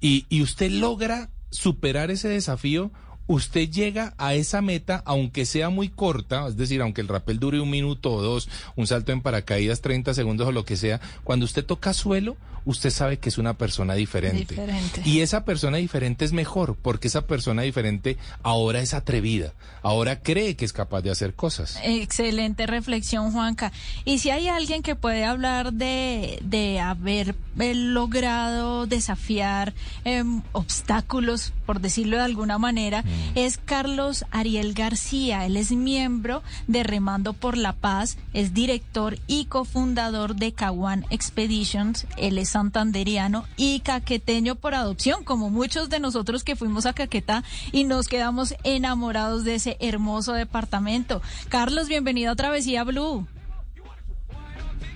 y, 0.00 0.24
y 0.28 0.40
usted 0.42 0.70
logra 0.70 1.28
superar 1.52 2.10
ese 2.10 2.28
desafío, 2.28 2.90
usted 3.26 3.70
llega 3.70 4.14
a 4.18 4.34
esa 4.34 4.60
meta, 4.62 5.02
aunque 5.04 5.46
sea 5.46 5.70
muy 5.70 5.88
corta, 5.88 6.46
es 6.48 6.56
decir, 6.56 6.80
aunque 6.82 7.00
el 7.00 7.08
rappel 7.08 7.38
dure 7.38 7.60
un 7.60 7.70
minuto 7.70 8.12
o 8.12 8.22
dos, 8.22 8.48
un 8.76 8.86
salto 8.86 9.12
en 9.12 9.22
paracaídas 9.22 9.80
30 9.80 10.14
segundos 10.14 10.48
o 10.48 10.52
lo 10.52 10.64
que 10.64 10.76
sea, 10.76 11.00
cuando 11.24 11.44
usted 11.44 11.64
toca 11.64 11.92
suelo, 11.92 12.36
usted 12.64 12.90
sabe 12.90 13.18
que 13.18 13.28
es 13.28 13.38
una 13.38 13.54
persona 13.54 13.94
diferente. 13.94 14.54
Diferente. 14.54 15.02
Y 15.04 15.20
esa 15.20 15.44
persona 15.44 15.78
diferente 15.78 16.24
es 16.24 16.32
mejor, 16.32 16.76
porque 16.80 17.08
esa 17.08 17.26
persona 17.26 17.62
diferente 17.62 18.18
ahora 18.42 18.80
es 18.80 18.94
atrevida, 18.94 19.52
ahora 19.82 20.20
cree 20.20 20.56
que 20.56 20.64
es 20.64 20.72
capaz 20.72 21.02
de 21.02 21.10
hacer 21.10 21.34
cosas. 21.34 21.78
Excelente 21.82 22.66
reflexión, 22.66 23.32
Juanca. 23.32 23.72
Y 24.04 24.18
si 24.18 24.30
hay 24.30 24.48
alguien 24.48 24.82
que 24.82 24.96
puede 24.96 25.24
hablar 25.24 25.72
de, 25.72 26.38
de 26.42 26.80
haber 26.80 27.34
eh, 27.58 27.74
logrado 27.74 28.86
desafiar 28.86 29.74
em, 30.04 30.42
obstáculos, 30.52 31.52
por 31.66 31.80
decirlo 31.80 32.16
de 32.16 32.24
alguna 32.24 32.58
manera, 32.58 33.04
es 33.34 33.58
Carlos 33.58 34.24
Ariel 34.30 34.74
García. 34.74 35.46
Él 35.46 35.56
es 35.56 35.72
miembro 35.72 36.42
de 36.66 36.82
Remando 36.82 37.32
por 37.32 37.56
la 37.56 37.72
Paz, 37.72 38.18
es 38.32 38.54
director 38.54 39.16
y 39.26 39.46
cofundador 39.46 40.36
de 40.36 40.52
Caguán 40.52 41.06
Expeditions. 41.10 42.06
Él 42.16 42.38
es 42.38 42.50
santanderiano 42.50 43.44
y 43.56 43.80
caqueteño 43.80 44.54
por 44.56 44.74
adopción, 44.74 45.24
como 45.24 45.50
muchos 45.50 45.88
de 45.90 46.00
nosotros 46.00 46.44
que 46.44 46.56
fuimos 46.56 46.86
a 46.86 46.92
Caquetá 46.92 47.44
y 47.72 47.84
nos 47.84 48.08
quedamos 48.08 48.54
enamorados 48.64 49.44
de 49.44 49.56
ese 49.56 49.76
hermoso 49.80 50.32
departamento. 50.32 51.22
Carlos, 51.48 51.88
bienvenido 51.88 52.32
a 52.32 52.36
Travesía 52.36 52.84
Blue. 52.84 53.26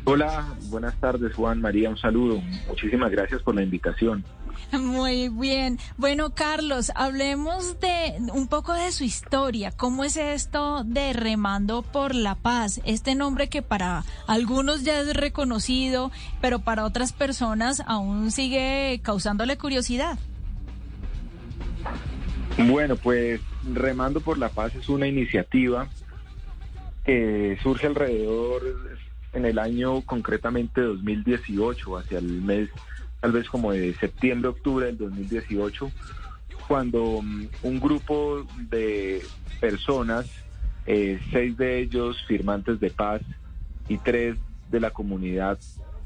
Hola, 0.05 0.55
buenas 0.69 0.95
tardes 1.01 1.35
Juan, 1.35 1.61
María, 1.61 1.91
un 1.91 1.99
saludo. 1.99 2.41
Muchísimas 2.69 3.11
gracias 3.11 3.43
por 3.43 3.57
la 3.57 3.63
invitación. 3.63 4.25
Muy 4.73 5.29
bien. 5.29 5.79
Bueno, 5.97 6.31
Carlos, 6.35 6.93
hablemos 6.95 7.79
de 7.81 8.15
un 8.33 8.49
poco 8.49 8.73
de 8.75 8.93
su 8.93 9.05
historia. 9.05 9.71
¿Cómo 9.71 10.05
es 10.05 10.17
esto 10.17 10.83
de 10.85 11.13
Remando 11.13 11.83
por 11.83 12.15
la 12.15 12.35
Paz? 12.35 12.81
Este 12.85 13.15
nombre 13.15 13.49
que 13.49 13.63
para 13.63 14.05
algunos 14.27 14.83
ya 14.83 15.01
es 15.01 15.15
reconocido, 15.15 16.11
pero 16.41 16.61
para 16.61 16.85
otras 16.85 17.13
personas 17.13 17.83
aún 17.87 18.31
sigue 18.31 19.01
causándole 19.03 19.57
curiosidad. 19.57 20.19
Bueno, 22.69 22.97
pues 22.97 23.41
Remando 23.73 24.21
por 24.21 24.39
la 24.39 24.49
Paz 24.49 24.75
es 24.75 24.89
una 24.89 25.07
iniciativa 25.07 25.89
que 27.05 27.59
surge 27.63 27.87
alrededor 27.87 28.63
en 29.33 29.45
el 29.45 29.59
año 29.59 30.01
concretamente 30.01 30.81
2018, 30.81 31.99
hacia 31.99 32.19
el 32.19 32.43
mes 32.43 32.71
tal 33.21 33.33
vez 33.33 33.49
como 33.49 33.73
de 33.73 33.95
septiembre, 33.95 34.49
octubre 34.51 34.87
del 34.87 34.99
2018, 34.99 35.91
cuando 36.69 37.21
mm, 37.23 37.47
un 37.63 37.81
grupo 37.81 38.47
de 38.71 39.23
personas, 39.61 40.27
eh, 40.87 41.19
seis 41.33 41.57
de 41.57 41.79
ellos 41.81 42.17
firmantes 42.27 42.79
de 42.81 42.91
paz 42.91 43.23
y 43.89 43.99
tres 43.99 44.37
de 44.71 44.81
la 44.81 44.91
comunidad 44.91 45.59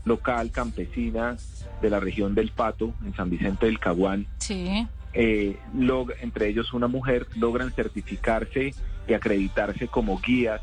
local 0.04 0.50
campesina 0.50 1.36
de 1.82 1.90
la 1.90 2.00
región 2.00 2.34
del 2.34 2.50
Pato, 2.50 2.94
en 3.04 3.14
San 3.14 3.30
Vicente 3.30 3.66
del 3.66 3.78
Caguán, 3.78 4.26
Sí. 4.38 4.86
eh, 5.12 5.58
log- 5.74 6.14
entre 6.20 6.48
ellos 6.48 6.72
una 6.72 6.86
mujer, 6.88 7.26
logran 7.36 7.72
certificarse 7.72 8.74
y 9.08 9.12
acreditarse 9.14 9.88
como 9.88 10.20
guías 10.20 10.61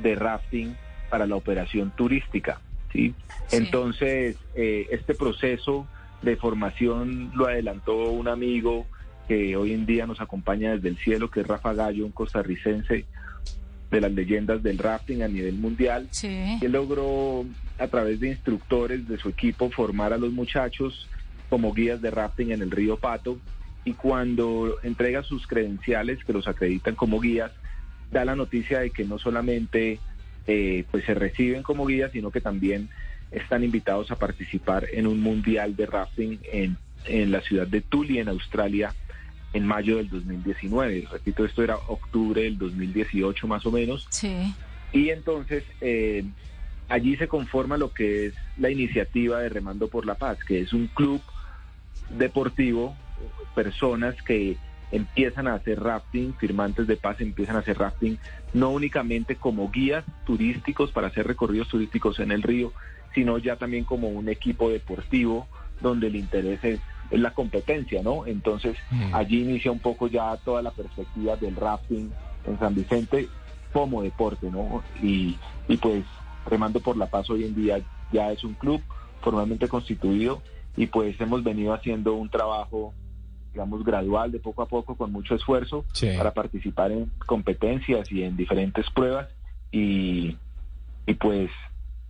de 0.00 0.14
rafting 0.14 0.76
para 1.10 1.26
la 1.26 1.36
operación 1.36 1.90
turística. 1.96 2.60
¿Sí? 2.92 3.14
Entonces, 3.50 4.36
eh, 4.54 4.86
este 4.90 5.14
proceso 5.14 5.86
de 6.22 6.36
formación 6.36 7.32
lo 7.34 7.46
adelantó 7.46 8.10
un 8.10 8.28
amigo 8.28 8.86
que 9.28 9.56
hoy 9.56 9.72
en 9.72 9.86
día 9.86 10.06
nos 10.06 10.20
acompaña 10.20 10.72
desde 10.72 10.88
el 10.88 10.98
cielo, 10.98 11.30
que 11.30 11.40
es 11.40 11.46
Rafa 11.46 11.72
Gallo, 11.74 12.04
un 12.04 12.12
costarricense 12.12 13.04
de 13.90 14.00
las 14.00 14.12
leyendas 14.12 14.62
del 14.62 14.78
rafting 14.78 15.22
a 15.22 15.28
nivel 15.28 15.54
mundial. 15.54 16.08
Sí. 16.10 16.56
que 16.60 16.68
logró 16.68 17.44
a 17.78 17.88
través 17.88 18.20
de 18.20 18.28
instructores 18.28 19.06
de 19.08 19.18
su 19.18 19.28
equipo 19.28 19.70
formar 19.70 20.12
a 20.12 20.18
los 20.18 20.32
muchachos 20.32 21.08
como 21.50 21.72
guías 21.74 22.00
de 22.00 22.10
rafting 22.10 22.52
en 22.52 22.62
el 22.62 22.70
río 22.70 22.96
Pato 22.96 23.38
y 23.84 23.92
cuando 23.94 24.78
entrega 24.82 25.22
sus 25.22 25.46
credenciales 25.46 26.24
que 26.24 26.32
los 26.32 26.48
acreditan 26.48 26.94
como 26.94 27.20
guías 27.20 27.50
da 28.10 28.24
la 28.24 28.36
noticia 28.36 28.80
de 28.80 28.90
que 28.90 29.04
no 29.04 29.18
solamente 29.18 29.98
eh, 30.46 30.84
pues 30.90 31.04
se 31.04 31.14
reciben 31.14 31.62
como 31.62 31.86
guías 31.86 32.12
sino 32.12 32.30
que 32.30 32.40
también 32.40 32.88
están 33.30 33.64
invitados 33.64 34.10
a 34.10 34.16
participar 34.16 34.86
en 34.92 35.06
un 35.06 35.20
mundial 35.20 35.74
de 35.76 35.86
rafting 35.86 36.38
en, 36.52 36.76
en 37.06 37.30
la 37.30 37.40
ciudad 37.40 37.66
de 37.66 37.80
Tuli 37.80 38.18
en 38.18 38.28
Australia 38.28 38.94
en 39.52 39.66
mayo 39.66 39.96
del 39.96 40.08
2019 40.08 41.08
repito 41.10 41.44
esto 41.44 41.62
era 41.62 41.76
octubre 41.88 42.42
del 42.42 42.58
2018 42.58 43.46
más 43.46 43.64
o 43.66 43.70
menos 43.70 44.06
Sí. 44.10 44.52
y 44.92 45.10
entonces 45.10 45.64
eh, 45.80 46.24
allí 46.88 47.16
se 47.16 47.28
conforma 47.28 47.76
lo 47.78 47.92
que 47.92 48.26
es 48.26 48.34
la 48.58 48.70
iniciativa 48.70 49.40
de 49.40 49.48
Remando 49.48 49.88
por 49.88 50.04
la 50.04 50.14
Paz, 50.14 50.38
que 50.46 50.60
es 50.60 50.72
un 50.74 50.88
club 50.88 51.22
deportivo, 52.10 52.94
personas 53.54 54.14
que 54.22 54.56
empiezan 54.92 55.48
a 55.48 55.54
hacer 55.54 55.80
rafting, 55.82 56.34
firmantes 56.34 56.86
de 56.86 56.96
paz 56.96 57.20
empiezan 57.20 57.56
a 57.56 57.60
hacer 57.60 57.78
rafting, 57.78 58.18
no 58.52 58.70
únicamente 58.70 59.36
como 59.36 59.70
guías 59.70 60.04
turísticos 60.24 60.92
para 60.92 61.08
hacer 61.08 61.26
recorridos 61.26 61.68
turísticos 61.68 62.20
en 62.20 62.30
el 62.30 62.42
río, 62.42 62.72
sino 63.14 63.38
ya 63.38 63.56
también 63.56 63.84
como 63.84 64.08
un 64.08 64.28
equipo 64.28 64.70
deportivo 64.70 65.48
donde 65.80 66.06
el 66.06 66.16
interés 66.16 66.62
es, 66.62 66.80
es 67.10 67.20
la 67.20 67.32
competencia, 67.32 68.02
¿no? 68.02 68.26
Entonces 68.26 68.76
Mm. 68.90 69.14
allí 69.14 69.42
inicia 69.42 69.72
un 69.72 69.80
poco 69.80 70.06
ya 70.06 70.36
toda 70.36 70.62
la 70.62 70.70
perspectiva 70.70 71.36
del 71.36 71.56
rafting 71.56 72.12
en 72.46 72.58
San 72.58 72.74
Vicente 72.74 73.28
como 73.72 74.02
deporte, 74.02 74.50
¿no? 74.50 74.84
Y, 75.02 75.38
y 75.66 75.76
pues 75.78 76.04
Remando 76.46 76.80
por 76.80 76.96
la 76.96 77.06
Paz 77.06 77.30
hoy 77.30 77.44
en 77.44 77.54
día 77.54 77.80
ya 78.10 78.32
es 78.32 78.42
un 78.44 78.54
club 78.54 78.82
formalmente 79.20 79.68
constituido 79.68 80.42
y 80.76 80.86
pues 80.86 81.20
hemos 81.20 81.44
venido 81.44 81.72
haciendo 81.72 82.14
un 82.14 82.28
trabajo 82.28 82.94
digamos 83.52 83.84
gradual 83.84 84.32
de 84.32 84.38
poco 84.40 84.62
a 84.62 84.66
poco 84.66 84.96
con 84.96 85.12
mucho 85.12 85.34
esfuerzo 85.34 85.84
Sí. 85.92 86.08
para 86.16 86.32
participar 86.32 86.90
en 86.92 87.10
competencias 87.26 88.10
y 88.10 88.22
en 88.22 88.36
diferentes 88.36 88.88
pruebas 88.90 89.28
y, 89.70 90.36
y 91.06 91.14
pues 91.14 91.50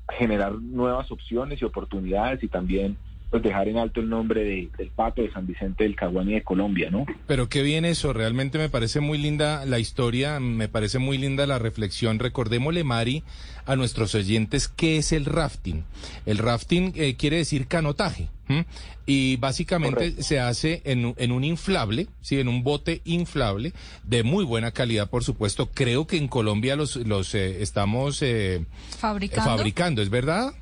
generar 0.08 0.52
nuevas 0.54 1.10
opciones 1.10 1.60
y 1.60 1.64
oportunidades 1.64 2.42
y 2.42 2.48
también 2.48 2.96
pues 3.32 3.42
dejar 3.42 3.66
en 3.66 3.78
alto 3.78 4.00
el 4.00 4.08
nombre 4.10 4.44
de- 4.44 4.68
del 4.78 4.88
Pato 4.90 5.22
de 5.22 5.32
San 5.32 5.46
Vicente 5.46 5.82
del 5.84 5.96
Caguán 5.96 6.28
y 6.30 6.34
de 6.34 6.42
Colombia, 6.42 6.90
¿no? 6.90 7.06
Pero 7.26 7.48
qué 7.48 7.62
bien 7.62 7.84
eso, 7.86 8.12
realmente 8.12 8.58
me 8.58 8.68
parece 8.68 9.00
muy 9.00 9.16
linda 9.18 9.64
la 9.64 9.78
historia, 9.78 10.38
me 10.38 10.68
parece 10.68 10.98
muy 11.00 11.16
linda 11.18 11.46
la 11.46 11.58
reflexión. 11.58 12.18
Recordémosle, 12.18 12.84
Mari, 12.84 13.24
a 13.64 13.74
nuestros 13.74 14.14
oyentes 14.14 14.68
qué 14.68 14.98
es 14.98 15.12
el 15.12 15.24
rafting. 15.24 15.82
El 16.26 16.36
rafting 16.38 16.92
eh, 16.94 17.16
quiere 17.16 17.38
decir 17.38 17.66
canotaje. 17.66 18.28
¿m? 18.48 18.66
Y 19.06 19.36
básicamente 19.36 20.22
se 20.22 20.38
hace 20.38 20.82
en, 20.84 21.06
un- 21.06 21.14
en 21.16 21.32
un 21.32 21.42
inflable, 21.42 22.08
sí, 22.20 22.38
en 22.38 22.48
un 22.48 22.62
bote 22.62 23.00
inflable 23.06 23.72
de 24.04 24.24
muy 24.24 24.44
buena 24.44 24.72
calidad, 24.72 25.08
por 25.08 25.24
supuesto. 25.24 25.70
Creo 25.72 26.06
que 26.06 26.18
en 26.18 26.28
Colombia 26.28 26.76
los, 26.76 26.96
los 26.96 27.34
eh, 27.34 27.62
estamos 27.62 28.20
eh, 28.20 28.66
Fabricando. 28.98 29.50
fabricando, 29.50 30.02
¿es 30.02 30.10
verdad? 30.10 30.52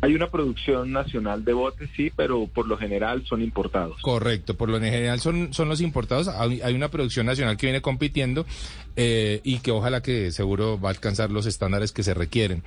Hay 0.00 0.14
una 0.14 0.30
producción 0.30 0.92
nacional 0.92 1.44
de 1.44 1.52
botes, 1.52 1.90
sí, 1.96 2.12
pero 2.14 2.46
por 2.46 2.68
lo 2.68 2.78
general 2.78 3.24
son 3.26 3.42
importados. 3.42 4.00
Correcto, 4.00 4.56
por 4.56 4.68
lo 4.68 4.80
general 4.80 5.20
son, 5.20 5.52
son 5.52 5.68
los 5.68 5.80
importados. 5.80 6.28
Hay, 6.28 6.60
hay 6.60 6.74
una 6.74 6.88
producción 6.88 7.26
nacional 7.26 7.56
que 7.56 7.66
viene 7.66 7.82
compitiendo 7.82 8.46
eh, 8.96 9.40
y 9.42 9.58
que 9.58 9.72
ojalá 9.72 10.00
que 10.00 10.30
seguro 10.30 10.80
va 10.80 10.90
a 10.90 10.92
alcanzar 10.92 11.30
los 11.30 11.46
estándares 11.46 11.92
que 11.92 12.04
se 12.04 12.14
requieren. 12.14 12.62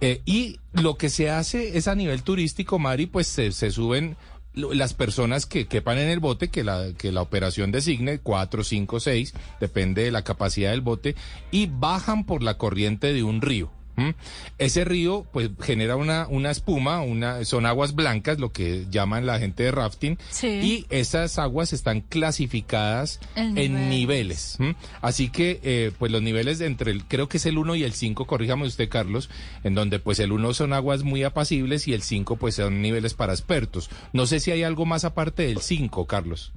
Eh, 0.00 0.20
y 0.26 0.58
lo 0.72 0.96
que 0.96 1.08
se 1.08 1.30
hace 1.30 1.78
es 1.78 1.88
a 1.88 1.94
nivel 1.94 2.22
turístico, 2.22 2.78
Mari, 2.78 3.06
pues 3.06 3.28
se, 3.28 3.52
se 3.52 3.70
suben 3.70 4.16
las 4.54 4.94
personas 4.94 5.46
que 5.46 5.66
quepan 5.66 5.98
en 5.98 6.08
el 6.08 6.20
bote, 6.20 6.48
que 6.48 6.64
la, 6.64 6.92
que 6.96 7.10
la 7.12 7.22
operación 7.22 7.72
designe, 7.72 8.18
cuatro, 8.18 8.62
cinco, 8.62 9.00
seis, 9.00 9.34
depende 9.60 10.04
de 10.04 10.12
la 10.12 10.22
capacidad 10.22 10.70
del 10.70 10.80
bote, 10.80 11.16
y 11.50 11.66
bajan 11.66 12.24
por 12.24 12.42
la 12.42 12.56
corriente 12.56 13.12
de 13.12 13.22
un 13.22 13.40
río. 13.40 13.70
¿M? 13.96 14.14
Ese 14.58 14.84
río 14.84 15.26
pues 15.32 15.50
genera 15.60 15.96
una, 15.96 16.26
una 16.28 16.50
espuma, 16.50 17.00
una, 17.02 17.44
son 17.44 17.66
aguas 17.66 17.94
blancas, 17.94 18.38
lo 18.38 18.52
que 18.52 18.86
llaman 18.90 19.26
la 19.26 19.38
gente 19.38 19.62
de 19.64 19.70
rafting, 19.72 20.18
Sí. 20.30 20.46
y 20.48 20.86
esas 20.90 21.38
aguas 21.38 21.72
están 21.72 22.00
clasificadas 22.00 23.20
En 23.36 23.56
en, 23.58 23.88
niveles. 23.88 23.88
niveles. 23.88 24.60
¿m? 24.60 24.76
Así 25.00 25.28
que 25.30 25.60
eh, 25.62 25.92
pues 25.98 26.10
los 26.12 26.22
niveles 26.22 26.58
de 26.58 26.66
entre 26.66 26.90
el, 26.90 27.04
creo 27.04 27.28
que 27.28 27.36
es 27.38 27.46
el 27.46 27.58
1 27.58 27.74
y 27.76 27.84
el 27.84 27.92
5, 27.92 28.26
corríjame 28.26 28.66
usted 28.66 28.88
Carlos, 28.88 29.30
en 29.62 29.74
donde 29.74 29.98
pues 29.98 30.18
el 30.20 30.32
1 30.32 30.54
son 30.54 30.72
aguas 30.72 31.02
muy 31.02 31.22
apacibles 31.22 31.88
y 31.88 31.94
el 31.94 32.02
5 32.02 32.36
pues 32.36 32.56
son 32.56 32.82
niveles 32.82 33.14
para 33.14 33.32
expertos. 33.32 33.90
No 34.12 34.26
sé 34.26 34.40
si 34.40 34.50
hay 34.50 34.62
algo 34.62 34.84
más 34.86 35.04
aparte 35.04 35.46
del 35.46 35.58
5, 35.60 36.06
Carlos. 36.06 36.52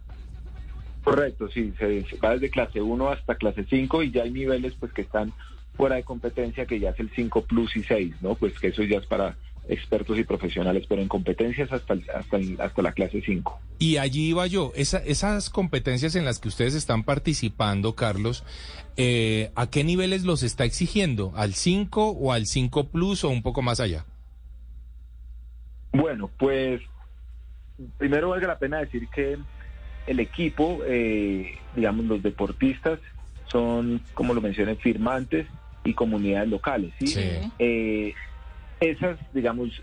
Correcto, 1.04 1.48
sí, 1.54 1.74
se, 1.80 2.04
se 2.06 2.18
va 2.18 2.32
desde 2.34 2.50
clase 2.50 2.82
1 2.82 3.10
hasta 3.10 3.36
clase 3.36 3.66
5 3.70 4.04
y 4.04 4.12
ya 4.12 4.24
hay 4.24 4.32
niveles 4.32 4.74
pues 4.78 4.92
que 4.92 5.04
están 5.04 5.32
fuera 5.78 5.96
de 5.96 6.04
competencia 6.04 6.66
que 6.66 6.80
ya 6.80 6.90
es 6.90 7.00
el 7.00 7.10
5 7.16 7.44
plus 7.46 7.76
y 7.78 7.84
6, 7.84 8.16
¿no? 8.22 8.36
Pues 8.36 8.58
que 8.60 8.68
eso 8.68 8.84
ya 8.84 8.98
es 8.98 9.06
para 9.06 9.38
expertos 9.70 10.18
y 10.18 10.24
profesionales, 10.24 10.86
pero 10.88 11.02
en 11.02 11.08
competencias 11.10 11.72
hasta, 11.72 11.94
el- 11.94 12.10
hasta, 12.10 12.38
el- 12.38 12.60
hasta 12.60 12.82
la 12.82 12.94
clase 12.94 13.22
5. 13.24 13.60
Y 13.80 13.98
allí 13.98 14.30
iba 14.30 14.48
yo, 14.48 14.72
Esa- 14.76 15.00
esas 15.00 15.50
competencias 15.50 16.16
en 16.16 16.26
las 16.26 16.40
que 16.40 16.48
ustedes 16.48 16.74
están 16.74 17.04
participando, 17.04 17.94
Carlos, 17.94 18.44
eh, 18.96 19.52
¿a 19.56 19.70
qué 19.70 19.84
niveles 19.84 20.24
los 20.24 20.42
está 20.42 20.64
exigiendo? 20.66 21.32
¿Al 21.36 21.54
5 21.54 22.10
o 22.12 22.32
al 22.32 22.46
5 22.48 22.86
plus 22.88 23.24
o 23.24 23.30
un 23.30 23.44
poco 23.44 23.62
más 23.62 23.80
allá? 23.80 24.06
Bueno, 25.92 26.30
pues 26.40 26.82
primero 27.98 28.30
valga 28.30 28.48
la 28.48 28.58
pena 28.60 28.80
decir 28.80 29.08
que 29.14 29.38
el 30.08 30.20
equipo, 30.20 30.80
eh, 30.88 31.58
digamos 31.76 32.06
los 32.06 32.24
deportistas, 32.24 33.00
son, 33.48 34.02
como 34.14 34.34
lo 34.34 34.42
mencioné, 34.42 34.76
firmantes 34.76 35.48
y 35.88 35.94
comunidades 35.94 36.50
locales, 36.50 36.92
¿sí? 37.00 37.08
Sí. 37.08 37.22
Eh, 37.60 38.14
esas, 38.82 39.18
digamos, 39.34 39.82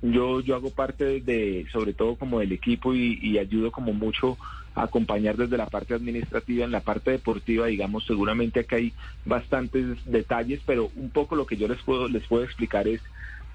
yo, 0.00 0.40
yo 0.40 0.54
hago 0.54 0.70
parte 0.70 1.20
de, 1.20 1.66
sobre 1.72 1.94
todo 1.94 2.14
como 2.16 2.38
del 2.38 2.52
equipo 2.52 2.94
y, 2.94 3.18
y 3.20 3.38
ayudo 3.38 3.72
como 3.72 3.92
mucho 3.92 4.38
a 4.74 4.84
acompañar 4.84 5.36
desde 5.36 5.56
la 5.56 5.66
parte 5.66 5.94
administrativa, 5.94 6.64
en 6.64 6.70
la 6.70 6.80
parte 6.80 7.10
deportiva, 7.10 7.66
digamos, 7.66 8.06
seguramente 8.06 8.60
acá 8.60 8.76
hay 8.76 8.92
bastantes 9.24 9.84
detalles, 10.06 10.60
pero 10.64 10.90
un 10.96 11.10
poco 11.10 11.34
lo 11.34 11.44
que 11.44 11.56
yo 11.56 11.66
les 11.66 11.82
puedo, 11.82 12.08
les 12.08 12.26
puedo 12.26 12.44
explicar 12.44 12.86
es, 12.86 13.00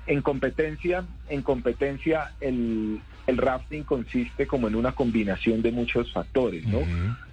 en 0.05 0.21
competencia, 0.21 1.05
en 1.29 1.41
competencia 1.41 2.31
el, 2.41 2.99
el 3.27 3.38
rafting 3.38 3.83
consiste 3.83 4.45
como 4.45 4.67
en 4.67 4.75
una 4.75 4.91
combinación 4.91 5.61
de 5.61 5.71
muchos 5.71 6.11
factores, 6.11 6.65
¿no? 6.65 6.79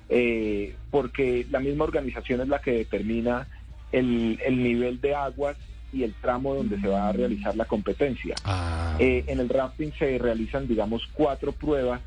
Eh, 0.09 0.75
porque 0.91 1.47
la 1.51 1.61
misma 1.61 1.85
organización 1.85 2.41
es 2.41 2.49
la 2.49 2.61
que 2.61 2.73
determina 2.73 3.49
el, 3.95 4.41
el 4.45 4.63
nivel 4.63 5.01
de 5.01 5.15
aguas 5.15 5.57
y 5.93 6.03
el 6.03 6.13
tramo 6.15 6.55
donde 6.55 6.81
se 6.81 6.89
va 6.89 7.09
a 7.09 7.13
realizar 7.13 7.57
la 7.57 7.65
competencia. 7.65 8.35
Ah. 8.45 8.97
Eh, 8.99 9.25
en 9.29 9.39
el 9.39 9.49
rafting 9.49 9.93
se 9.93 10.19
realizan, 10.19 10.67
digamos, 10.67 11.09
cuatro 11.15 11.53
pruebas 11.53 12.01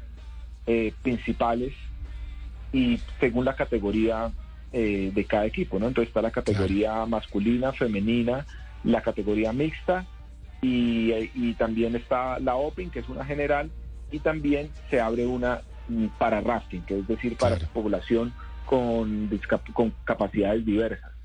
eh, 0.66 0.94
principales 1.02 1.74
y 2.74 3.00
según 3.22 3.46
la 3.46 3.56
categoría 3.56 4.30
eh, 4.74 5.12
de 5.16 5.26
cada 5.26 5.46
equipo, 5.46 5.80
¿no? 5.80 5.88
Entonces 5.88 6.10
está 6.10 6.22
la 6.22 6.32
categoría 6.32 7.06
masculina, 7.06 7.72
femenina, 7.72 8.46
la 8.84 9.02
categoría 9.02 9.54
mixta 9.54 10.06
y, 10.62 11.14
y 11.34 11.54
también 11.54 11.96
está 11.96 12.40
la 12.40 12.58
Open, 12.58 12.90
que 12.90 13.00
es 13.00 13.08
una 13.08 13.24
general, 13.24 13.72
y 14.12 14.20
también 14.20 14.70
se 14.90 15.00
abre 15.00 15.26
una 15.26 15.62
mm, 15.88 16.08
para 16.20 16.42
rafting, 16.42 16.82
que 16.82 17.00
es 17.00 17.08
decir, 17.08 17.38
para 17.38 17.58
población 17.58 18.34
con, 18.66 19.30
con 19.74 19.94
capacidades 20.04 20.66
diversas. 20.66 21.17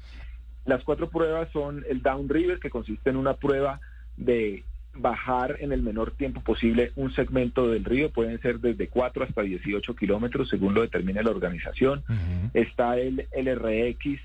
Las 0.64 0.84
cuatro 0.84 1.08
pruebas 1.08 1.48
son 1.52 1.84
el 1.88 2.02
downriver, 2.02 2.58
que 2.58 2.70
consiste 2.70 3.10
en 3.10 3.16
una 3.16 3.34
prueba 3.34 3.80
de 4.16 4.64
bajar 4.94 5.56
en 5.60 5.72
el 5.72 5.82
menor 5.82 6.12
tiempo 6.12 6.42
posible 6.42 6.92
un 6.96 7.12
segmento 7.14 7.68
del 7.68 7.84
río, 7.84 8.10
pueden 8.10 8.40
ser 8.40 8.60
desde 8.60 8.88
4 8.88 9.24
hasta 9.24 9.42
18 9.42 9.96
kilómetros, 9.96 10.48
según 10.48 10.74
lo 10.74 10.82
determine 10.82 11.22
la 11.22 11.30
organización. 11.30 12.04
Está 12.52 12.98
el 12.98 13.26
LRX 13.32 14.20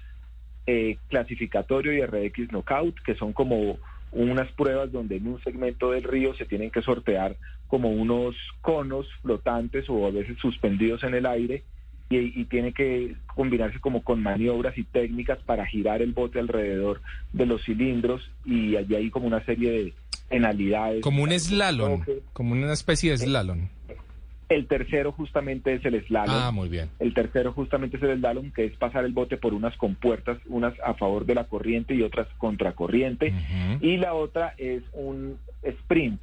eh, 0.68 0.98
clasificatorio 1.08 1.94
y 1.94 2.06
RX 2.06 2.52
knockout, 2.52 3.00
que 3.02 3.16
son 3.16 3.34
como 3.34 3.80
unas 4.12 4.52
pruebas 4.54 4.92
donde 4.92 5.18
en 5.18 5.28
un 5.28 5.42
segmento 5.42 5.92
del 5.92 6.04
río 6.04 6.34
se 6.36 6.46
tienen 6.46 6.72
que 6.72 6.82
sortear 6.82 7.38
como 7.68 7.90
unos 7.90 8.36
conos 8.62 9.08
flotantes 9.22 9.86
o 9.90 10.06
a 10.08 10.12
veces 10.12 10.38
suspendidos 10.40 11.04
en 11.04 11.14
el 11.14 11.26
aire 11.26 11.64
y, 12.10 12.42
y 12.42 12.46
tiene 12.46 12.74
que 12.74 13.16
combinarse 13.36 13.80
como 13.80 14.04
con 14.04 14.22
maniobras 14.22 14.78
y 14.78 14.84
técnicas 14.84 15.40
para 15.46 15.66
girar 15.66 16.02
el 16.02 16.14
bote 16.14 16.40
alrededor 16.40 17.02
de 17.34 17.46
los 17.46 17.64
cilindros 17.64 18.30
y 18.46 18.76
allí 18.76 18.96
hay 18.96 19.10
como 19.10 19.28
una 19.28 19.44
serie 19.46 19.72
de 19.72 19.94
penalidades. 20.30 21.02
Como 21.02 21.24
un 21.24 21.32
slalom, 21.32 22.04
como 22.34 22.54
una 22.54 22.74
especie 22.74 23.12
de 23.12 23.18
slalom. 23.18 23.68
El 24.50 24.66
tercero 24.68 25.12
justamente 25.12 25.74
es 25.74 25.84
el 25.84 26.02
slalom. 26.06 26.36
Ah, 26.36 26.52
muy 26.52 26.70
bien. 26.70 26.90
El 27.00 27.14
tercero 27.14 27.52
justamente 27.52 27.98
es 27.98 28.04
el 28.04 28.18
slalom, 28.18 28.52
que 28.52 28.66
es 28.66 28.78
pasar 28.78 29.04
el 29.04 29.12
bote 29.12 29.36
por 29.36 29.54
unas 29.54 29.76
compuertas, 29.76 30.38
unas 30.48 30.74
a 30.80 30.94
favor 30.94 31.26
de 31.26 31.36
la 31.36 31.44
corriente 31.46 31.94
y 31.94 32.02
otras 32.02 32.28
contracorriente. 32.38 33.34
Y 33.82 33.98
la 33.98 34.14
otra 34.14 34.54
es 34.58 34.84
un 34.94 35.38
sprint, 35.64 36.22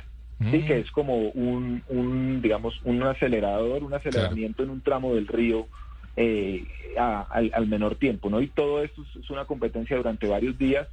¿sí? 0.50 0.62
que 0.66 0.78
es 0.80 0.90
como 0.90 1.16
un, 1.30 1.82
un, 1.88 2.40
digamos, 2.42 2.80
un 2.84 3.02
acelerador, 3.02 3.82
un 3.84 3.94
aceleramiento 3.94 4.62
en 4.62 4.70
un 4.70 4.80
tramo 4.80 5.14
del 5.14 5.26
río 5.26 5.66
eh, 6.16 6.64
a- 6.96 7.22
al, 7.30 7.50
al 7.54 7.66
menor 7.66 7.96
tiempo, 7.96 8.30
¿no? 8.30 8.40
Y 8.40 8.46
todo 8.48 8.82
esto 8.84 9.02
es- 9.02 9.16
es 9.24 9.30
una 9.30 9.44
competencia 9.46 9.96
durante 9.96 10.26
varios 10.28 10.56
días. 10.56 10.86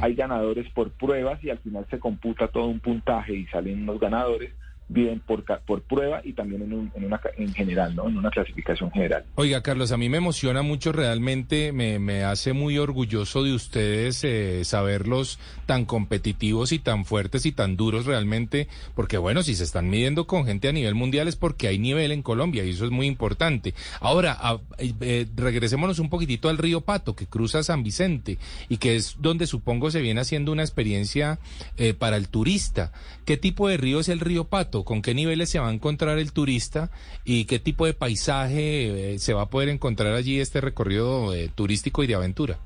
Hay 0.00 0.14
ganadores 0.14 0.68
por 0.70 0.90
pruebas 0.92 1.42
y 1.42 1.50
al 1.50 1.58
final 1.58 1.84
se 1.90 1.98
computa 1.98 2.46
todo 2.48 2.66
un 2.66 2.78
puntaje 2.80 3.34
y 3.34 3.46
salen 3.46 3.86
los 3.86 3.98
ganadores 3.98 4.52
bien 4.88 5.20
por, 5.20 5.44
por 5.66 5.82
prueba 5.82 6.22
y 6.24 6.32
también 6.32 6.62
en, 6.62 6.72
un- 6.72 6.92
en 6.94 7.04
una 7.04 7.20
en 7.36 7.52
general, 7.52 7.94
¿no? 7.94 8.08
En 8.08 8.16
una 8.16 8.30
clasificación 8.30 8.90
general. 8.90 9.24
Oiga, 9.34 9.62
Carlos, 9.62 9.92
a 9.92 9.96
mí 9.98 10.08
me 10.08 10.16
emociona 10.16 10.62
mucho 10.62 10.92
realmente, 10.92 11.72
me, 11.72 11.98
me 11.98 12.24
hace 12.24 12.52
muy 12.54 12.78
orgulloso 12.78 13.42
de 13.42 13.52
ustedes 13.54 14.24
eh, 14.24 14.64
saberlos 14.64 15.38
tan 15.66 15.84
competitivos 15.84 16.72
y 16.72 16.78
tan 16.78 17.04
fuertes 17.04 17.44
y 17.44 17.52
tan 17.52 17.76
duros 17.76 18.06
realmente, 18.06 18.68
porque 18.94 19.18
bueno, 19.18 19.42
si 19.42 19.54
se 19.54 19.64
están 19.64 19.90
midiendo 19.90 20.26
con 20.26 20.46
gente 20.46 20.68
a 20.68 20.72
nivel 20.72 20.94
mundial 20.94 21.28
es 21.28 21.36
porque 21.36 21.68
hay 21.68 21.78
nivel 21.78 22.10
en 22.10 22.22
Colombia 22.22 22.64
y 22.64 22.70
eso 22.70 22.84
es 22.86 22.90
muy 22.90 23.06
importante. 23.06 23.74
Ahora, 24.00 24.36
a- 24.40 24.58
eh, 24.78 25.26
regresémonos 25.36 25.98
un 25.98 26.08
poquitito 26.08 26.48
al 26.48 26.56
río 26.58 26.80
Pato, 26.80 27.14
que 27.14 27.26
cruza 27.26 27.62
San 27.62 27.82
Vicente 27.82 28.38
y 28.70 28.78
que 28.78 28.96
es 28.96 29.16
donde 29.20 29.46
supongo 29.46 29.90
se 29.90 30.00
viene 30.00 30.20
haciendo 30.22 30.50
una 30.50 30.62
experiencia 30.62 31.38
eh, 31.76 31.92
para 31.92 32.16
el 32.16 32.28
turista. 32.28 32.92
¿Qué 33.26 33.36
tipo 33.36 33.68
de 33.68 33.76
río 33.76 34.00
es 34.00 34.08
el 34.08 34.20
río 34.20 34.44
Pato? 34.44 34.77
¿Con 34.84 35.02
qué 35.02 35.14
niveles 35.14 35.50
se 35.50 35.58
va 35.58 35.68
a 35.68 35.72
encontrar 35.72 36.18
el 36.18 36.32
turista? 36.32 36.90
¿Y 37.24 37.44
qué 37.44 37.58
tipo 37.58 37.86
de 37.86 37.94
paisaje 37.94 39.14
eh, 39.14 39.18
se 39.18 39.34
va 39.34 39.42
a 39.42 39.50
poder 39.50 39.68
encontrar 39.68 40.14
allí 40.14 40.40
este 40.40 40.60
recorrido 40.60 41.34
eh, 41.34 41.50
turístico 41.54 42.02
y 42.02 42.06
de 42.06 42.14
aventura? 42.14 42.58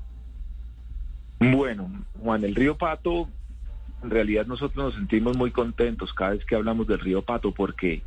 Bueno, 1.39 1.91
Juan, 2.19 2.43
el 2.43 2.55
río 2.55 2.77
Pato, 2.77 3.27
en 4.03 4.09
realidad 4.09 4.45
nosotros 4.45 4.85
nos 4.85 4.93
sentimos 4.95 5.35
muy 5.37 5.51
contentos 5.51 6.13
cada 6.13 6.31
vez 6.31 6.45
que 6.45 6.55
hablamos 6.55 6.87
del 6.87 6.99
río 6.99 7.21
Pato, 7.21 7.51
porque 7.51 8.01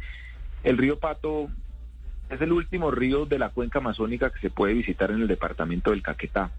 el 0.64 0.78
río 0.78 0.98
Pato 0.98 1.48
es 2.28 2.40
el 2.40 2.52
último 2.52 2.90
río 2.90 3.24
de 3.24 3.38
la 3.38 3.50
cuenca 3.50 3.78
amazónica 3.78 4.30
que 4.30 4.40
se 4.40 4.50
puede 4.50 4.74
visitar 4.74 5.11
en 5.11 5.22
el 5.22 5.28
departamento 5.28 5.90
del 5.90 6.02
Caquetá. 6.02 6.50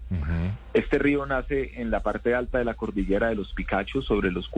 Este 0.72 0.98
río 0.98 1.26
nace 1.26 1.80
en 1.80 1.90
la 1.90 2.00
parte 2.00 2.34
alta 2.34 2.58
de 2.58 2.64
la 2.64 2.74
cordillera 2.74 3.28
de 3.28 3.34
los 3.34 3.52
Picachos, 3.52 4.06
sobre 4.06 4.30
los 4.30 4.48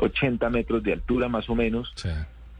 4.080 0.00 0.50
metros 0.50 0.82
de 0.82 0.92
altura 0.94 1.28
más 1.28 1.48
o 1.50 1.54
menos, 1.54 1.92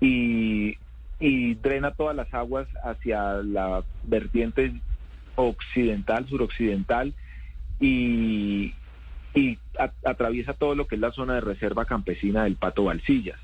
y, 0.00 0.76
y 1.18 1.54
drena 1.54 1.92
todas 1.92 2.14
las 2.16 2.32
aguas 2.34 2.68
hacia 2.84 3.34
la 3.42 3.82
vertiente 4.04 4.72
occidental, 5.36 6.26
suroccidental, 6.28 7.14
y, 7.80 8.74
y 9.34 9.58
a- 9.78 9.92
atraviesa 10.08 10.52
todo 10.54 10.74
lo 10.74 10.86
que 10.86 10.96
es 10.96 11.00
la 11.00 11.12
zona 11.12 11.34
de 11.34 11.40
reserva 11.40 11.84
campesina 11.86 12.44
del 12.44 12.56
Pato 12.56 12.84
Balsillas. 12.84 13.38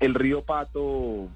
El 0.00 0.14
río 0.14 0.42
Pato 0.42 1.28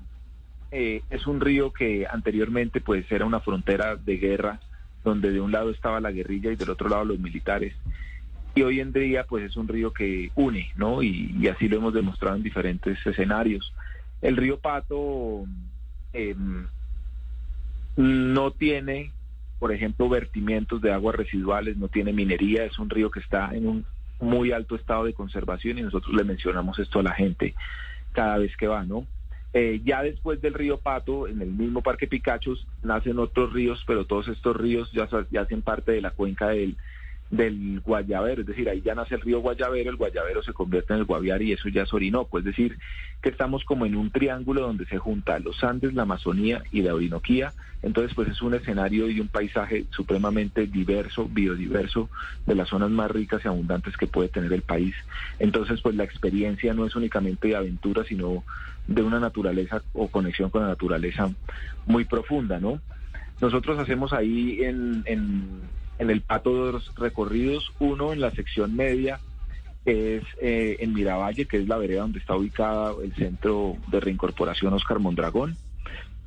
eh, 0.72 1.02
es 1.10 1.26
un 1.26 1.40
río 1.40 1.72
que 1.72 2.06
anteriormente 2.10 2.80
pues 2.80 3.10
era 3.12 3.24
una 3.24 3.40
frontera 3.40 3.96
de 3.96 4.16
guerra 4.16 4.60
donde 5.04 5.30
de 5.30 5.40
un 5.40 5.52
lado 5.52 5.70
estaba 5.70 6.00
la 6.00 6.10
guerrilla 6.10 6.50
y 6.50 6.56
del 6.56 6.70
otro 6.70 6.88
lado 6.88 7.04
los 7.04 7.18
militares 7.20 7.74
y 8.56 8.62
hoy 8.62 8.80
en 8.80 8.92
día 8.92 9.24
pues 9.24 9.44
es 9.44 9.56
un 9.56 9.68
río 9.68 9.92
que 9.92 10.30
une, 10.34 10.72
¿no? 10.76 11.02
Y, 11.02 11.36
y 11.38 11.46
así 11.48 11.68
lo 11.68 11.76
hemos 11.76 11.92
demostrado 11.92 12.36
en 12.36 12.42
diferentes 12.42 12.98
escenarios. 13.06 13.72
El 14.22 14.36
río 14.36 14.58
Pato 14.58 15.44
em, 16.14 16.66
no 17.96 18.50
tiene, 18.52 19.12
por 19.58 19.72
ejemplo, 19.72 20.08
vertimientos 20.08 20.80
de 20.80 20.90
aguas 20.90 21.14
residuales, 21.16 21.76
no 21.76 21.88
tiene 21.88 22.14
minería, 22.14 22.64
es 22.64 22.78
un 22.78 22.88
río 22.88 23.10
que 23.10 23.20
está 23.20 23.54
en 23.54 23.68
un 23.68 23.84
muy 24.20 24.52
alto 24.52 24.74
estado 24.74 25.04
de 25.04 25.12
conservación 25.12 25.78
y 25.78 25.82
nosotros 25.82 26.14
le 26.14 26.24
mencionamos 26.24 26.78
esto 26.78 27.00
a 27.00 27.02
la 27.02 27.12
gente 27.12 27.54
cada 28.12 28.38
vez 28.38 28.56
que 28.56 28.68
va, 28.68 28.84
¿no? 28.84 29.06
Eh, 29.52 29.82
ya 29.84 30.02
después 30.02 30.40
del 30.40 30.54
río 30.54 30.78
Pato, 30.78 31.28
en 31.28 31.42
el 31.42 31.50
mismo 31.50 31.82
Parque 31.82 32.06
Picachos, 32.06 32.66
nacen 32.82 33.18
otros 33.18 33.52
ríos, 33.52 33.84
pero 33.86 34.06
todos 34.06 34.28
estos 34.28 34.56
ríos 34.56 34.90
ya, 34.92 35.06
ya 35.30 35.42
hacen 35.42 35.60
parte 35.60 35.92
de 35.92 36.00
la 36.00 36.10
cuenca 36.10 36.48
del, 36.48 36.78
del 37.30 37.80
Guayabero, 37.80 38.42
es 38.42 38.46
decir, 38.46 38.68
ahí 38.68 38.80
ya 38.82 38.94
nace 38.94 39.16
el 39.16 39.20
río 39.20 39.40
Guayabero, 39.40 39.90
el 39.90 39.96
Guayabero 39.96 40.42
se 40.42 40.52
convierte 40.52 40.92
en 40.92 41.00
el 41.00 41.04
Guaviare 41.06 41.44
y 41.44 41.52
eso 41.52 41.68
ya 41.68 41.82
es 41.82 41.92
Orinoco, 41.92 42.38
es 42.38 42.44
decir, 42.44 42.78
que 43.20 43.30
estamos 43.30 43.64
como 43.64 43.84
en 43.84 43.96
un 43.96 44.10
triángulo 44.10 44.60
donde 44.60 44.86
se 44.86 44.98
junta 44.98 45.38
los 45.40 45.62
Andes, 45.64 45.94
la 45.94 46.02
Amazonía 46.02 46.62
y 46.70 46.82
la 46.82 46.94
Orinoquía, 46.94 47.52
entonces 47.82 48.14
pues 48.14 48.28
es 48.28 48.40
un 48.42 48.54
escenario 48.54 49.08
y 49.10 49.20
un 49.20 49.28
paisaje 49.28 49.86
supremamente 49.90 50.66
diverso, 50.66 51.28
biodiverso, 51.28 52.08
de 52.46 52.54
las 52.54 52.68
zonas 52.68 52.90
más 52.90 53.10
ricas 53.10 53.42
y 53.44 53.48
abundantes 53.48 53.96
que 53.96 54.06
puede 54.06 54.28
tener 54.28 54.52
el 54.52 54.62
país. 54.62 54.94
Entonces 55.38 55.80
pues 55.80 55.94
la 55.96 56.04
experiencia 56.04 56.74
no 56.74 56.86
es 56.86 56.94
únicamente 56.94 57.48
de 57.48 57.56
aventura, 57.56 58.04
sino 58.04 58.44
de 58.86 59.02
una 59.02 59.18
naturaleza 59.18 59.82
o 59.92 60.08
conexión 60.08 60.50
con 60.50 60.62
la 60.62 60.68
naturaleza 60.68 61.30
muy 61.86 62.04
profunda, 62.04 62.60
¿no? 62.60 62.80
Nosotros 63.40 63.78
hacemos 63.78 64.12
ahí 64.12 64.62
en, 64.62 65.02
en, 65.04 65.60
en 65.98 66.10
el 66.10 66.20
Pato 66.22 66.52
dos 66.52 66.92
recorridos, 66.96 67.72
uno 67.78 68.12
en 68.12 68.20
la 68.20 68.30
sección 68.32 68.76
media, 68.76 69.20
es 69.84 70.22
eh, 70.40 70.76
en 70.80 70.92
Miravalle, 70.92 71.46
que 71.46 71.58
es 71.58 71.68
la 71.68 71.76
vereda 71.78 72.00
donde 72.02 72.18
está 72.18 72.34
ubicado 72.34 73.02
el 73.02 73.14
centro 73.14 73.76
de 73.88 74.00
reincorporación 74.00 74.72
Oscar 74.74 74.98
Mondragón. 74.98 75.56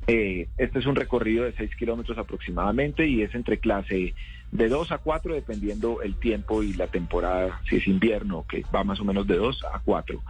Eh, 0.06 0.48
este 0.56 0.78
es 0.78 0.86
un 0.86 0.96
recorrido 0.96 1.44
de 1.44 1.52
6 1.52 1.76
kilómetros 1.76 2.16
aproximadamente 2.18 3.06
y 3.06 3.22
es 3.22 3.34
entre 3.34 3.58
clase 3.58 4.14
de 4.50 4.68
2 4.68 4.90
a 4.92 4.98
4 4.98 5.34
dependiendo 5.34 6.00
el 6.02 6.16
tiempo 6.16 6.62
y 6.62 6.72
la 6.72 6.88
temporada, 6.88 7.60
si 7.68 7.76
es 7.76 7.86
invierno, 7.86 8.44
que 8.48 8.64
va 8.74 8.82
más 8.82 8.98
o 8.98 9.04
menos 9.04 9.26
de 9.26 9.36
2 9.36 9.62
a 9.72 9.78
4. 9.80 10.20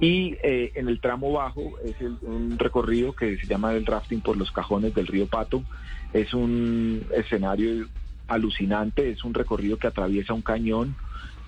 Y 0.00 0.36
eh, 0.42 0.72
en 0.74 0.88
el 0.88 0.98
tramo 0.98 1.30
bajo 1.30 1.78
es 1.84 2.00
el- 2.00 2.16
un 2.22 2.58
recorrido 2.58 3.12
que 3.12 3.36
se 3.36 3.46
llama 3.46 3.74
el 3.74 3.86
rafting 3.86 4.22
por 4.22 4.36
los 4.36 4.50
cajones 4.50 4.94
del 4.94 5.06
río 5.06 5.26
Pato. 5.26 5.62
Es 6.12 6.34
un 6.34 7.06
escenario 7.14 7.86
alucinante, 8.34 9.10
es 9.10 9.24
un 9.24 9.34
recorrido 9.34 9.76
que 9.76 9.86
atraviesa 9.88 10.32
un 10.34 10.42
cañón 10.42 10.94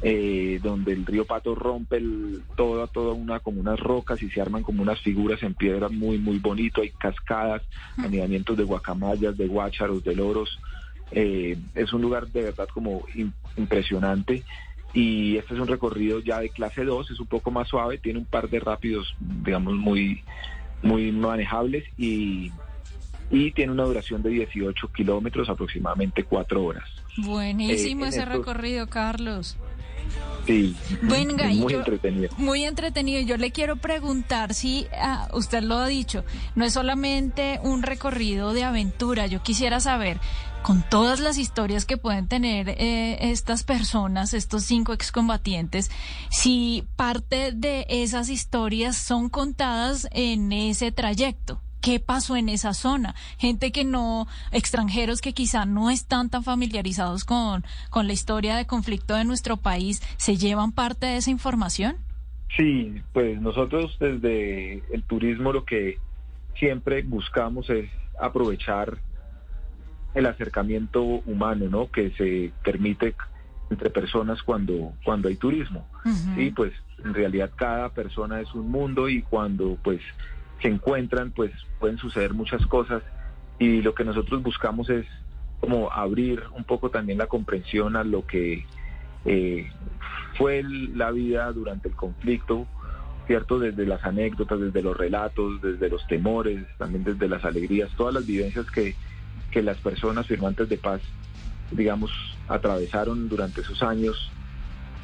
eh, 0.03 0.61
donde 0.63 0.93
el 0.93 1.07
río 1.07 1.25
Pato 1.25 1.55
rompe 1.55 1.97
el, 1.97 2.43
toda, 2.57 2.87
toda 2.89 3.15
una, 3.15 3.41
como 3.41 3.61
unas 3.61 3.81
rocas 3.81 4.23
y 4.23 4.29
se 4.31 4.41
arman 4.41 4.63
como 4.63 4.83
unas 4.83 5.01
figuras 5.01 5.43
en 5.43 5.55
piedra 5.55 5.89
muy, 5.89 6.19
muy 6.19 6.39
bonito. 6.39 6.83
Hay 6.83 6.91
cascadas, 6.91 7.63
anidamientos 7.97 8.57
de 8.57 8.65
guacamayas, 8.65 9.37
de 9.37 9.47
guácharos, 9.47 10.05
de 10.05 10.15
loros. 10.15 10.59
Eh, 11.11 11.57
es 11.75 11.93
un 11.93 12.03
lugar 12.03 12.27
de 12.29 12.43
verdad 12.43 12.69
como 12.75 13.03
im- 13.15 13.33
impresionante. 13.57 14.45
Y 14.93 15.37
este 15.39 15.55
es 15.55 15.61
un 15.61 15.69
recorrido 15.69 16.21
ya 16.21 16.39
de 16.41 16.51
clase 16.51 16.85
2, 16.85 17.11
es 17.11 17.19
un 17.19 17.27
poco 17.27 17.51
más 17.51 17.67
suave, 17.69 17.99
tiene 17.99 18.19
un 18.19 18.27
par 18.27 18.49
de 18.51 18.61
rápidos, 18.61 19.15
digamos, 19.19 19.75
muy, 19.75 20.23
muy 20.83 21.11
manejables 21.13 21.85
y, 21.97 22.53
y 23.31 23.51
tiene 23.53 23.73
una 23.73 23.85
duración 23.85 24.23
de 24.23 24.31
18 24.31 24.89
kilómetros, 24.93 25.49
aproximadamente 25.49 26.25
4 26.25 26.65
horas. 26.65 26.85
Buenísimo 27.17 28.05
Eh, 28.05 28.09
ese 28.09 28.21
estos- 28.21 28.35
recorrido, 28.39 28.87
Carlos. 28.89 29.57
Sí, 30.47 30.77
Venga, 31.01 31.49
muy 31.49 31.73
yo- 31.73 31.79
entretenido. 31.79 32.29
Muy 32.37 32.65
entretenido. 32.65 33.23
Yo 33.23 33.39
le 33.39 33.51
quiero 33.51 33.77
preguntar 33.77 34.53
si 34.53 34.87
ah, 35.01 35.29
usted 35.33 35.63
lo 35.63 35.79
ha 35.79 35.87
dicho, 35.87 36.25
no 36.55 36.65
es 36.67 36.75
solamente 36.75 37.59
un 37.63 37.83
recorrido 37.83 38.53
de 38.53 38.65
aventura. 38.65 39.27
Yo 39.27 39.43
quisiera 39.43 39.81
saber, 39.81 40.21
con 40.63 40.83
todas 40.91 41.21
las 41.21 41.39
historias 41.39 41.87
que 41.87 41.97
pueden 41.97 42.29
tener 42.29 42.69
eh, 42.69 43.31
estas 43.31 43.65
personas, 43.65 44.35
estos 44.35 44.65
cinco 44.65 44.93
excombatientes, 44.93 45.91
si 46.31 46.85
parte 46.97 47.53
de 47.53 47.87
esas 47.89 48.29
historias 48.29 48.97
son 48.99 49.31
contadas 49.31 50.07
en 50.13 50.53
ese 50.53 50.93
trayecto. 50.93 51.61
¿Qué 51.85 52.01
pasó 52.01 52.35
en 52.35 52.49
esa 52.49 52.73
zona? 52.73 53.15
Gente 53.37 53.71
que 53.71 53.85
no, 53.85 54.27
extranjeros 54.53 55.21
que 55.21 55.35
quizá 55.35 55.67
no 55.67 55.91
están 55.91 56.31
tan 56.31 56.43
familiarizados 56.43 57.27
con, 57.27 57.63
con 57.91 58.07
la 58.07 58.15
historia 58.15 58.57
de 58.57 58.67
conflicto 58.67 59.15
de 59.15 59.27
nuestro 59.27 59.59
país, 59.59 60.01
¿se 60.17 60.39
llevan 60.39 60.73
parte 60.73 61.05
de 61.05 61.19
esa 61.19 61.31
información? 61.31 61.97
Sí, 62.57 63.03
pues 63.13 63.39
nosotros 63.39 63.99
desde 64.01 64.83
el 64.95 65.03
turismo 65.03 65.53
lo 65.53 65.67
que 65.67 65.99
siempre 66.59 67.03
buscamos 67.03 67.69
es 67.69 67.91
aprovechar 68.19 68.97
el 70.15 70.25
acercamiento 70.25 71.03
humano, 71.03 71.67
¿no? 71.69 71.91
Que 71.91 72.13
se 72.13 72.51
permite 72.65 73.15
entre 73.69 73.91
personas 73.91 74.43
cuando 74.43 74.95
cuando 75.05 75.29
hay 75.29 75.37
turismo. 75.37 75.87
Sí, 76.35 76.51
pues 76.51 76.73
en 77.05 77.13
realidad 77.13 77.51
cada 77.55 77.91
persona 77.91 78.41
es 78.41 78.55
un 78.55 78.71
mundo 78.71 79.07
y 79.11 79.21
cuando 79.21 79.77
pues 79.83 80.01
se 80.65 80.71
encuentran, 80.71 81.31
pues 81.31 81.53
pueden 81.79 81.99
suceder 81.99 82.33
muchas 82.33 82.67
cosas 82.67 83.03
y 83.59 83.83
lo 83.83 83.95
que 83.95 84.03
nosotros 84.03 84.43
buscamos 84.43 84.89
es 84.89 85.05
como 85.61 85.93
abrir 85.93 86.43
un 86.57 86.65
poco 86.65 86.89
también 86.89 87.19
la 87.19 87.27
comprensión 87.27 87.97
a 87.97 88.03
lo 88.03 88.27
que 88.27 88.65
eh, 89.27 89.71
fue 90.39 90.63
la 90.63 91.11
vida 91.11 91.53
durante 91.53 91.89
el 91.89 91.95
conflicto, 91.95 92.67
¿cierto? 93.27 93.59
Desde 93.59 93.85
las 93.85 94.03
anécdotas, 94.05 94.59
desde 94.59 94.81
los 94.81 94.97
relatos, 94.97 95.61
desde 95.61 95.91
los 95.91 96.07
temores, 96.07 96.65
también 96.79 97.05
desde 97.05 97.29
las 97.29 97.45
alegrías, 97.45 97.91
todas 97.99 98.15
las 98.15 98.25
vivencias 98.27 98.71
que, 98.71 98.95
que 99.51 99.63
las 99.63 99.77
personas 99.77 100.27
firmantes 100.27 100.71
de 100.71 100.79
paz, 100.79 101.03
digamos, 101.73 102.11
atravesaron 102.49 103.29
durante 103.29 103.61
esos 103.61 103.83
años, 103.83 104.31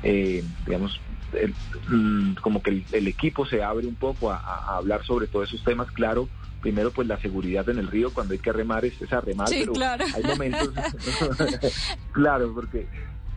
eh, 0.05 0.43
digamos, 0.65 0.99
el- 1.35 1.55
mm, 1.89 2.35
como 2.43 2.63
que 2.63 2.71
el, 2.71 2.85
el 2.93 3.07
equipo 3.09 3.47
se 3.47 3.63
abre 3.63 3.87
un 3.87 3.95
poco 3.97 4.31
a, 4.31 4.77
hablar 4.77 5.05
sobre 5.05 5.27
todos 5.27 5.49
esos 5.49 5.63
temas, 5.65 5.91
claro. 5.91 6.29
Primero, 6.61 6.91
pues 6.91 7.09
la 7.09 7.19
seguridad 7.19 7.67
en 7.71 7.79
el 7.79 7.87
río, 7.89 8.13
cuando 8.13 8.33
hay 8.35 8.39
que 8.39 8.53
remar 8.53 8.85
es, 8.85 9.01
es 9.01 9.11
a 9.13 9.21
remar, 9.23 9.49
Sí, 9.49 9.61
pero 9.61 9.73
claro. 9.73 10.05
hay 10.15 10.23
momentos, 10.25 10.75
claro, 12.13 12.53
porque 12.55 12.87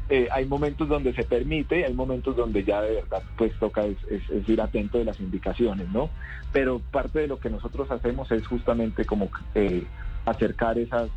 eh, 0.09 0.27
hay 0.31 0.45
momentos 0.45 0.87
donde 0.89 1.13
se 1.13 1.23
permite 1.23 1.79
y 1.79 1.83
hay 1.83 1.93
momentos 1.93 2.35
donde 2.35 2.63
ya 2.65 2.81
de 2.81 2.95
verdad 2.95 3.23
pues 3.37 3.53
toca 3.59 3.85
es, 3.85 3.97
es- 4.09 4.29
es 4.29 4.49
ir 4.49 4.59
atento 4.61 4.97
de 4.97 5.05
las 5.05 5.19
indicaciones, 5.19 5.87
¿no? 5.89 6.09
Pero 6.51 6.79
parte 6.91 7.19
de 7.19 7.27
lo 7.27 7.39
que 7.39 7.49
nosotros 7.49 7.89
hacemos 7.91 8.29
es 8.31 8.45
justamente 8.45 9.05
como 9.05 9.29
eh, 9.55 9.85
acercar 10.25 10.77
esas, 10.77 11.09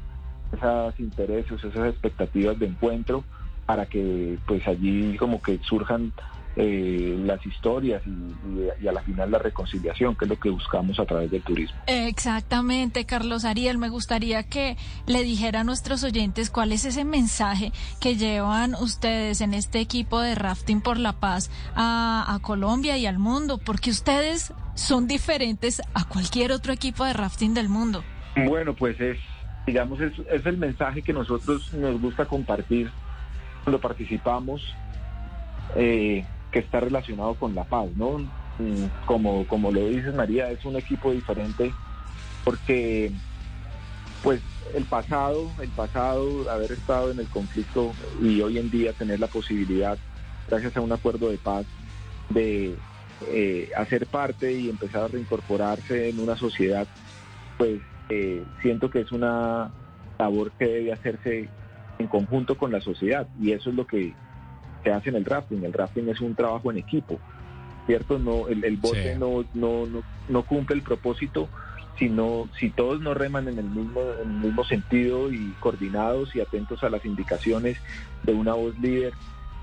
esas 0.56 0.98
intereses, 1.00 1.62
esas 1.64 1.88
expectativas 1.88 2.58
de 2.58 2.66
encuentro 2.66 3.24
para 3.66 3.86
que 3.86 4.38
pues 4.46 4.66
allí 4.68 5.16
como 5.16 5.42
que 5.42 5.58
surjan 5.64 6.12
eh, 6.56 7.16
las 7.24 7.44
historias 7.44 8.02
y, 8.06 8.86
a 8.88 8.92
la 8.92 9.02
final 9.02 9.30
la 9.30 9.38
reconciliación, 9.38 10.16
que 10.16 10.24
es 10.24 10.30
lo 10.30 10.40
que 10.40 10.50
buscamos 10.50 10.98
a 10.98 11.04
través 11.04 11.30
del 11.30 11.42
turismo. 11.42 11.76
Exactamente, 11.86 13.04
Carlos 13.04 13.44
Ariel. 13.44 13.78
Me 13.78 13.88
gustaría 13.88 14.42
que 14.44 14.76
le 15.06 15.22
dijera 15.22 15.60
a 15.60 15.64
nuestros 15.64 16.02
oyentes 16.02 16.50
cuál 16.50 16.72
es 16.72 16.84
ese 16.84 17.04
mensaje 17.04 17.72
que 18.00 18.16
llevan 18.16 18.74
ustedes 18.74 19.40
en 19.40 19.54
este 19.54 19.80
equipo 19.80 20.20
de 20.20 20.34
Rafting 20.34 20.80
por 20.80 20.98
la 20.98 21.12
Paz 21.12 21.50
a, 21.74 22.24
a 22.26 22.38
Colombia 22.40 22.96
y 22.96 23.06
al 23.06 23.18
mundo, 23.18 23.58
porque 23.58 23.90
ustedes 23.90 24.52
son 24.74 25.06
diferentes 25.06 25.82
a 25.94 26.04
cualquier 26.04 26.52
otro 26.52 26.72
equipo 26.72 27.04
de 27.04 27.12
rafting 27.12 27.54
del 27.54 27.68
mundo. 27.68 28.04
Bueno, 28.46 28.74
pues 28.74 29.00
es, 29.00 29.18
digamos, 29.66 30.00
es, 30.00 30.12
es 30.30 30.46
el 30.46 30.58
mensaje 30.58 31.02
que 31.02 31.12
nosotros 31.12 31.72
nos 31.74 32.00
gusta 32.00 32.26
compartir 32.26 32.90
cuando 33.64 33.80
participamos, 33.80 34.62
eh, 35.74 36.24
que 36.56 36.60
está 36.60 36.80
relacionado 36.80 37.34
con 37.34 37.54
la 37.54 37.64
paz, 37.64 37.86
¿no? 37.96 38.16
Mm, 38.56 38.86
Como, 39.04 39.46
como 39.46 39.70
lo 39.70 39.86
dices, 39.88 40.14
María, 40.14 40.50
es 40.50 40.64
un 40.64 40.76
equipo 40.76 41.12
diferente 41.12 41.74
porque, 42.44 43.12
pues, 44.22 44.40
el 44.72 44.84
pasado, 44.84 45.54
el 45.60 45.68
pasado, 45.68 46.50
haber 46.50 46.72
estado 46.72 47.10
en 47.10 47.18
el 47.18 47.28
conflicto 47.28 47.92
y 48.22 48.40
hoy 48.40 48.56
en 48.56 48.70
día 48.70 48.94
tener 48.94 49.20
la 49.20 49.26
posibilidad, 49.26 49.98
gracias 50.48 50.74
a 50.74 50.80
un 50.80 50.92
acuerdo 50.92 51.28
de 51.28 51.36
paz, 51.36 51.66
de 52.30 52.78
eh, 53.28 53.68
hacer 53.76 54.06
parte 54.06 54.50
y 54.50 54.70
empezar 54.70 55.02
a 55.02 55.08
reincorporarse 55.08 56.08
en 56.08 56.20
una 56.20 56.38
sociedad 56.38 56.88
pues 57.58 57.80
eh, 58.08 58.44
siento 58.62 58.88
que 58.90 59.00
es 59.00 59.12
una 59.12 59.70
labor 60.18 60.52
que 60.58 60.66
debe 60.66 60.92
hacerse 60.92 61.50
en 61.98 62.06
conjunto 62.08 62.56
con 62.56 62.72
la 62.72 62.80
sociedad 62.80 63.26
y 63.38 63.52
eso 63.52 63.70
es 63.70 63.76
lo 63.76 63.86
que 63.86 64.14
se 64.86 64.92
hace 64.92 65.08
en 65.08 65.16
el 65.16 65.24
rafting. 65.24 65.64
El 65.64 65.72
rafting 65.72 66.08
es 66.08 66.20
un 66.20 66.36
trabajo 66.36 66.70
en 66.70 66.78
equipo, 66.78 67.18
¿cierto? 67.86 68.20
No, 68.20 68.46
el, 68.46 68.62
el 68.62 68.76
bote 68.76 69.14
Sí. 69.14 69.18
no, 69.18 69.44
no, 69.52 69.84
no, 69.86 70.04
no 70.28 70.42
cumple 70.44 70.76
el 70.76 70.82
propósito 70.82 71.48
sino 71.98 72.46
si 72.60 72.68
todos 72.68 73.00
no 73.00 73.14
reman 73.14 73.48
en 73.48 73.58
el 73.58 73.64
mismo 73.64 74.02
en 74.22 74.28
el 74.28 74.36
mismo 74.42 74.64
sentido 74.64 75.32
y 75.32 75.54
coordinados 75.60 76.36
y 76.36 76.40
atentos 76.40 76.84
a 76.84 76.90
las 76.90 77.02
indicaciones 77.06 77.78
de 78.22 78.34
una 78.34 78.52
voz 78.52 78.78
líder 78.78 79.14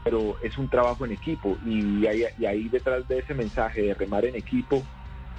pero 0.04 0.36
es 0.42 0.58
un 0.58 0.68
trabajo 0.68 1.06
en 1.06 1.12
equipo 1.12 1.56
y 1.64 2.08
ahí, 2.08 2.24
y 2.40 2.46
ahí 2.48 2.70
detrás 2.70 3.08
de 3.08 3.20
ese 3.20 3.36
mensaje 3.36 3.84
de 3.84 3.94
remar 3.94 4.26
en 4.26 4.36
equipo 4.36 4.84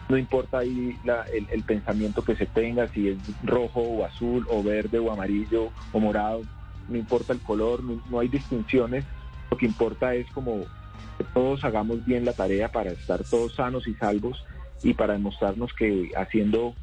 no 0.08 0.16
importa 0.16 0.58
ahí 0.58 0.96
la- 1.02 1.26
el, 1.34 1.48
el 1.50 1.64
pensamiento 1.64 2.22
que 2.22 2.36
se 2.36 2.46
tenga, 2.46 2.86
si 2.88 3.08
es 3.08 3.16
rojo 3.42 3.80
o 3.80 4.04
azul 4.04 4.46
o 4.48 4.62
verde 4.62 5.00
o 5.00 5.10
amarillo 5.10 5.72
o 5.92 5.98
morado, 5.98 6.42
no 6.88 6.96
importa 6.96 7.32
el 7.32 7.40
color, 7.40 7.82
no, 7.82 7.98
no 8.08 8.20
hay 8.20 8.28
distinciones, 8.28 9.04
lo 9.54 9.58
que 9.58 9.66
importa 9.66 10.16
es 10.16 10.28
como 10.32 10.64
todos 11.32 11.62
hagamos 11.62 12.04
bien 12.04 12.24
la 12.24 12.32
tarea 12.32 12.72
para 12.72 12.90
estar 12.90 13.22
todos 13.22 13.54
sanos 13.54 13.86
y 13.86 13.94
salvos 13.94 14.44
y 14.82 14.94
para 14.94 15.12
demostrarnos 15.12 15.72
que 15.74 16.10
haciendo, 16.16 16.74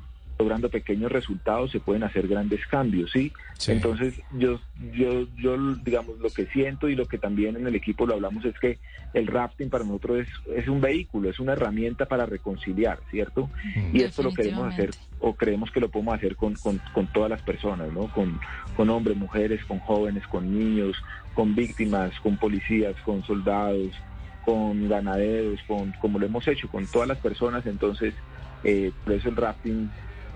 logrando 0.41 0.69
pequeños 0.69 1.11
resultados 1.11 1.69
se 1.69 1.79
pueden 1.79 2.03
hacer 2.03 2.27
grandes 2.27 2.65
cambios, 2.65 3.11
¿sí? 3.11 3.31
Sí. 3.59 3.73
Entonces 3.73 4.19
yo, 4.31 4.59
yo, 4.91 5.27
yo, 5.37 5.55
digamos, 5.75 6.17
lo 6.19 6.31
que 6.31 6.47
siento 6.47 6.89
y 6.89 6.95
lo 6.95 7.05
que 7.05 7.19
también 7.19 7.55
en 7.55 7.67
el 7.67 7.75
equipo 7.75 8.07
lo 8.07 8.15
hablamos 8.15 8.43
es 8.45 8.57
que 8.57 8.79
el 9.13 9.27
rafting 9.27 9.69
para 9.69 9.83
nosotros 9.83 10.19
es, 10.19 10.29
es 10.55 10.67
un 10.67 10.81
vehículo, 10.81 11.29
es 11.29 11.39
una 11.39 11.53
herramienta 11.53 12.07
para 12.07 12.25
reconciliar, 12.25 12.99
¿cierto? 13.11 13.51
Y 13.93 14.01
esto 14.01 14.23
lo 14.23 14.33
queremos 14.33 14.73
hacer 14.73 14.89
o 15.19 15.35
creemos 15.35 15.69
que 15.69 15.79
lo 15.79 15.89
podemos 15.89 16.15
hacer 16.15 16.35
con, 16.35 16.55
con, 16.55 16.81
con 16.91 17.05
todas 17.13 17.29
las 17.29 17.43
personas, 17.43 17.93
¿no? 17.93 18.07
Con, 18.11 18.39
con 18.75 18.89
hombres, 18.89 19.15
mujeres, 19.15 19.63
con 19.65 19.77
jóvenes, 19.79 20.25
con 20.25 20.57
niños, 20.57 20.97
con 21.35 21.53
víctimas, 21.53 22.19
con 22.21 22.37
policías, 22.37 22.95
con 23.05 23.23
soldados, 23.25 23.91
con 24.43 24.89
ganaderos, 24.89 25.59
con 25.67 25.91
como 26.01 26.17
lo 26.17 26.25
hemos 26.25 26.47
hecho 26.47 26.67
con 26.67 26.87
todas 26.87 27.07
las 27.07 27.19
personas. 27.19 27.65
Entonces, 27.67 28.15
eh, 28.63 28.91
por 29.03 29.13
eso 29.13 29.29
el 29.29 29.35
rafting 29.35 29.89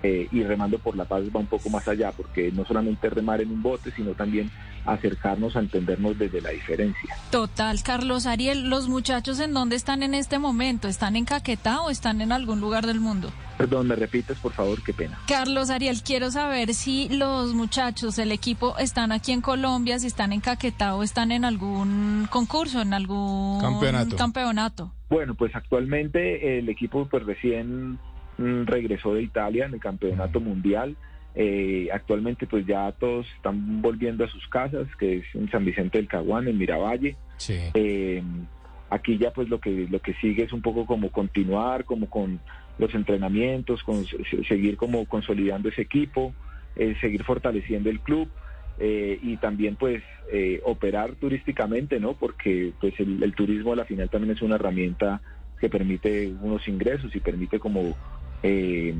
eh, 0.06 0.28
y 0.30 0.44
remando 0.44 0.78
por 0.78 0.96
la 0.96 1.04
paz 1.04 1.24
va 1.34 1.40
un 1.40 1.46
poco 1.46 1.68
más 1.68 1.88
allá, 1.88 2.12
porque 2.12 2.52
no 2.52 2.64
solamente 2.64 3.10
remar 3.10 3.40
en 3.40 3.50
un 3.50 3.60
bote, 3.60 3.90
sino 3.90 4.12
también 4.14 4.50
acercarnos 4.84 5.56
a 5.56 5.60
entendernos 5.60 6.16
desde 6.16 6.40
la 6.40 6.50
diferencia. 6.50 7.16
Total, 7.32 7.82
Carlos 7.82 8.26
Ariel, 8.26 8.70
¿los 8.70 8.88
muchachos 8.88 9.40
en 9.40 9.52
dónde 9.52 9.74
están 9.74 10.04
en 10.04 10.14
este 10.14 10.38
momento? 10.38 10.86
¿Están 10.86 11.16
en 11.16 11.24
Caquetá 11.24 11.80
o 11.80 11.90
están 11.90 12.20
en 12.20 12.30
algún 12.30 12.60
lugar 12.60 12.86
del 12.86 13.00
mundo? 13.00 13.32
Perdón, 13.58 13.88
me 13.88 13.96
repites, 13.96 14.38
por 14.38 14.52
favor, 14.52 14.80
qué 14.84 14.92
pena. 14.94 15.18
Carlos 15.26 15.70
Ariel, 15.70 16.02
quiero 16.04 16.30
saber 16.30 16.72
si 16.72 17.08
los 17.08 17.52
muchachos, 17.52 18.16
el 18.20 18.30
equipo, 18.30 18.78
están 18.78 19.10
aquí 19.10 19.32
en 19.32 19.40
Colombia, 19.40 19.98
si 19.98 20.06
están 20.06 20.32
en 20.32 20.40
Caquetá 20.40 20.94
o 20.94 21.02
están 21.02 21.32
en 21.32 21.44
algún 21.44 22.28
concurso, 22.30 22.80
en 22.80 22.94
algún 22.94 23.60
Campeonato. 23.60 24.16
campeonato. 24.16 24.92
Bueno, 25.08 25.34
pues 25.34 25.54
actualmente 25.56 26.58
el 26.58 26.68
equipo 26.68 27.08
pues 27.10 27.24
recién 27.24 27.98
regresó 28.38 29.14
de 29.14 29.22
Italia 29.22 29.66
en 29.66 29.74
el 29.74 29.80
campeonato 29.80 30.40
mundial. 30.40 30.96
Eh, 31.34 31.88
actualmente 31.92 32.46
pues 32.46 32.64
ya 32.66 32.90
todos 32.92 33.26
están 33.36 33.82
volviendo 33.82 34.24
a 34.24 34.28
sus 34.28 34.46
casas, 34.48 34.86
que 34.98 35.16
es 35.18 35.24
en 35.34 35.50
San 35.50 35.64
Vicente 35.64 35.98
del 35.98 36.08
Caguán, 36.08 36.48
en 36.48 36.56
Miravalle. 36.56 37.16
Sí. 37.36 37.58
Eh, 37.74 38.22
aquí 38.88 39.18
ya 39.18 39.32
pues 39.32 39.48
lo 39.48 39.60
que 39.60 39.86
lo 39.90 40.00
que 40.00 40.14
sigue 40.14 40.44
es 40.44 40.52
un 40.52 40.62
poco 40.62 40.86
como 40.86 41.10
continuar, 41.10 41.84
como 41.84 42.08
con 42.08 42.40
los 42.78 42.94
entrenamientos, 42.94 43.82
con 43.82 44.04
se- 44.06 44.44
seguir 44.44 44.76
como 44.76 45.04
consolidando 45.06 45.68
ese 45.68 45.82
equipo, 45.82 46.34
eh, 46.76 46.94
seguir 47.00 47.22
fortaleciendo 47.24 47.90
el 47.90 48.00
club 48.00 48.28
eh, 48.78 49.18
y 49.22 49.36
también 49.38 49.76
pues 49.76 50.02
eh, 50.32 50.60
operar 50.64 51.14
turísticamente, 51.16 52.00
¿no? 52.00 52.14
Porque 52.14 52.72
pues 52.80 52.98
el, 53.00 53.22
el 53.22 53.34
turismo 53.34 53.72
a 53.72 53.76
la 53.76 53.84
final 53.84 54.08
también 54.10 54.34
es 54.34 54.42
una 54.42 54.56
herramienta 54.56 55.20
que 55.60 55.68
permite 55.70 56.32
unos 56.42 56.66
ingresos 56.68 57.14
y 57.16 57.20
permite 57.20 57.58
como 57.58 57.94
eh, 58.46 58.94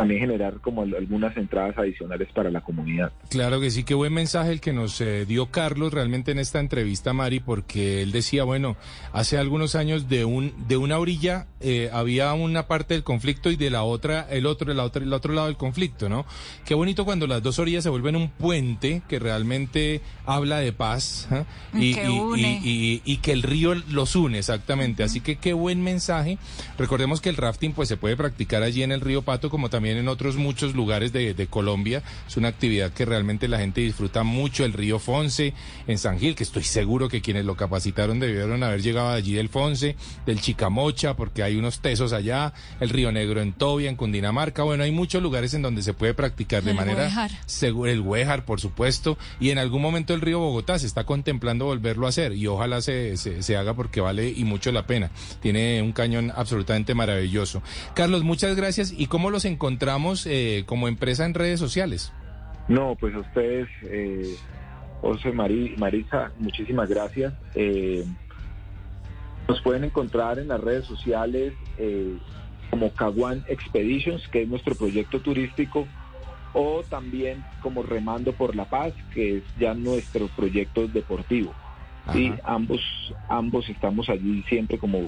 también 0.00 0.20
generar 0.22 0.60
como 0.60 0.80
algunas 0.82 1.36
entradas 1.36 1.76
adicionales 1.76 2.28
para 2.34 2.50
la 2.50 2.62
comunidad. 2.62 3.12
Claro 3.28 3.60
que 3.60 3.70
sí, 3.70 3.84
qué 3.84 3.92
buen 3.92 4.14
mensaje 4.14 4.50
el 4.50 4.60
que 4.62 4.72
nos 4.72 4.98
eh, 5.02 5.26
dio 5.26 5.50
Carlos 5.50 5.92
realmente 5.92 6.32
en 6.32 6.38
esta 6.38 6.58
entrevista, 6.58 7.12
Mari, 7.12 7.40
porque 7.40 8.00
él 8.00 8.10
decía, 8.10 8.44
bueno, 8.44 8.76
hace 9.12 9.36
algunos 9.36 9.74
años 9.74 10.08
de 10.08 10.24
un 10.24 10.54
de 10.66 10.78
una 10.78 10.98
orilla 10.98 11.48
eh, 11.60 11.90
había 11.92 12.32
una 12.32 12.66
parte 12.66 12.94
del 12.94 13.04
conflicto 13.04 13.50
y 13.50 13.56
de 13.56 13.68
la 13.68 13.82
otra 13.82 14.26
el 14.30 14.46
otro, 14.46 14.72
el 14.72 14.80
otro, 14.80 15.02
el 15.04 15.12
otro 15.12 15.34
lado 15.34 15.48
del 15.48 15.58
conflicto, 15.58 16.08
¿no? 16.08 16.24
Qué 16.64 16.72
bonito 16.74 17.04
cuando 17.04 17.26
las 17.26 17.42
dos 17.42 17.58
orillas 17.58 17.84
se 17.84 17.90
vuelven 17.90 18.16
un 18.16 18.30
puente 18.30 19.02
que 19.06 19.18
realmente 19.18 20.00
habla 20.24 20.60
de 20.60 20.72
paz 20.72 21.28
¿eh? 21.30 21.44
y, 21.74 21.94
Que 21.94 22.04
y- 22.04 22.18
une. 22.18 22.60
y- 22.64 23.02
y- 23.04 23.12
y 23.12 23.16
que 23.18 23.32
el 23.32 23.42
río 23.42 23.74
los 23.90 24.16
une, 24.16 24.38
exactamente. 24.38 25.02
Así 25.02 25.20
que 25.20 25.36
qué 25.36 25.52
buen 25.52 25.82
mensaje. 25.82 26.38
Recordemos 26.78 27.20
que 27.20 27.28
el 27.28 27.36
rafting 27.36 27.72
pues 27.74 27.88
se 27.90 27.98
puede 27.98 28.16
practicar 28.16 28.62
allí 28.62 28.82
en 28.82 28.92
el 28.92 29.02
río 29.02 29.20
Pato 29.20 29.50
como 29.50 29.68
también 29.68 29.89
en 29.96 30.08
otros 30.08 30.36
muchos 30.36 30.74
lugares 30.74 31.12
de, 31.12 31.34
de 31.34 31.46
Colombia. 31.46 32.02
Es 32.26 32.36
una 32.36 32.48
actividad 32.48 32.92
que 32.92 33.04
realmente 33.04 33.48
la 33.48 33.58
gente 33.58 33.80
disfruta 33.80 34.22
mucho. 34.22 34.64
El 34.64 34.72
río 34.72 34.98
Fonse 34.98 35.54
en 35.86 35.98
San 35.98 36.18
Gil, 36.18 36.34
que 36.34 36.44
estoy 36.44 36.64
seguro 36.64 37.08
que 37.08 37.20
quienes 37.20 37.44
lo 37.44 37.56
capacitaron 37.56 38.20
debieron 38.20 38.62
haber 38.62 38.82
llegado 38.82 39.10
allí 39.10 39.34
del 39.34 39.48
Fonse, 39.48 39.96
del 40.26 40.40
Chicamocha, 40.40 41.16
porque 41.16 41.42
hay 41.42 41.56
unos 41.56 41.80
tesos 41.80 42.12
allá, 42.12 42.52
el 42.80 42.90
río 42.90 43.12
Negro 43.12 43.40
en 43.40 43.52
Tobia, 43.52 43.90
en 43.90 43.96
Cundinamarca. 43.96 44.62
Bueno, 44.62 44.84
hay 44.84 44.92
muchos 44.92 45.22
lugares 45.22 45.54
en 45.54 45.62
donde 45.62 45.82
se 45.82 45.94
puede 45.94 46.14
practicar 46.14 46.62
de 46.62 46.70
El 46.70 46.76
manera 46.76 47.28
segura. 47.46 47.92
El 47.92 48.02
Güejar, 48.02 48.44
por 48.44 48.60
supuesto. 48.60 49.18
Y 49.40 49.50
en 49.50 49.58
algún 49.58 49.82
momento 49.82 50.14
el 50.14 50.20
río 50.20 50.38
Bogotá 50.38 50.78
se 50.78 50.86
está 50.86 51.04
contemplando 51.04 51.64
volverlo 51.64 52.06
a 52.06 52.10
hacer 52.10 52.32
y 52.32 52.46
ojalá 52.46 52.80
se, 52.80 53.16
se, 53.16 53.42
se 53.42 53.56
haga 53.56 53.74
porque 53.74 54.00
vale 54.00 54.28
y 54.28 54.44
mucho 54.44 54.72
la 54.72 54.86
pena. 54.86 55.10
Tiene 55.40 55.82
un 55.82 55.92
cañón 55.92 56.32
absolutamente 56.34 56.94
maravilloso. 56.94 57.62
Carlos, 57.94 58.22
muchas 58.22 58.56
gracias. 58.56 58.92
¿Y 58.96 59.06
cómo 59.06 59.30
los 59.30 59.44
encontramos 59.44 59.79
eh, 60.26 60.64
como 60.66 60.88
empresa 60.88 61.24
en 61.24 61.34
redes 61.34 61.58
sociales? 61.58 62.12
No, 62.68 62.96
pues 62.98 63.14
a 63.14 63.18
ustedes, 63.18 63.68
eh, 63.82 64.36
José 65.00 65.32
Mari, 65.32 65.74
Marisa, 65.76 66.30
muchísimas 66.38 66.88
gracias. 66.88 67.32
Eh, 67.54 68.04
nos 69.48 69.60
pueden 69.62 69.84
encontrar 69.84 70.38
en 70.38 70.48
las 70.48 70.60
redes 70.60 70.84
sociales 70.84 71.52
eh, 71.78 72.16
como 72.70 72.92
Caguán 72.92 73.44
Expeditions, 73.48 74.28
que 74.28 74.42
es 74.42 74.48
nuestro 74.48 74.76
proyecto 74.76 75.20
turístico, 75.20 75.88
o 76.52 76.82
también 76.88 77.44
como 77.60 77.82
Remando 77.82 78.32
por 78.32 78.54
la 78.54 78.66
Paz, 78.66 78.92
que 79.12 79.38
es 79.38 79.42
ya 79.58 79.74
nuestro 79.74 80.28
proyecto 80.28 80.86
deportivo. 80.86 81.52
Y 82.14 82.32
ambos, 82.44 82.80
ambos 83.28 83.68
estamos 83.68 84.08
allí 84.08 84.42
siempre 84.48 84.78
como 84.78 85.06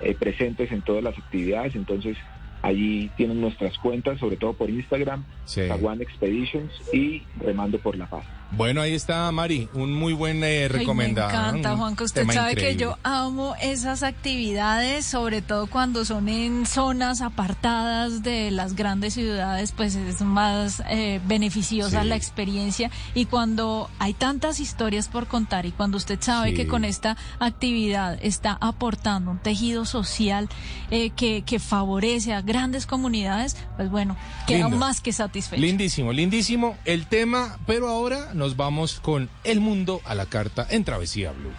eh, 0.00 0.14
presentes 0.18 0.70
en 0.72 0.82
todas 0.82 1.02
las 1.02 1.18
actividades, 1.18 1.74
entonces 1.74 2.16
allí 2.62 3.10
tienen 3.16 3.40
nuestras 3.40 3.76
cuentas, 3.78 4.18
sobre 4.18 4.36
todo 4.36 4.52
por 4.54 4.68
Instagram, 4.70 5.24
Sí. 5.44 5.62
Expeditions 6.00 6.70
y 6.92 7.22
Remando 7.40 7.78
por 7.78 7.96
la 7.96 8.08
Paz. 8.08 8.24
Bueno, 8.52 8.80
ahí 8.80 8.94
está 8.94 9.30
Mari, 9.30 9.68
un 9.74 9.92
muy 9.92 10.12
buen 10.12 10.42
eh, 10.42 10.62
Ay, 10.62 10.68
recomendado. 10.68 11.30
me 11.30 11.36
encanta, 11.50 11.72
un 11.74 11.78
Juanca. 11.78 12.02
Usted 12.04 12.26
sabe 12.30 12.56
que 12.56 12.74
yo 12.76 12.98
amo 13.04 13.54
esas 13.62 14.02
actividades, 14.02 15.04
sobre 15.06 15.40
todo 15.40 15.68
cuando 15.68 16.04
son 16.04 16.28
en 16.28 16.66
zonas 16.66 17.20
apartadas 17.20 18.24
de 18.24 18.50
las 18.50 18.74
grandes 18.74 19.14
ciudades, 19.14 19.70
pues 19.70 19.94
es 19.94 20.20
más 20.22 20.82
eh, 20.90 21.20
beneficiosa 21.26 22.02
Sí. 22.02 22.08
la 22.08 22.16
experiencia. 22.16 22.90
Y 23.14 23.26
cuando 23.26 23.88
hay 24.00 24.14
tantas 24.14 24.58
historias 24.58 25.06
por 25.08 25.28
contar 25.28 25.64
y 25.66 25.70
cuando 25.70 25.96
usted 25.96 26.18
sabe 26.20 26.50
Sí. 26.50 26.56
que 26.56 26.66
con 26.66 26.84
esta 26.84 27.16
actividad 27.38 28.18
está 28.20 28.58
aportando 28.60 29.30
un 29.30 29.38
tejido 29.38 29.84
social 29.84 30.48
eh, 30.90 31.10
que, 31.10 31.42
que 31.42 31.60
favorece 31.60 32.32
a 32.34 32.40
grandes 32.50 32.84
comunidades, 32.84 33.56
pues 33.76 33.90
bueno, 33.90 34.16
queda 34.48 34.64
Lindo. 34.64 34.76
más 34.76 35.00
que 35.00 35.12
satisfecho. 35.12 35.62
Lindísimo, 35.62 36.12
lindísimo 36.12 36.76
el 36.84 37.06
tema, 37.06 37.58
pero 37.64 37.88
ahora 37.88 38.34
nos 38.34 38.56
vamos 38.56 38.98
con 38.98 39.30
El 39.44 39.60
Mundo 39.60 40.00
a 40.04 40.16
la 40.16 40.26
Carta 40.26 40.66
en 40.68 40.82
Travesía 40.82 41.30
Blue. 41.30 41.52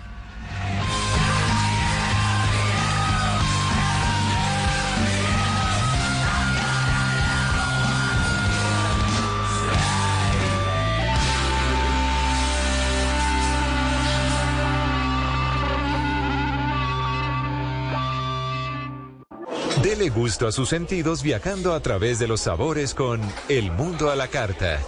Dele 19.83 20.09
gusto 20.09 20.45
a 20.45 20.51
sus 20.51 20.69
sentidos 20.69 21.23
viajando 21.23 21.73
a 21.73 21.79
través 21.79 22.19
de 22.19 22.27
los 22.27 22.41
sabores 22.41 22.93
con 22.93 23.19
El 23.49 23.71
Mundo 23.71 24.11
a 24.11 24.15
la 24.15 24.27
Carta. 24.27 24.79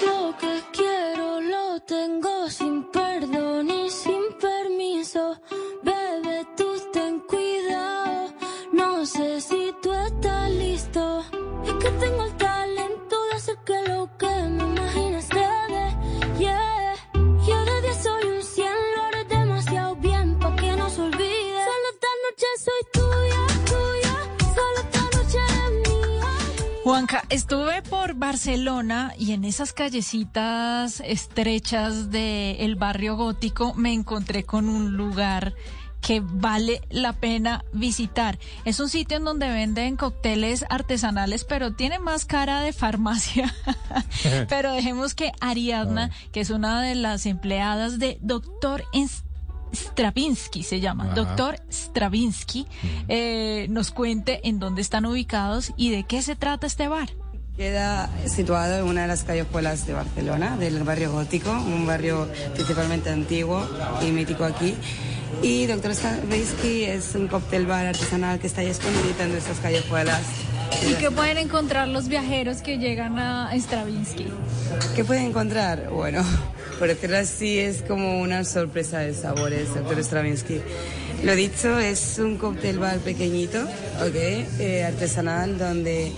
Lo 0.00 0.32
que 0.38 0.62
quiero 0.72 1.40
lo 1.40 1.80
tengo 1.80 2.48
sin 2.48 2.84
Juanca, 26.96 27.24
estuve 27.28 27.82
por 27.82 28.14
Barcelona 28.14 29.12
y 29.18 29.32
en 29.32 29.44
esas 29.44 29.74
callecitas 29.74 31.02
estrechas 31.04 32.10
del 32.10 32.74
barrio 32.76 33.16
gótico 33.16 33.74
me 33.74 33.92
encontré 33.92 34.44
con 34.44 34.70
un 34.70 34.96
lugar 34.96 35.52
que 36.00 36.22
vale 36.24 36.80
la 36.88 37.12
pena 37.12 37.66
visitar. 37.74 38.38
Es 38.64 38.80
un 38.80 38.88
sitio 38.88 39.18
en 39.18 39.24
donde 39.24 39.46
venden 39.46 39.96
cócteles 39.96 40.64
artesanales, 40.70 41.44
pero 41.44 41.74
tiene 41.74 41.98
más 41.98 42.24
cara 42.24 42.62
de 42.62 42.72
farmacia. 42.72 43.54
pero 44.48 44.72
dejemos 44.72 45.14
que 45.14 45.32
Ariadna, 45.42 46.10
que 46.32 46.40
es 46.40 46.48
una 46.48 46.80
de 46.80 46.94
las 46.94 47.26
empleadas 47.26 47.98
de 47.98 48.16
Doctor 48.22 48.84
Stravinsky 49.76 50.62
se 50.62 50.80
llama, 50.80 51.04
Ajá. 51.04 51.14
Doctor 51.14 51.60
Stravinsky, 51.70 52.66
eh, 53.08 53.66
nos 53.70 53.90
cuente 53.90 54.40
en 54.48 54.58
dónde 54.58 54.82
están 54.82 55.06
ubicados 55.06 55.72
y 55.76 55.90
de 55.90 56.04
qué 56.04 56.22
se 56.22 56.36
trata 56.36 56.66
este 56.66 56.88
bar. 56.88 57.10
Queda 57.56 58.10
situado 58.26 58.78
en 58.80 58.84
una 58.84 59.02
de 59.02 59.08
las 59.08 59.24
callejuelas 59.24 59.86
de 59.86 59.94
Barcelona, 59.94 60.56
del 60.58 60.82
barrio 60.82 61.12
gótico, 61.12 61.50
un 61.50 61.86
barrio 61.86 62.28
principalmente 62.54 63.08
antiguo 63.10 63.66
y 64.02 64.10
mítico 64.10 64.44
aquí. 64.44 64.74
Y 65.42 65.66
Doctor 65.66 65.94
Stravinsky 65.94 66.84
es 66.84 67.14
un 67.14 67.28
cóctel 67.28 67.66
bar 67.66 67.86
artesanal 67.86 68.38
que 68.38 68.46
está 68.46 68.60
ahí 68.60 68.68
escondidito 68.68 69.22
en 69.22 69.32
nuestras 69.32 69.58
callejuelas. 69.58 70.22
¿Y 70.88 70.94
qué 70.94 71.10
pueden 71.10 71.38
encontrar 71.38 71.88
los 71.88 72.08
viajeros 72.08 72.58
que 72.58 72.78
llegan 72.78 73.18
a 73.18 73.50
Stravinsky? 73.54 74.26
¿Qué 74.94 75.04
pueden 75.04 75.26
encontrar? 75.26 75.88
Bueno, 75.90 76.22
por 76.78 76.88
decirlo 76.88 77.18
así, 77.18 77.58
es 77.58 77.82
como 77.82 78.20
una 78.20 78.44
sorpresa 78.44 78.98
de 78.98 79.14
sabores, 79.14 79.74
Doctor 79.74 79.98
Stravinsky. 79.98 80.60
Lo 81.24 81.34
dicho, 81.34 81.78
es 81.78 82.18
un 82.18 82.36
cóctel 82.36 82.78
bar 82.78 82.98
pequeñito, 82.98 83.62
¿ok? 83.62 84.14
Eh, 84.14 84.84
artesanal, 84.86 85.58
donde 85.58 86.12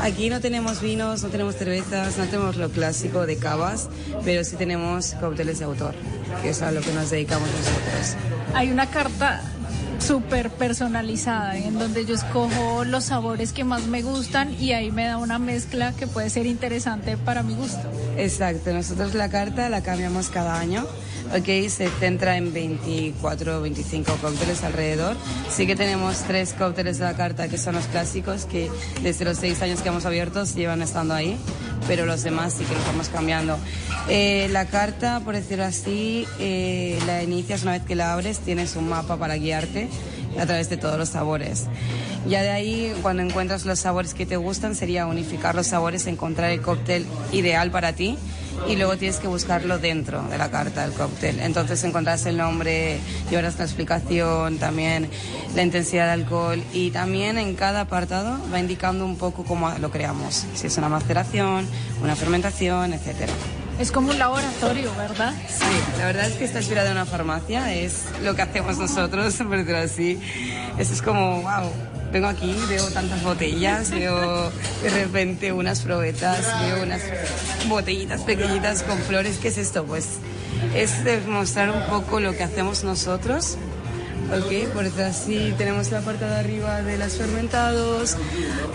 aquí 0.00 0.28
no 0.28 0.40
tenemos 0.40 0.82
vinos, 0.82 1.22
no 1.22 1.30
tenemos 1.30 1.56
cervezas, 1.56 2.18
no 2.18 2.26
tenemos 2.26 2.56
lo 2.56 2.70
clásico 2.70 3.26
de 3.26 3.36
cavas, 3.36 3.88
pero 4.24 4.44
sí 4.44 4.56
tenemos 4.56 5.14
cócteles 5.14 5.58
de 5.58 5.64
autor, 5.64 5.94
que 6.42 6.50
es 6.50 6.60
a 6.62 6.70
lo 6.70 6.82
que 6.82 6.92
nos 6.92 7.10
dedicamos 7.10 7.48
nosotros. 7.48 8.16
Hay 8.54 8.70
una 8.70 8.90
carta 8.90 9.42
súper 10.02 10.50
personalizada 10.50 11.56
en 11.56 11.78
donde 11.78 12.04
yo 12.04 12.14
escojo 12.14 12.84
los 12.84 13.04
sabores 13.04 13.52
que 13.52 13.62
más 13.62 13.86
me 13.86 14.02
gustan 14.02 14.52
y 14.60 14.72
ahí 14.72 14.90
me 14.90 15.04
da 15.06 15.16
una 15.16 15.38
mezcla 15.38 15.92
que 15.92 16.06
puede 16.06 16.28
ser 16.28 16.46
interesante 16.46 17.16
para 17.16 17.42
mi 17.42 17.54
gusto. 17.54 17.88
Exacto, 18.16 18.72
nosotros 18.72 19.14
la 19.14 19.28
carta 19.30 19.68
la 19.68 19.82
cambiamos 19.82 20.28
cada 20.28 20.58
año. 20.58 20.84
Ok, 21.36 21.46
se 21.68 21.88
centra 22.00 22.36
en 22.36 22.52
24 22.52 23.58
o 23.58 23.62
25 23.62 24.12
cócteles 24.20 24.64
alrededor. 24.64 25.16
Sí 25.48 25.66
que 25.66 25.76
tenemos 25.76 26.18
tres 26.24 26.52
cócteles 26.52 26.98
de 26.98 27.04
la 27.04 27.14
carta 27.14 27.48
que 27.48 27.56
son 27.56 27.74
los 27.76 27.86
clásicos, 27.86 28.44
que 28.44 28.70
desde 29.02 29.24
los 29.24 29.38
seis 29.38 29.62
años 29.62 29.80
que 29.80 29.88
hemos 29.88 30.04
abierto 30.04 30.44
llevan 30.44 30.82
estando 30.82 31.14
ahí, 31.14 31.38
pero 31.86 32.06
los 32.06 32.22
demás 32.22 32.54
sí 32.54 32.64
que 32.64 32.74
los 32.74 32.84
vamos 32.86 33.08
cambiando. 33.08 33.58
Eh, 34.08 34.48
la 34.50 34.66
carta, 34.66 35.20
por 35.20 35.34
decirlo 35.34 35.64
así, 35.64 36.26
eh, 36.38 36.98
la 37.06 37.22
inicias 37.22 37.62
una 37.62 37.72
vez 37.72 37.82
que 37.82 37.94
la 37.94 38.12
abres, 38.12 38.38
tienes 38.38 38.76
un 38.76 38.88
mapa 38.88 39.16
para 39.16 39.36
guiarte 39.36 39.88
a 40.38 40.46
través 40.46 40.68
de 40.70 40.76
todos 40.76 40.98
los 40.98 41.10
sabores. 41.10 41.66
Ya 42.28 42.42
de 42.42 42.50
ahí, 42.50 42.94
cuando 43.02 43.22
encuentras 43.22 43.64
los 43.64 43.80
sabores 43.80 44.14
que 44.14 44.26
te 44.26 44.36
gustan, 44.36 44.74
sería 44.74 45.06
unificar 45.06 45.54
los 45.54 45.66
sabores, 45.66 46.06
encontrar 46.06 46.50
el 46.50 46.62
cóctel 46.62 47.06
ideal 47.32 47.70
para 47.70 47.92
ti 47.92 48.16
y 48.68 48.76
luego 48.76 48.96
tienes 48.96 49.18
que 49.18 49.28
buscarlo 49.28 49.78
dentro 49.78 50.22
de 50.22 50.38
la 50.38 50.50
carta 50.50 50.82
del 50.82 50.92
cóctel. 50.92 51.40
Entonces 51.40 51.82
encontrás 51.84 52.26
el 52.26 52.36
nombre, 52.36 52.98
llevarás 53.30 53.58
la 53.58 53.64
explicación, 53.64 54.58
también 54.58 55.08
la 55.54 55.62
intensidad 55.62 56.06
de 56.06 56.12
alcohol 56.12 56.62
y 56.72 56.90
también 56.90 57.38
en 57.38 57.54
cada 57.54 57.82
apartado 57.82 58.38
va 58.52 58.60
indicando 58.60 59.04
un 59.04 59.16
poco 59.16 59.44
cómo 59.44 59.70
lo 59.80 59.90
creamos, 59.90 60.46
si 60.54 60.66
es 60.66 60.76
una 60.78 60.88
maceración, 60.88 61.66
una 62.02 62.16
fermentación, 62.16 62.92
etcétera. 62.92 63.32
Es 63.78 63.90
como 63.90 64.10
un 64.10 64.18
laboratorio, 64.18 64.94
¿verdad? 64.96 65.32
Sí, 65.48 65.98
la 65.98 66.06
verdad 66.06 66.26
es 66.26 66.34
que 66.34 66.44
está 66.44 66.58
inspirada 66.58 66.90
en 66.90 66.96
una 66.96 67.06
farmacia, 67.06 67.74
es 67.74 68.04
lo 68.22 68.36
que 68.36 68.42
hacemos 68.42 68.78
nosotros, 68.78 69.34
por 69.38 69.56
decirlo 69.56 69.78
así. 69.78 70.20
Eso 70.78 70.92
es 70.92 71.02
como, 71.02 71.42
wow, 71.42 71.72
vengo 72.12 72.26
aquí, 72.26 72.54
veo 72.68 72.88
tantas 72.90 73.22
botellas, 73.22 73.90
veo 73.90 74.50
de 74.82 74.90
repente 74.90 75.52
unas 75.52 75.80
probetas, 75.80 76.46
veo 76.60 76.82
unas 76.82 77.02
botellitas 77.68 78.20
pequeñitas 78.22 78.82
con 78.82 78.98
flores. 78.98 79.38
¿Qué 79.38 79.48
es 79.48 79.58
esto? 79.58 79.84
Pues 79.84 80.18
es 80.74 81.04
demostrar 81.04 81.70
un 81.70 81.82
poco 81.86 82.20
lo 82.20 82.36
que 82.36 82.42
hacemos 82.42 82.84
nosotros. 82.84 83.56
Ok, 84.32 84.72
por 84.72 84.84
decirlo 84.84 85.06
así 85.06 85.54
tenemos 85.58 85.90
la 85.90 86.00
parte 86.00 86.24
de 86.24 86.34
arriba 86.34 86.80
de 86.80 86.96
los 86.96 87.12
fermentados, 87.18 88.16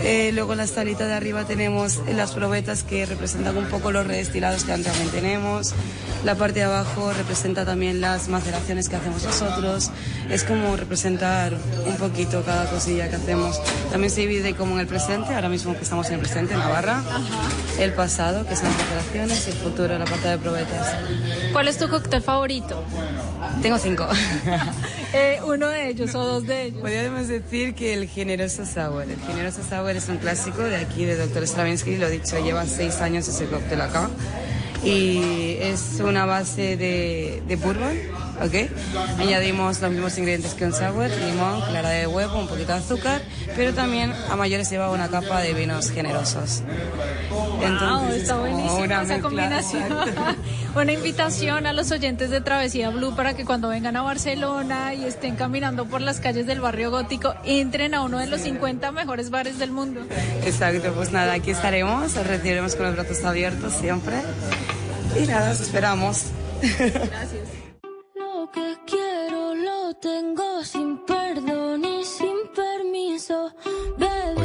eh, 0.00 0.30
luego 0.32 0.52
en 0.52 0.58
la 0.58 0.66
tablita 0.68 1.06
de 1.08 1.14
arriba 1.14 1.44
tenemos 1.46 2.00
las 2.14 2.30
probetas 2.30 2.84
que 2.84 3.04
representan 3.06 3.56
un 3.56 3.66
poco 3.66 3.90
los 3.90 4.06
redestilados 4.06 4.62
que 4.62 4.70
también 4.70 5.08
tenemos, 5.10 5.74
la 6.24 6.34
parte 6.34 6.60
de 6.60 6.64
abajo 6.64 7.12
representa 7.12 7.64
también 7.64 8.00
las 8.00 8.28
maceraciones 8.28 8.88
que 8.88 8.96
hacemos 8.96 9.22
nosotros, 9.22 9.90
es 10.28 10.42
como 10.42 10.76
representar 10.76 11.56
un 11.86 11.96
poquito 11.96 12.42
cada 12.44 12.68
cosilla 12.68 13.08
que 13.08 13.16
hacemos. 13.16 13.60
También 13.90 14.10
se 14.10 14.22
divide 14.22 14.54
como 14.54 14.74
en 14.74 14.80
el 14.80 14.86
presente, 14.88 15.34
ahora 15.34 15.48
mismo 15.48 15.74
que 15.74 15.82
estamos 15.82 16.08
en 16.08 16.14
el 16.14 16.20
presente, 16.20 16.54
en 16.54 16.60
la 16.60 16.68
barra, 16.68 17.02
el 17.78 17.92
pasado, 17.92 18.44
que 18.46 18.56
son 18.56 18.64
las 18.64 18.78
maceraciones, 18.78 19.46
y 19.46 19.50
el 19.50 19.56
futuro, 19.58 19.96
la 19.96 20.06
parte 20.06 20.28
de 20.28 20.38
probetas. 20.38 20.96
¿Cuál 21.52 21.68
es 21.68 21.78
tu 21.78 21.88
cóctel 21.88 22.20
favorito? 22.20 22.82
Tengo 23.62 23.78
cinco. 23.78 24.06
Eh, 25.14 25.40
uno 25.48 25.68
de 25.68 25.88
ellos 25.88 26.14
o 26.14 26.24
dos 26.24 26.46
de 26.46 26.64
ellos. 26.64 26.80
Podríamos 26.80 27.28
decir 27.28 27.74
que 27.74 27.94
el 27.94 28.08
generoso 28.08 28.64
sour. 28.64 29.04
El 29.04 29.20
generoso 29.20 29.62
sour 29.68 29.90
es 29.96 30.08
un 30.08 30.18
clásico 30.18 30.62
de 30.62 30.76
aquí, 30.76 31.04
de 31.04 31.16
Dr. 31.16 31.46
Stravinsky, 31.46 31.96
lo 31.96 32.08
dicho, 32.08 32.38
lleva 32.38 32.66
seis 32.66 33.00
años 33.00 33.28
ese 33.28 33.46
cóctel 33.46 33.80
acá. 33.80 34.08
Y 34.84 35.56
es 35.60 36.00
una 36.00 36.24
base 36.24 36.76
de, 36.76 37.42
de 37.48 37.56
bourbon, 37.56 37.98
¿ok? 38.40 39.18
Añadimos 39.18 39.80
los 39.80 39.90
mismos 39.90 40.18
ingredientes 40.18 40.54
que 40.54 40.64
un 40.64 40.72
sour, 40.72 41.10
limón, 41.10 41.60
clara 41.62 41.90
de 41.90 42.06
huevo, 42.06 42.38
un 42.38 42.48
poquito 42.48 42.72
de 42.72 42.78
azúcar, 42.78 43.22
pero 43.56 43.74
también 43.74 44.12
a 44.30 44.36
mayores 44.36 44.70
lleva 44.70 44.90
una 44.90 45.08
capa 45.08 45.40
de 45.40 45.54
vinos 45.54 45.90
generosos. 45.90 46.62
Wow, 47.30 48.08
está 48.12 48.38
buenísima 48.38 48.84
esa 48.84 48.98
mezcla, 49.00 49.20
combinación. 49.20 49.84
Una 50.74 50.92
invitación 50.92 51.66
a 51.66 51.72
los 51.72 51.90
oyentes 51.90 52.30
de 52.30 52.40
Travesía 52.40 52.90
Blue 52.90 53.14
para 53.16 53.34
que 53.34 53.44
cuando 53.44 53.68
vengan 53.68 53.96
a 53.96 54.02
Barcelona 54.02 54.94
y 54.94 55.04
estén 55.04 55.34
caminando 55.34 55.86
por 55.86 56.00
las 56.00 56.20
calles 56.20 56.46
del 56.46 56.60
barrio 56.60 56.90
gótico, 56.90 57.34
entren 57.44 57.94
a 57.94 58.02
uno 58.02 58.18
de 58.18 58.26
los 58.26 58.42
50 58.42 58.92
mejores 58.92 59.30
bares 59.30 59.58
del 59.58 59.70
mundo. 59.70 60.02
Exacto, 60.44 60.92
pues 60.94 61.10
nada, 61.10 61.32
aquí 61.32 61.50
estaremos, 61.50 62.16
os 62.16 62.26
recibiremos 62.26 62.76
con 62.76 62.86
los 62.86 62.94
brazos 62.94 63.24
abiertos 63.24 63.72
siempre. 63.72 64.16
Y 65.20 65.26
nada, 65.26 65.50
os 65.50 65.60
esperamos. 65.60 66.26
Lo 66.62 67.37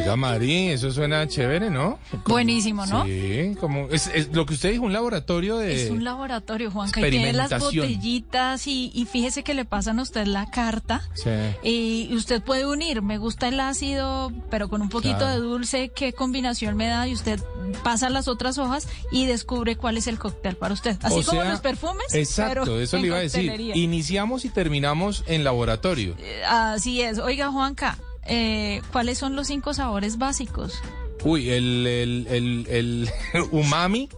Oiga, 0.03 0.17
Mari, 0.17 0.67
eso 0.67 0.91
suena 0.91 1.25
chévere, 1.29 1.69
¿no? 1.69 1.97
Buenísimo, 2.27 2.85
¿no? 2.85 3.05
Sí, 3.05 3.55
como 3.57 3.87
es, 3.87 4.07
es 4.13 4.33
lo 4.33 4.45
que 4.45 4.55
usted 4.55 4.71
dijo, 4.71 4.83
un 4.83 4.91
laboratorio 4.91 5.57
de... 5.57 5.85
Es 5.85 5.89
un 5.91 6.03
laboratorio, 6.03 6.71
Juanca, 6.71 6.99
y 6.99 7.09
tiene 7.09 7.31
las 7.31 7.57
botellitas 7.57 8.67
y, 8.67 8.91
y 8.93 9.05
fíjese 9.05 9.43
que 9.43 9.53
le 9.53 9.63
pasan 9.63 9.99
a 9.99 10.01
usted 10.01 10.25
la 10.27 10.51
carta 10.51 11.07
Sí. 11.13 11.29
y 11.63 12.13
usted 12.15 12.41
puede 12.43 12.65
unir, 12.65 13.01
me 13.01 13.17
gusta 13.17 13.47
el 13.47 13.61
ácido, 13.61 14.33
pero 14.49 14.67
con 14.67 14.81
un 14.81 14.89
poquito 14.89 15.19
Claro. 15.19 15.35
de 15.35 15.37
dulce, 15.39 15.89
qué 15.95 16.11
combinación 16.11 16.75
me 16.75 16.87
da 16.87 17.07
y 17.07 17.13
usted 17.13 17.39
pasa 17.81 18.09
las 18.09 18.27
otras 18.27 18.57
hojas 18.57 18.89
y 19.09 19.25
descubre 19.25 19.77
cuál 19.77 19.95
es 19.95 20.07
el 20.07 20.19
cóctel 20.19 20.57
para 20.57 20.73
usted. 20.73 20.97
Así 21.01 21.19
O 21.19 21.23
como 21.23 21.41
sea, 21.43 21.49
los 21.51 21.61
perfumes. 21.61 22.13
Exacto, 22.13 22.63
pero 22.65 22.79
eso 22.81 22.97
le 22.97 23.07
iba 23.07 23.17
a 23.17 23.21
decir. 23.21 23.49
Iniciamos 23.73 24.43
y 24.43 24.49
terminamos 24.49 25.23
en 25.27 25.45
laboratorio. 25.45 26.15
Así 26.49 27.01
es. 27.01 27.19
Oiga, 27.19 27.49
Juanca, 27.51 27.97
eh, 28.25 28.81
¿cuáles 28.91 29.17
son 29.17 29.35
los 29.35 29.47
cinco 29.47 29.73
sabores 29.73 30.17
básicos? 30.17 30.81
Uy, 31.23 31.49
el, 31.51 31.87
el, 31.87 32.27
el, 32.29 32.67
el 32.69 33.09
umami, 33.51 34.09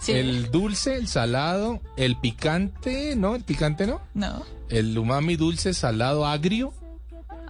Sí. 0.00 0.12
el 0.12 0.50
dulce, 0.50 0.94
el 0.96 1.08
salado, 1.08 1.80
el 1.96 2.16
picante, 2.16 3.16
¿no? 3.16 3.34
El 3.34 3.44
picante 3.44 3.86
no. 3.86 4.00
No. 4.14 4.44
El 4.70 4.96
umami 4.96 5.36
dulce, 5.36 5.74
salado, 5.74 6.26
agrio, 6.26 6.72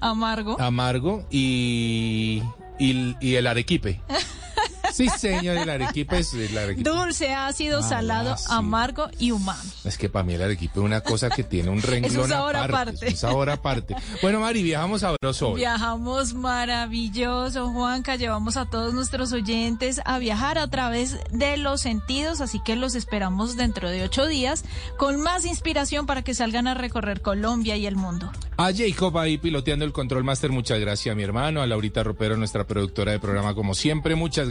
Amargo. 0.00 0.60
amargo 0.60 1.26
y, 1.30 2.42
y, 2.78 3.14
y 3.20 3.34
el 3.36 3.46
arequipe. 3.46 4.00
Sí, 4.92 5.08
señor, 5.08 5.56
el 5.56 5.68
arequipe 5.70 6.18
es 6.18 6.34
el 6.34 6.56
arequipe. 6.56 6.88
Dulce, 6.88 7.32
ácido, 7.34 7.80
Ah, 7.80 7.82
salado, 7.88 8.36
amargo 8.48 9.08
y 9.18 9.30
umami. 9.30 9.60
Es 9.84 9.96
que 9.98 10.08
para 10.08 10.24
mí 10.24 10.34
el 10.34 10.42
arequipe 10.42 10.78
es 10.78 10.84
una 10.84 11.00
cosa 11.00 11.30
que 11.30 11.44
tiene 11.44 11.70
un 11.70 11.80
renglón 11.82 12.28
sabor 12.28 12.56
aparte, 12.56 12.72
aparte. 12.74 13.06
es 13.06 13.12
un 13.14 13.18
sabor 13.18 13.50
aparte. 13.50 13.96
Bueno, 14.22 14.40
Mari, 14.40 14.62
viajamos 14.62 15.00
sabroso 15.02 15.50
hoy. 15.50 15.56
Viajamos 15.60 16.34
maravilloso, 16.34 17.70
Juanca. 17.70 18.16
Llevamos 18.16 18.56
a 18.56 18.66
todos 18.66 18.94
nuestros 18.94 19.32
oyentes 19.32 20.00
a 20.04 20.18
viajar 20.18 20.58
a 20.58 20.68
través 20.68 21.16
de 21.30 21.56
los 21.56 21.80
sentidos, 21.80 22.40
así 22.40 22.60
que 22.64 22.76
los 22.76 22.94
esperamos 22.94 23.56
dentro 23.56 23.90
de 23.90 24.02
ocho 24.02 24.26
días 24.26 24.64
con 24.96 25.20
más 25.20 25.44
inspiración 25.44 26.06
para 26.06 26.22
que 26.22 26.34
salgan 26.34 26.66
a 26.66 26.74
recorrer 26.74 27.20
Colombia 27.22 27.76
y 27.76 27.86
el 27.86 27.96
mundo. 27.96 28.30
A 28.56 28.72
Jacob 28.74 29.16
ahí 29.16 29.38
piloteando 29.38 29.84
el 29.86 29.92
Control 29.92 30.22
Master, 30.24 30.50
muchas 30.50 30.78
gracias 30.80 31.12
a 31.12 31.16
mi 31.16 31.22
hermano, 31.22 31.62
a 31.62 31.66
Laurita 31.66 32.02
Ropero, 32.02 32.36
nuestra 32.36 32.64
productora 32.66 33.12
de 33.12 33.18
programa 33.18 33.54
como 33.54 33.74
siempre, 33.74 34.14
muchas 34.16 34.48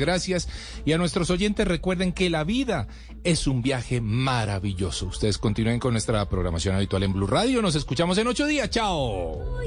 Y 0.86 0.94
a 0.94 0.98
nuestros 0.98 1.30
oyentes 1.30 1.68
recuerden 1.68 2.12
que 2.14 2.30
la 2.30 2.44
vida 2.44 2.88
es 3.24 3.48
un 3.48 3.62
viaje 3.62 4.02
maravilloso. 4.02 5.08
Ustedes 5.08 5.38
continúen 5.38 5.80
con 5.80 5.94
nuestra 5.94 6.28
programación 6.30 6.76
habitual 6.76 7.04
en 7.04 7.14
Blue 7.14 7.28
Radio. 7.28 7.62
Nos 7.62 7.76
escuchamos 7.76 8.18
en 8.18 8.28
ocho 8.28 8.46
días. 8.46 8.70
Chao. 8.70 9.60